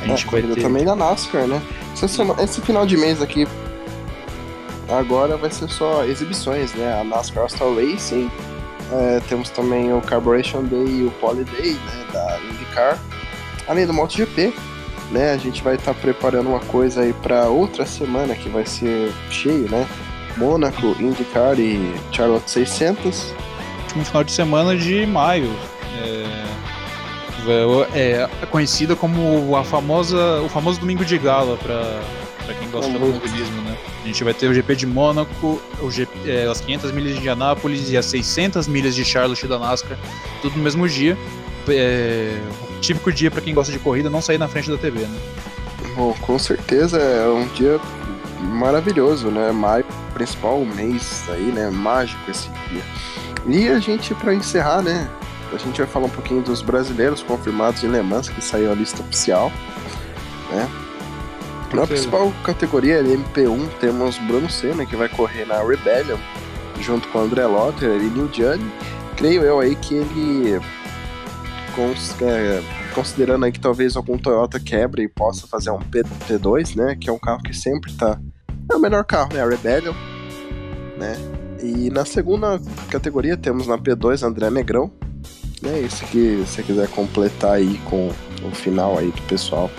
A 0.00 0.06
gente 0.06 0.26
é, 0.26 0.30
vai 0.30 0.42
ter. 0.42 0.62
também 0.62 0.84
da 0.84 0.96
NASCAR, 0.96 1.46
né? 1.46 1.60
Esse 2.42 2.60
final 2.62 2.86
de 2.86 2.96
mês 2.96 3.20
aqui 3.20 3.46
agora 4.88 5.36
vai 5.36 5.50
ser 5.50 5.68
só 5.68 6.04
exibições, 6.04 6.72
né? 6.74 7.00
A 7.00 7.04
NASCAR 7.04 7.48
Star 7.50 7.68
Racing, 7.74 8.30
é, 8.90 9.20
temos 9.28 9.50
também 9.50 9.92
o 9.92 10.00
Carburation 10.00 10.64
Day 10.64 10.86
e 10.86 11.06
o 11.06 11.10
Poly 11.12 11.44
Day, 11.44 11.72
né? 11.74 12.06
Da 12.10 12.38
IndyCar, 12.40 12.98
além 13.68 13.86
do 13.86 13.92
MotoGP, 13.92 14.54
né? 15.10 15.32
A 15.32 15.36
gente 15.36 15.62
vai 15.62 15.74
estar 15.74 15.92
tá 15.92 16.00
preparando 16.00 16.48
uma 16.48 16.60
coisa 16.60 17.02
aí 17.02 17.12
para 17.12 17.48
outra 17.48 17.84
semana 17.84 18.34
que 18.34 18.48
vai 18.48 18.64
ser 18.64 19.12
cheio, 19.30 19.70
né? 19.70 19.86
Mônaco, 20.36 20.96
IndyCar 20.98 21.58
e 21.58 21.94
Charlotte 22.10 22.50
600. 22.50 23.34
Último 23.82 24.04
final 24.04 24.24
de 24.24 24.32
semana 24.32 24.76
de 24.76 25.06
maio. 25.06 25.52
É, 25.98 26.42
é, 27.94 28.28
é 28.42 28.46
conhecida 28.46 28.94
como 28.94 29.56
a 29.56 29.64
famosa, 29.64 30.40
o 30.42 30.48
famoso 30.48 30.80
Domingo 30.80 31.04
de 31.04 31.18
Gala 31.18 31.56
para 31.56 32.54
quem 32.54 32.68
gosta 32.70 32.90
de 32.90 32.96
automobilismo, 32.96 33.62
né? 33.62 33.76
A 34.02 34.06
gente 34.06 34.24
vai 34.24 34.34
ter 34.34 34.48
o 34.48 34.54
GP 34.54 34.76
de 34.76 34.86
Mônaco, 34.86 35.60
o 35.80 35.90
GP, 35.90 36.30
é, 36.30 36.46
as 36.46 36.60
500 36.60 36.92
milhas 36.92 37.12
de 37.14 37.18
Indianápolis 37.18 37.90
e 37.90 37.96
as 37.96 38.06
600 38.06 38.66
milhas 38.68 38.94
de 38.94 39.04
Charlotte 39.04 39.46
da 39.46 39.58
NASCAR, 39.58 39.98
tudo 40.40 40.56
no 40.56 40.62
mesmo 40.62 40.88
dia. 40.88 41.16
É, 41.68 42.40
típico 42.80 43.12
dia 43.12 43.30
para 43.30 43.40
quem 43.40 43.54
gosta 43.54 43.72
de 43.72 43.78
corrida 43.78 44.10
não 44.10 44.20
sair 44.20 44.38
na 44.38 44.48
frente 44.48 44.68
da 44.68 44.76
TV, 44.76 45.00
né? 45.00 45.18
Bom, 45.94 46.14
com 46.20 46.38
certeza 46.38 46.98
é 46.98 47.28
um 47.28 47.46
dia 47.48 47.78
maravilhoso, 48.40 49.28
né? 49.28 49.52
Maio, 49.52 49.84
principal 50.22 50.64
mês 50.64 51.24
aí, 51.28 51.50
né? 51.52 51.68
Mágico 51.68 52.30
esse 52.30 52.48
dia. 52.68 52.82
E 53.46 53.68
a 53.68 53.78
gente, 53.80 54.14
para 54.14 54.32
encerrar, 54.32 54.82
né? 54.82 55.10
A 55.52 55.58
gente 55.58 55.78
vai 55.78 55.86
falar 55.86 56.06
um 56.06 56.10
pouquinho 56.10 56.42
dos 56.42 56.62
brasileiros 56.62 57.22
confirmados 57.22 57.82
em 57.82 57.88
Le 57.88 58.02
Mans, 58.02 58.28
que 58.28 58.42
saiu 58.42 58.70
a 58.70 58.74
lista 58.74 59.02
oficial, 59.02 59.52
né? 60.50 60.70
Na 61.74 61.86
principal 61.86 62.32
categoria 62.44 63.02
MP1 63.02 63.68
temos 63.80 64.18
Bruno 64.18 64.48
Senna, 64.48 64.86
que 64.86 64.94
vai 64.94 65.08
correr 65.08 65.46
na 65.46 65.62
Rebellion, 65.62 66.18
junto 66.80 67.08
com 67.08 67.18
André 67.18 67.46
Lotter 67.46 68.00
e 68.00 68.10
Neil 68.10 68.30
Gianni. 68.32 68.72
Creio 69.16 69.42
eu 69.42 69.58
aí 69.58 69.74
que 69.74 69.94
ele, 69.94 70.60
é, 72.22 72.62
considerando 72.94 73.44
aí 73.44 73.52
que 73.52 73.60
talvez 73.60 73.96
algum 73.96 74.18
Toyota 74.18 74.60
quebre 74.60 75.02
e 75.02 75.08
possa 75.08 75.46
fazer 75.46 75.70
um 75.70 75.78
P2, 75.78 76.76
né, 76.76 76.96
que 76.98 77.10
é 77.10 77.12
um 77.12 77.18
carro 77.18 77.42
que 77.42 77.54
sempre 77.54 77.92
tá... 77.94 78.18
É 78.70 78.76
o 78.76 78.78
melhor 78.78 79.04
carro, 79.04 79.32
né, 79.32 79.42
a 79.42 79.48
Rebellion, 79.48 79.94
né. 81.02 81.16
E 81.62 81.90
na 81.90 82.04
segunda 82.04 82.60
categoria 82.90 83.36
temos 83.36 83.66
na 83.66 83.76
P2 83.76 84.22
André 84.22 84.50
Negrão, 84.50 84.90
né, 85.60 85.80
esse 85.80 86.04
que 86.06 86.36
você 86.36 86.62
quiser 86.62 86.88
completar 86.88 87.52
aí 87.52 87.78
com 87.88 88.10
o 88.44 88.50
final 88.50 88.98
aí 88.98 89.10
do 89.10 89.22
pessoal 89.22 89.70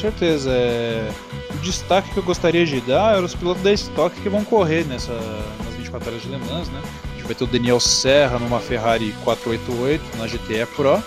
certeza. 0.00 0.50
É... 0.50 1.10
O 1.52 1.58
destaque 1.58 2.10
que 2.10 2.16
eu 2.16 2.22
gostaria 2.22 2.64
de 2.64 2.80
dar 2.80 3.16
era 3.16 3.24
os 3.24 3.34
pilotos 3.34 3.62
da 3.62 3.72
Stock 3.72 4.18
que 4.20 4.28
vão 4.28 4.44
correr 4.44 4.84
nessa, 4.84 5.12
nas 5.12 5.74
24 5.76 6.08
horas 6.08 6.22
de 6.22 6.28
Le 6.28 6.38
Mans, 6.38 6.68
né? 6.68 6.80
A 6.82 7.12
gente 7.14 7.26
vai 7.26 7.34
ter 7.34 7.44
o 7.44 7.46
Daniel 7.46 7.78
Serra 7.78 8.38
numa 8.38 8.60
Ferrari 8.60 9.14
488 9.24 10.16
na 10.16 10.26
GTE 10.26 10.66
Pro. 10.74 11.02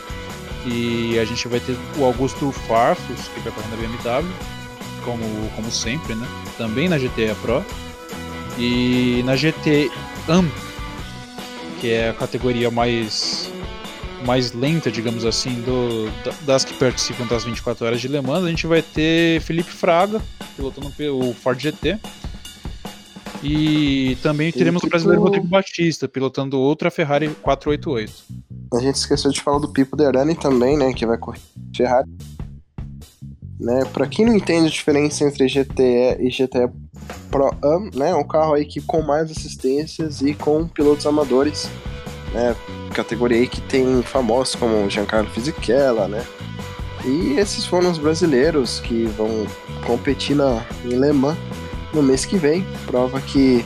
E 0.65 1.19
a 1.19 1.25
gente 1.25 1.47
vai 1.47 1.59
ter 1.59 1.75
o 1.97 2.05
Augusto 2.05 2.51
Farfus, 2.51 3.27
que 3.33 3.39
vai 3.41 3.51
correr 3.51 3.67
na 3.69 3.75
BMW, 3.75 4.31
como, 5.03 5.23
como 5.55 5.71
sempre, 5.71 6.15
né? 6.15 6.27
Também 6.57 6.87
na 6.87 6.97
GTE 6.97 7.35
Pro. 7.41 7.65
E 8.57 9.21
na 9.25 9.35
GT 9.35 9.91
AM, 10.27 10.51
que 11.81 11.91
é 11.91 12.09
a 12.09 12.13
categoria 12.13 12.69
mais 12.69 13.51
mais 14.25 14.53
lenta, 14.53 14.89
digamos 14.89 15.25
assim, 15.25 15.61
do, 15.61 16.09
das 16.45 16.63
que 16.63 16.73
participam 16.73 17.25
das 17.27 17.43
24 17.43 17.85
horas 17.85 17.99
de 17.99 18.07
Le 18.07 18.21
Mans, 18.21 18.45
a 18.45 18.49
gente 18.49 18.65
vai 18.65 18.81
ter 18.81 19.41
Felipe 19.41 19.69
Fraga 19.69 20.21
pilotando 20.55 20.91
o 21.13 21.33
Ford 21.33 21.59
GT. 21.59 21.99
E 23.43 24.17
também 24.23 24.53
teremos 24.53 24.81
o 24.83 24.87
brasileiro 24.87 25.21
Rodrigo 25.21 25.45
Batista 25.45 26.07
pilotando 26.07 26.57
outra 26.57 26.89
Ferrari 26.89 27.27
488. 27.41 28.13
A 28.73 28.79
gente 28.79 28.95
esqueceu 28.95 29.31
de 29.31 29.41
falar 29.41 29.59
do 29.59 29.67
Pipo 29.67 29.97
Derani 29.97 30.33
também, 30.33 30.77
né, 30.77 30.93
que 30.93 31.05
vai 31.05 31.17
correr 31.17 31.41
Ferrari. 31.75 32.09
Né, 33.59 33.83
para 33.93 34.07
quem 34.07 34.25
não 34.25 34.35
entende 34.35 34.67
a 34.67 34.71
diferença 34.71 35.23
entre 35.23 35.47
GTE 35.47 36.17
e 36.19 36.29
GTE 36.29 36.69
Pro 37.29 37.55
Am, 37.63 37.89
né, 37.93 38.09
é 38.09 38.15
um 38.15 38.27
carro 38.27 38.55
aí 38.55 38.65
que 38.65 38.81
com 38.81 39.01
mais 39.01 39.31
assistências 39.31 40.21
e 40.21 40.33
com 40.33 40.67
pilotos 40.67 41.05
amadores 41.05 41.69
né? 42.33 42.55
Categoria 42.93 43.37
aí 43.37 43.47
que 43.47 43.61
tem 43.61 44.01
famosos 44.01 44.55
como 44.55 44.89
Giancarlo 44.89 45.29
Fisichella, 45.29 46.07
né? 46.07 46.25
E 47.05 47.37
esses 47.37 47.65
foram 47.65 47.91
os 47.91 47.97
brasileiros 47.97 48.79
que 48.79 49.05
vão 49.05 49.45
competir 49.85 50.35
na, 50.35 50.63
em 50.83 50.99
Le 50.99 51.11
Mans 51.11 51.37
no 51.93 52.01
mês 52.01 52.25
que 52.25 52.37
vem. 52.37 52.65
Prova 52.85 53.21
que 53.21 53.63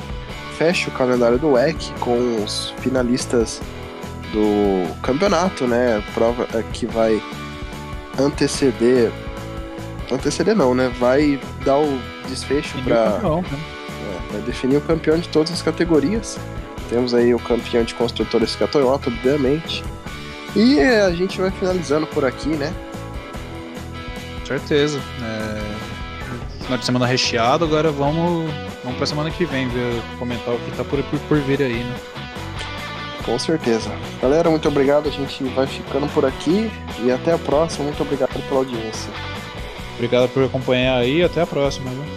fecha 0.58 0.90
o 0.90 0.94
calendário 0.94 1.38
do 1.38 1.52
WEC 1.52 1.92
com 2.00 2.44
os 2.44 2.74
finalistas 2.80 3.62
do 4.34 5.02
campeonato, 5.02 5.68
né? 5.68 6.04
Prova 6.14 6.48
é, 6.54 6.64
que 6.74 6.86
vai 6.86 7.22
anteceder. 8.20 9.12
Anteceder 10.12 10.56
não, 10.56 10.74
né? 10.74 10.92
Vai 11.00 11.40
dar 11.66 11.78
o 11.78 12.00
desfecho 12.30 12.82
para. 12.84 13.20
Né? 13.20 13.44
É, 13.52 14.34
vai 14.34 14.42
definir 14.42 14.78
o 14.78 14.82
campeão 14.82 15.18
de 15.18 15.28
todas 15.30 15.52
as 15.52 15.62
categorias. 15.62 16.38
Temos 16.90 17.14
aí 17.14 17.34
o 17.34 17.40
campeão 17.40 17.84
de 17.84 17.94
construtores 17.94 18.56
que 18.56 18.64
é 18.64 18.66
a 18.66 18.70
Toyota, 18.70 19.10
obviamente. 19.10 19.84
E 20.56 20.80
a 20.80 21.12
gente 21.12 21.40
vai 21.40 21.52
finalizando 21.52 22.08
por 22.08 22.24
aqui, 22.24 22.50
né? 22.50 22.74
Certeza. 24.46 25.00
É... 25.22 25.78
Final 26.64 26.78
de 26.78 26.86
semana 26.86 27.06
recheado, 27.06 27.66
agora 27.66 27.92
vamos, 27.92 28.52
vamos 28.84 28.98
pra 28.98 29.06
semana 29.06 29.30
que 29.30 29.46
vem 29.46 29.68
ver, 29.70 30.02
comentar 30.18 30.54
o 30.54 30.60
que 30.60 30.72
tá 30.72 30.84
por, 30.84 31.02
por, 31.04 31.20
por 31.20 31.38
vir 31.40 31.62
aí, 31.62 31.84
né? 31.84 31.96
Com 33.26 33.38
certeza. 33.38 33.92
Galera, 34.22 34.50
muito 34.50 34.68
obrigado. 34.70 35.10
A 35.10 35.12
gente 35.12 35.44
vai 35.46 35.68
ficando 35.68 36.08
por 36.14 36.26
aqui 36.26 36.72
e 37.04 37.12
até 37.12 37.34
a 37.34 37.38
próxima. 37.38 37.86
Muito 37.86 38.02
obrigado 38.02 38.42
pela 38.48 38.62
audiência. 38.62 39.12
Obrigado 39.98 40.30
por 40.30 40.44
acompanhar 40.44 40.98
aí. 40.98 41.24
Até 41.24 41.42
a 41.42 41.48
próxima. 41.48 41.90
Viu? 41.90 42.17